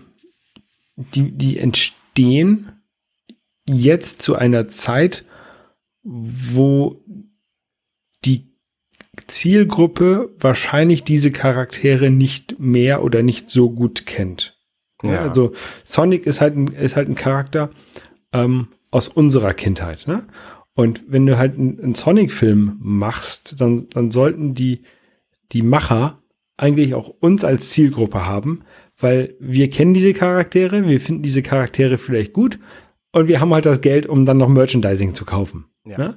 die, 0.96 1.32
die 1.32 1.58
entstehen 1.58 2.72
jetzt 3.68 4.22
zu 4.22 4.36
einer 4.36 4.68
Zeit, 4.68 5.26
wo 6.04 7.04
die 8.26 8.50
Zielgruppe 9.28 10.34
wahrscheinlich 10.40 11.04
diese 11.04 11.32
Charaktere 11.32 12.10
nicht 12.10 12.60
mehr 12.60 13.04
oder 13.04 13.24
nicht 13.24 13.50
so 13.50 13.70
gut 13.70 14.06
kennt. 14.06 14.58
Ja. 15.04 15.22
Also 15.22 15.54
Sonic 15.84 16.26
ist 16.26 16.42
halt 16.42 16.56
ein, 16.56 16.68
ist 16.68 16.96
halt 16.96 17.10
ein 17.10 17.16
Charakter 17.16 17.70
ähm, 18.34 18.68
aus 18.92 19.08
unserer 19.08 19.54
Kindheit. 19.54 20.08
Ne? 20.08 20.28
Und 20.74 21.04
wenn 21.08 21.26
du 21.26 21.38
halt 21.38 21.58
einen, 21.58 21.80
einen 21.80 21.96
Sonic-Film 21.96 22.78
machst, 22.80 23.60
dann, 23.60 23.88
dann 23.90 24.12
sollten 24.12 24.54
die, 24.54 24.84
die 25.52 25.62
Macher 25.62 26.22
eigentlich 26.58 26.94
auch 26.96 27.10
uns 27.20 27.44
als 27.44 27.70
Zielgruppe 27.70 28.26
haben, 28.26 28.64
weil 28.98 29.36
wir 29.40 29.70
kennen 29.70 29.94
diese 29.94 30.14
Charaktere, 30.14 30.88
wir 30.88 31.00
finden 31.00 31.24
diese 31.24 31.42
Charaktere 31.42 31.98
vielleicht 31.98 32.34
gut 32.34 32.60
und 33.12 33.28
wir 33.28 33.40
haben 33.40 33.54
halt 33.54 33.66
das 33.66 33.82
Geld, 33.82 34.06
um 34.06 34.26
dann 34.26 34.38
noch 34.38 34.50
Merchandising 34.50 35.14
zu 35.14 35.26
kaufen. 35.26 35.66
Ja. 35.86 35.98
Ne? 35.98 36.16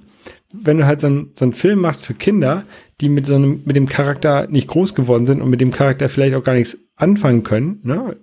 Wenn 0.52 0.78
du 0.78 0.86
halt 0.86 1.00
so, 1.00 1.06
ein, 1.06 1.30
so 1.34 1.44
einen 1.44 1.54
Film 1.54 1.80
machst 1.80 2.04
für 2.04 2.14
Kinder, 2.14 2.64
die 3.00 3.08
mit 3.08 3.26
so 3.26 3.34
einem, 3.34 3.62
mit 3.64 3.76
dem 3.76 3.88
Charakter 3.88 4.46
nicht 4.48 4.68
groß 4.68 4.94
geworden 4.94 5.26
sind 5.26 5.40
und 5.40 5.50
mit 5.50 5.60
dem 5.60 5.70
Charakter 5.70 6.08
vielleicht 6.08 6.34
auch 6.34 6.44
gar 6.44 6.54
nichts 6.54 6.78
anfangen 6.96 7.42
können, 7.42 7.80
ne? 7.82 8.16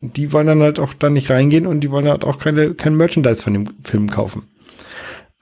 die 0.00 0.32
wollen 0.32 0.46
dann 0.46 0.62
halt 0.62 0.78
auch 0.78 0.94
da 0.94 1.08
nicht 1.08 1.30
reingehen 1.30 1.66
und 1.66 1.80
die 1.80 1.90
wollen 1.90 2.08
halt 2.08 2.24
auch 2.24 2.38
keine, 2.38 2.74
kein 2.74 2.96
Merchandise 2.96 3.42
von 3.42 3.54
dem 3.54 3.68
Film 3.82 4.10
kaufen. 4.10 4.42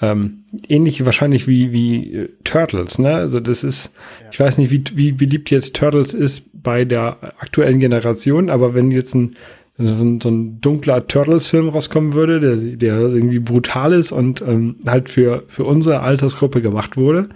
Ähm, 0.01 0.45
ähnlich 0.69 1.05
wahrscheinlich 1.05 1.47
wie, 1.47 1.73
wie 1.73 2.15
äh, 2.15 2.29
Turtles, 2.45 2.99
ne? 2.99 3.15
Also 3.15 3.41
das 3.41 3.63
ist, 3.63 3.93
ja. 4.21 4.29
ich 4.33 4.41
weiß 4.41 4.59
nicht, 4.59 4.71
wie, 4.71 4.85
wie 4.95 5.13
beliebt 5.13 5.51
jetzt 5.51 5.77
Turtles 5.77 6.15
ist 6.15 6.51
bei 6.53 6.85
der 6.85 7.35
aktuellen 7.39 7.79
Generation, 7.79 8.51
aber 8.51 8.75
wenn 8.75 8.91
jetzt 8.91 9.15
ein, 9.15 9.37
so 9.77 9.95
ein, 9.95 10.21
so 10.21 10.29
ein 10.31 10.61
dunkler 10.61 11.07
Turtles-Film 11.07 11.69
rauskommen 11.69 12.13
würde, 12.13 12.41
der, 12.41 12.57
der 12.57 12.99
irgendwie 13.01 13.41
brutal 13.41 13.93
ist 13.93 14.13
und 14.13 14.41
ähm, 14.43 14.77
halt 14.87 15.09
für, 15.09 15.45
für 15.49 15.65
unsere 15.65 16.01
Altersgruppe 16.01 16.63
gemacht 16.63 16.97
wurde, 16.97 17.31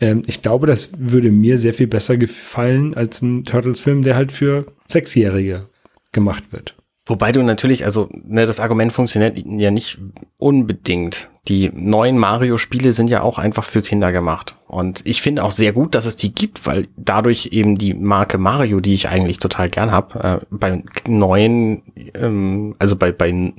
ähm, 0.00 0.22
ich 0.26 0.42
glaube, 0.42 0.66
das 0.66 0.90
würde 0.98 1.30
mir 1.30 1.58
sehr 1.58 1.74
viel 1.74 1.86
besser 1.86 2.16
gefallen 2.16 2.94
als 2.94 3.22
ein 3.22 3.44
Turtles-Film, 3.44 4.02
der 4.02 4.16
halt 4.16 4.32
für 4.32 4.66
Sechsjährige 4.88 5.68
gemacht 6.12 6.44
wird. 6.50 6.76
Wobei 7.06 7.30
du 7.30 7.42
natürlich, 7.42 7.84
also 7.84 8.08
ne, 8.12 8.46
das 8.46 8.58
Argument 8.58 8.92
funktioniert 8.92 9.38
ja 9.46 9.70
nicht 9.70 9.98
unbedingt. 10.38 11.30
Die 11.46 11.70
neuen 11.72 12.18
Mario-Spiele 12.18 12.92
sind 12.92 13.08
ja 13.08 13.22
auch 13.22 13.38
einfach 13.38 13.62
für 13.62 13.80
Kinder 13.80 14.10
gemacht. 14.10 14.56
Und 14.66 15.06
ich 15.06 15.22
finde 15.22 15.44
auch 15.44 15.52
sehr 15.52 15.72
gut, 15.72 15.94
dass 15.94 16.04
es 16.04 16.16
die 16.16 16.34
gibt, 16.34 16.66
weil 16.66 16.88
dadurch 16.96 17.50
eben 17.52 17.78
die 17.78 17.94
Marke 17.94 18.38
Mario, 18.38 18.80
die 18.80 18.94
ich 18.94 19.08
eigentlich 19.08 19.38
total 19.38 19.70
gern 19.70 19.92
habe, 19.92 20.40
äh, 20.42 20.46
bei 20.50 20.82
neuen, 21.06 21.82
ähm, 22.14 22.74
also 22.80 22.96
bei, 22.96 23.12
bei 23.12 23.52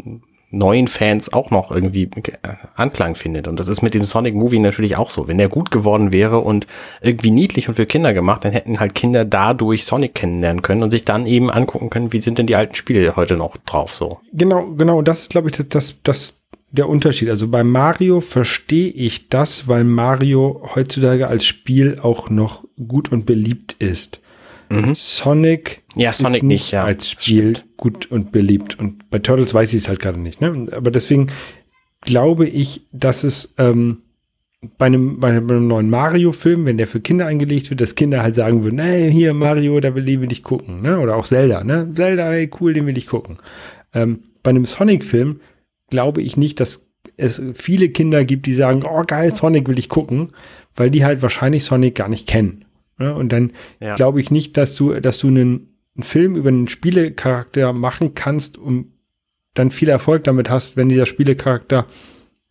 neuen 0.49 0.87
Fans 0.87 1.33
auch 1.33 1.51
noch 1.51 1.71
irgendwie 1.71 2.09
Anklang 2.75 3.15
findet. 3.15 3.47
Und 3.47 3.59
das 3.59 3.67
ist 3.67 3.81
mit 3.81 3.93
dem 3.93 4.05
Sonic 4.05 4.33
Movie 4.33 4.59
natürlich 4.59 4.95
auch 4.95 5.09
so. 5.09 5.27
Wenn 5.27 5.37
der 5.37 5.49
gut 5.49 5.71
geworden 5.71 6.13
wäre 6.13 6.39
und 6.39 6.67
irgendwie 7.01 7.31
niedlich 7.31 7.67
und 7.67 7.75
für 7.75 7.85
Kinder 7.85 8.13
gemacht, 8.13 8.45
dann 8.45 8.53
hätten 8.53 8.79
halt 8.79 8.95
Kinder 8.95 9.25
dadurch 9.25 9.85
Sonic 9.85 10.15
kennenlernen 10.15 10.61
können 10.61 10.83
und 10.83 10.91
sich 10.91 11.03
dann 11.03 11.27
eben 11.27 11.51
angucken 11.51 11.89
können, 11.89 12.13
wie 12.13 12.21
sind 12.21 12.37
denn 12.37 12.47
die 12.47 12.55
alten 12.55 12.75
Spiele 12.75 13.15
heute 13.15 13.35
noch 13.35 13.57
drauf 13.57 13.93
so. 13.93 14.19
Genau, 14.31 14.67
genau. 14.77 14.99
Und 14.99 15.07
das 15.07 15.23
ist, 15.23 15.31
glaube 15.31 15.49
ich, 15.49 15.57
das, 15.57 15.67
das, 15.67 15.95
das 16.03 16.33
der 16.71 16.89
Unterschied. 16.89 17.29
Also 17.29 17.47
bei 17.47 17.63
Mario 17.63 18.21
verstehe 18.21 18.89
ich 18.89 19.29
das, 19.29 19.67
weil 19.67 19.83
Mario 19.83 20.69
heutzutage 20.75 21.27
als 21.27 21.45
Spiel 21.45 21.99
auch 22.01 22.29
noch 22.29 22.63
gut 22.87 23.11
und 23.11 23.25
beliebt 23.25 23.75
ist. 23.79 24.19
Mhm. 24.69 24.95
Sonic, 24.95 25.83
ja, 25.95 26.11
Sonic 26.13 26.43
nicht, 26.43 26.51
nicht 26.51 26.71
ja. 26.71 26.83
als 26.83 27.09
Spiel 27.09 27.53
gut 27.77 28.11
und 28.11 28.31
beliebt. 28.31 28.79
Und 28.79 29.09
bei 29.09 29.19
Turtles 29.19 29.53
weiß 29.53 29.73
ich 29.73 29.83
es 29.83 29.87
halt 29.87 29.99
gerade 29.99 30.19
nicht. 30.19 30.41
Ne? 30.41 30.67
Aber 30.71 30.91
deswegen 30.91 31.27
glaube 32.01 32.47
ich, 32.47 32.87
dass 32.91 33.23
es 33.23 33.53
ähm, 33.57 34.01
bei, 34.77 34.87
einem, 34.87 35.19
bei 35.19 35.29
einem 35.29 35.67
neuen 35.67 35.89
Mario-Film, 35.89 36.65
wenn 36.65 36.77
der 36.77 36.87
für 36.87 36.99
Kinder 36.99 37.27
eingelegt 37.27 37.69
wird, 37.69 37.81
dass 37.81 37.95
Kinder 37.95 38.23
halt 38.23 38.35
sagen 38.35 38.63
würden, 38.63 38.79
hey, 38.79 39.11
hier 39.11 39.33
Mario, 39.33 39.79
da 39.79 39.95
will 39.95 40.31
ich 40.31 40.43
gucken. 40.43 40.81
Ne? 40.81 40.99
Oder 40.99 41.15
auch 41.15 41.25
Zelda. 41.25 41.63
Ne? 41.63 41.91
Zelda, 41.93 42.29
hey, 42.29 42.49
cool, 42.59 42.73
den 42.73 42.85
will 42.87 42.97
ich 42.97 43.07
gucken. 43.07 43.37
Ähm, 43.93 44.23
bei 44.43 44.49
einem 44.49 44.65
Sonic-Film 44.65 45.41
glaube 45.89 46.21
ich 46.21 46.37
nicht, 46.37 46.59
dass 46.59 46.87
es 47.15 47.41
viele 47.53 47.89
Kinder 47.89 48.25
gibt, 48.25 48.45
die 48.45 48.53
sagen, 48.53 48.83
oh 48.87 49.03
geil, 49.05 49.33
Sonic 49.33 49.67
will 49.67 49.79
ich 49.79 49.89
gucken, 49.89 50.33
weil 50.75 50.91
die 50.91 51.05
halt 51.05 51.21
wahrscheinlich 51.21 51.63
Sonic 51.63 51.95
gar 51.95 52.09
nicht 52.09 52.27
kennen. 52.27 52.65
Ja, 52.99 53.11
und 53.11 53.31
dann 53.31 53.51
ja. 53.79 53.95
glaube 53.95 54.19
ich 54.19 54.31
nicht, 54.31 54.57
dass 54.57 54.75
du, 54.75 54.99
dass 54.99 55.19
du 55.19 55.27
einen, 55.27 55.77
einen 55.95 56.03
Film 56.03 56.35
über 56.35 56.49
einen 56.49 56.67
Spielecharakter 56.67 57.73
machen 57.73 58.15
kannst 58.15 58.57
und 58.57 58.93
dann 59.53 59.71
viel 59.71 59.89
Erfolg 59.89 60.23
damit 60.23 60.49
hast, 60.49 60.77
wenn 60.77 60.89
dieser 60.89 61.05
Spielecharakter 61.05 61.85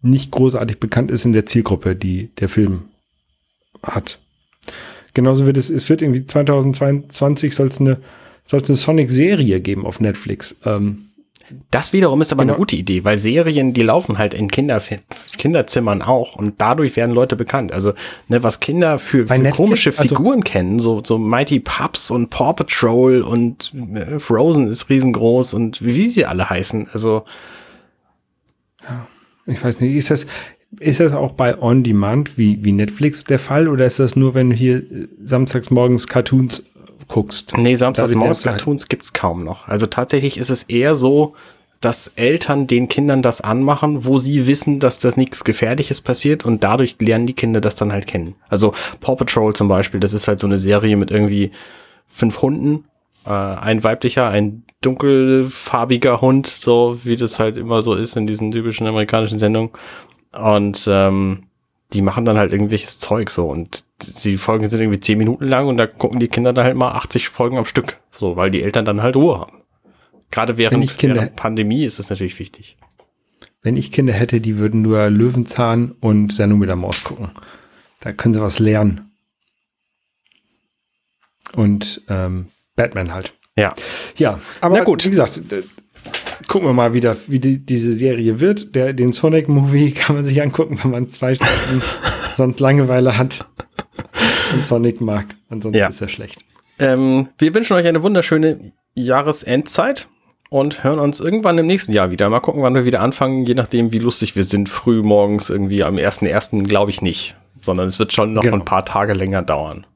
nicht 0.02 0.30
großartig 0.30 0.78
bekannt 0.78 1.10
ist 1.10 1.24
in 1.24 1.32
der 1.32 1.46
Zielgruppe, 1.46 1.96
die 1.96 2.30
der 2.36 2.48
Film 2.48 2.82
hat. 3.82 4.18
Genauso 5.14 5.46
wird 5.46 5.56
es, 5.56 5.70
es 5.70 5.88
wird 5.88 6.02
irgendwie 6.02 6.26
2022 6.26 7.54
soll 7.54 7.68
es 7.68 7.80
eine, 7.80 7.98
soll 8.44 8.60
es 8.60 8.68
eine 8.68 8.76
Sonic-Serie 8.76 9.60
geben 9.60 9.86
auf 9.86 10.00
Netflix. 10.00 10.56
Ähm, 10.64 11.06
das 11.70 11.92
wiederum 11.92 12.20
ist 12.20 12.32
aber 12.32 12.42
genau. 12.42 12.54
eine 12.54 12.58
gute 12.58 12.76
Idee, 12.76 13.04
weil 13.04 13.18
Serien, 13.18 13.72
die 13.72 13.82
laufen 13.82 14.18
halt 14.18 14.34
in 14.34 14.50
Kinder, 14.50 14.82
Kinderzimmern 15.38 16.02
auch 16.02 16.36
und 16.36 16.54
dadurch 16.58 16.96
werden 16.96 17.14
Leute 17.14 17.36
bekannt. 17.36 17.72
Also, 17.72 17.92
ne, 18.28 18.42
was 18.42 18.60
Kinder 18.60 18.98
für, 18.98 19.26
für 19.26 19.50
komische 19.50 19.90
also 19.90 20.02
Figuren 20.02 20.40
also 20.40 20.52
kennen, 20.52 20.78
so, 20.78 21.02
so 21.04 21.18
Mighty 21.18 21.60
Pups 21.60 22.10
und 22.10 22.30
Paw 22.30 22.52
Patrol 22.54 23.22
und 23.22 23.72
äh, 23.94 24.18
Frozen 24.18 24.68
ist 24.68 24.88
riesengroß 24.88 25.54
und 25.54 25.84
wie 25.84 26.08
sie 26.08 26.26
alle 26.26 26.50
heißen. 26.50 26.88
Also. 26.92 27.24
Ja, 28.82 29.06
ich 29.46 29.62
weiß 29.62 29.80
nicht, 29.80 29.94
ist 29.94 30.10
das, 30.10 30.26
ist 30.80 31.00
das 31.00 31.12
auch 31.12 31.32
bei 31.32 31.60
On 31.60 31.82
Demand 31.82 32.36
wie, 32.36 32.64
wie 32.64 32.72
Netflix 32.72 33.24
der 33.24 33.38
Fall 33.38 33.68
oder 33.68 33.86
ist 33.86 33.98
das 33.98 34.16
nur, 34.16 34.34
wenn 34.34 34.50
hier 34.50 34.78
äh, 34.78 35.08
samstags 35.22 35.70
morgens 35.70 36.06
Cartoons 36.06 36.66
guckst. 37.08 37.56
Nee, 37.56 37.74
samstags 37.74 38.14
morgens 38.14 38.42
Cartoons 38.42 38.88
gibt's 38.88 39.12
kaum 39.12 39.44
noch. 39.44 39.68
Also 39.68 39.86
tatsächlich 39.86 40.38
ist 40.38 40.50
es 40.50 40.64
eher 40.64 40.94
so, 40.94 41.34
dass 41.80 42.08
Eltern 42.16 42.66
den 42.66 42.88
Kindern 42.88 43.22
das 43.22 43.40
anmachen, 43.40 44.06
wo 44.06 44.18
sie 44.18 44.46
wissen, 44.46 44.80
dass 44.80 44.98
das 44.98 45.16
nichts 45.16 45.44
Gefährliches 45.44 46.00
passiert 46.00 46.44
und 46.44 46.64
dadurch 46.64 46.96
lernen 47.00 47.26
die 47.26 47.34
Kinder 47.34 47.60
das 47.60 47.76
dann 47.76 47.92
halt 47.92 48.06
kennen. 48.06 48.34
Also 48.48 48.72
Paw 49.00 49.16
Patrol 49.16 49.54
zum 49.54 49.68
Beispiel, 49.68 50.00
das 50.00 50.14
ist 50.14 50.26
halt 50.26 50.40
so 50.40 50.46
eine 50.46 50.58
Serie 50.58 50.96
mit 50.96 51.10
irgendwie 51.10 51.50
fünf 52.06 52.40
Hunden, 52.40 52.84
äh, 53.26 53.30
ein 53.30 53.84
weiblicher, 53.84 54.28
ein 54.28 54.64
dunkelfarbiger 54.80 56.20
Hund, 56.20 56.46
so 56.46 56.98
wie 57.04 57.16
das 57.16 57.38
halt 57.38 57.56
immer 57.56 57.82
so 57.82 57.94
ist 57.94 58.16
in 58.16 58.26
diesen 58.26 58.50
typischen 58.52 58.86
amerikanischen 58.86 59.38
Sendungen. 59.38 59.70
Und 60.32 60.86
ähm, 60.90 61.44
die 61.92 62.02
machen 62.02 62.24
dann 62.24 62.36
halt 62.36 62.52
irgendwelches 62.52 62.98
Zeug 62.98 63.30
so 63.30 63.48
und 63.48 63.84
die 64.24 64.36
Folgen 64.36 64.68
sind 64.68 64.80
irgendwie 64.80 65.00
zehn 65.00 65.18
Minuten 65.18 65.46
lang 65.46 65.68
und 65.68 65.76
da 65.76 65.86
gucken 65.86 66.20
die 66.20 66.28
Kinder 66.28 66.52
dann 66.52 66.64
halt 66.64 66.76
mal 66.76 66.92
80 66.92 67.28
Folgen 67.28 67.58
am 67.58 67.64
Stück, 67.64 67.98
so, 68.12 68.36
weil 68.36 68.50
die 68.50 68.62
Eltern 68.62 68.84
dann 68.84 69.02
halt 69.02 69.16
Ruhe 69.16 69.38
haben. 69.38 69.62
Gerade 70.30 70.58
während, 70.58 70.98
Kinder, 70.98 71.16
während 71.16 71.36
Pandemie 71.36 71.84
ist 71.84 71.98
es 71.98 72.10
natürlich 72.10 72.38
wichtig. 72.38 72.76
Wenn 73.62 73.76
ich 73.76 73.92
Kinder 73.92 74.12
hätte, 74.12 74.40
die 74.40 74.58
würden 74.58 74.82
nur 74.82 75.08
Löwenzahn 75.08 75.92
und 76.00 76.32
Sendung 76.32 76.58
mit 76.58 76.68
der 76.68 76.76
Maus 76.76 77.04
gucken. 77.04 77.30
Da 78.00 78.12
können 78.12 78.34
sie 78.34 78.40
was 78.40 78.58
lernen. 78.58 79.12
Und 81.54 82.02
ähm, 82.08 82.46
Batman 82.74 83.14
halt. 83.14 83.34
Ja. 83.56 83.74
Ja, 84.16 84.38
aber 84.60 84.84
gut. 84.84 85.04
wie 85.04 85.10
gesagt, 85.10 85.40
gucken 86.48 86.68
wir 86.68 86.72
mal 86.72 86.92
wieder, 86.94 87.16
wie 87.28 87.38
die, 87.40 87.58
diese 87.64 87.92
Serie 87.92 88.40
wird. 88.40 88.74
Der, 88.74 88.92
den 88.92 89.12
Sonic-Movie 89.12 89.90
kann 89.92 90.16
man 90.16 90.24
sich 90.24 90.40
angucken, 90.42 90.78
wenn 90.82 90.90
man 90.90 91.08
zwei 91.08 91.34
Stunden 91.34 91.82
sonst 92.34 92.60
Langeweile 92.60 93.16
hat 93.18 93.46
und 94.54 94.66
Sonic 94.66 95.00
mag. 95.00 95.26
Ansonsten 95.48 95.78
ja. 95.78 95.88
ist 95.88 96.00
er 96.00 96.08
schlecht. 96.08 96.44
Ähm, 96.78 97.28
wir 97.38 97.54
wünschen 97.54 97.74
euch 97.74 97.86
eine 97.86 98.02
wunderschöne 98.02 98.72
Jahresendzeit 98.94 100.08
und 100.50 100.84
hören 100.84 100.98
uns 100.98 101.20
irgendwann 101.20 101.58
im 101.58 101.66
nächsten 101.66 101.92
Jahr 101.92 102.10
wieder. 102.10 102.28
Mal 102.28 102.40
gucken, 102.40 102.62
wann 102.62 102.74
wir 102.74 102.84
wieder 102.84 103.00
anfangen, 103.00 103.46
je 103.46 103.54
nachdem, 103.54 103.92
wie 103.92 103.98
lustig 103.98 104.36
wir 104.36 104.44
sind. 104.44 104.68
Früh 104.68 105.02
morgens 105.02 105.50
irgendwie 105.50 105.82
am 105.84 105.96
1.1. 105.96 106.64
glaube 106.66 106.90
ich 106.90 107.02
nicht. 107.02 107.36
sondern 107.60 107.88
es 107.88 107.98
wird 107.98 108.12
schon 108.12 108.32
noch 108.34 108.42
Genau. 108.42 108.56
ein 108.56 108.64
paar 108.64 108.84
Tage 108.84 109.12
länger 109.14 109.42
dauern. 109.42 109.86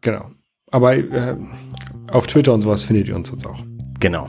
Genau. 0.00 0.30
Aber 0.70 0.96
äh, 0.96 1.36
auf 2.10 2.26
Twitter 2.26 2.52
und 2.52 2.62
sowas 2.62 2.82
findet 2.82 3.08
ihr 3.08 3.14
uns 3.16 3.30
jetzt 3.30 3.46
auch. 3.46 3.62
Genau. 4.00 4.28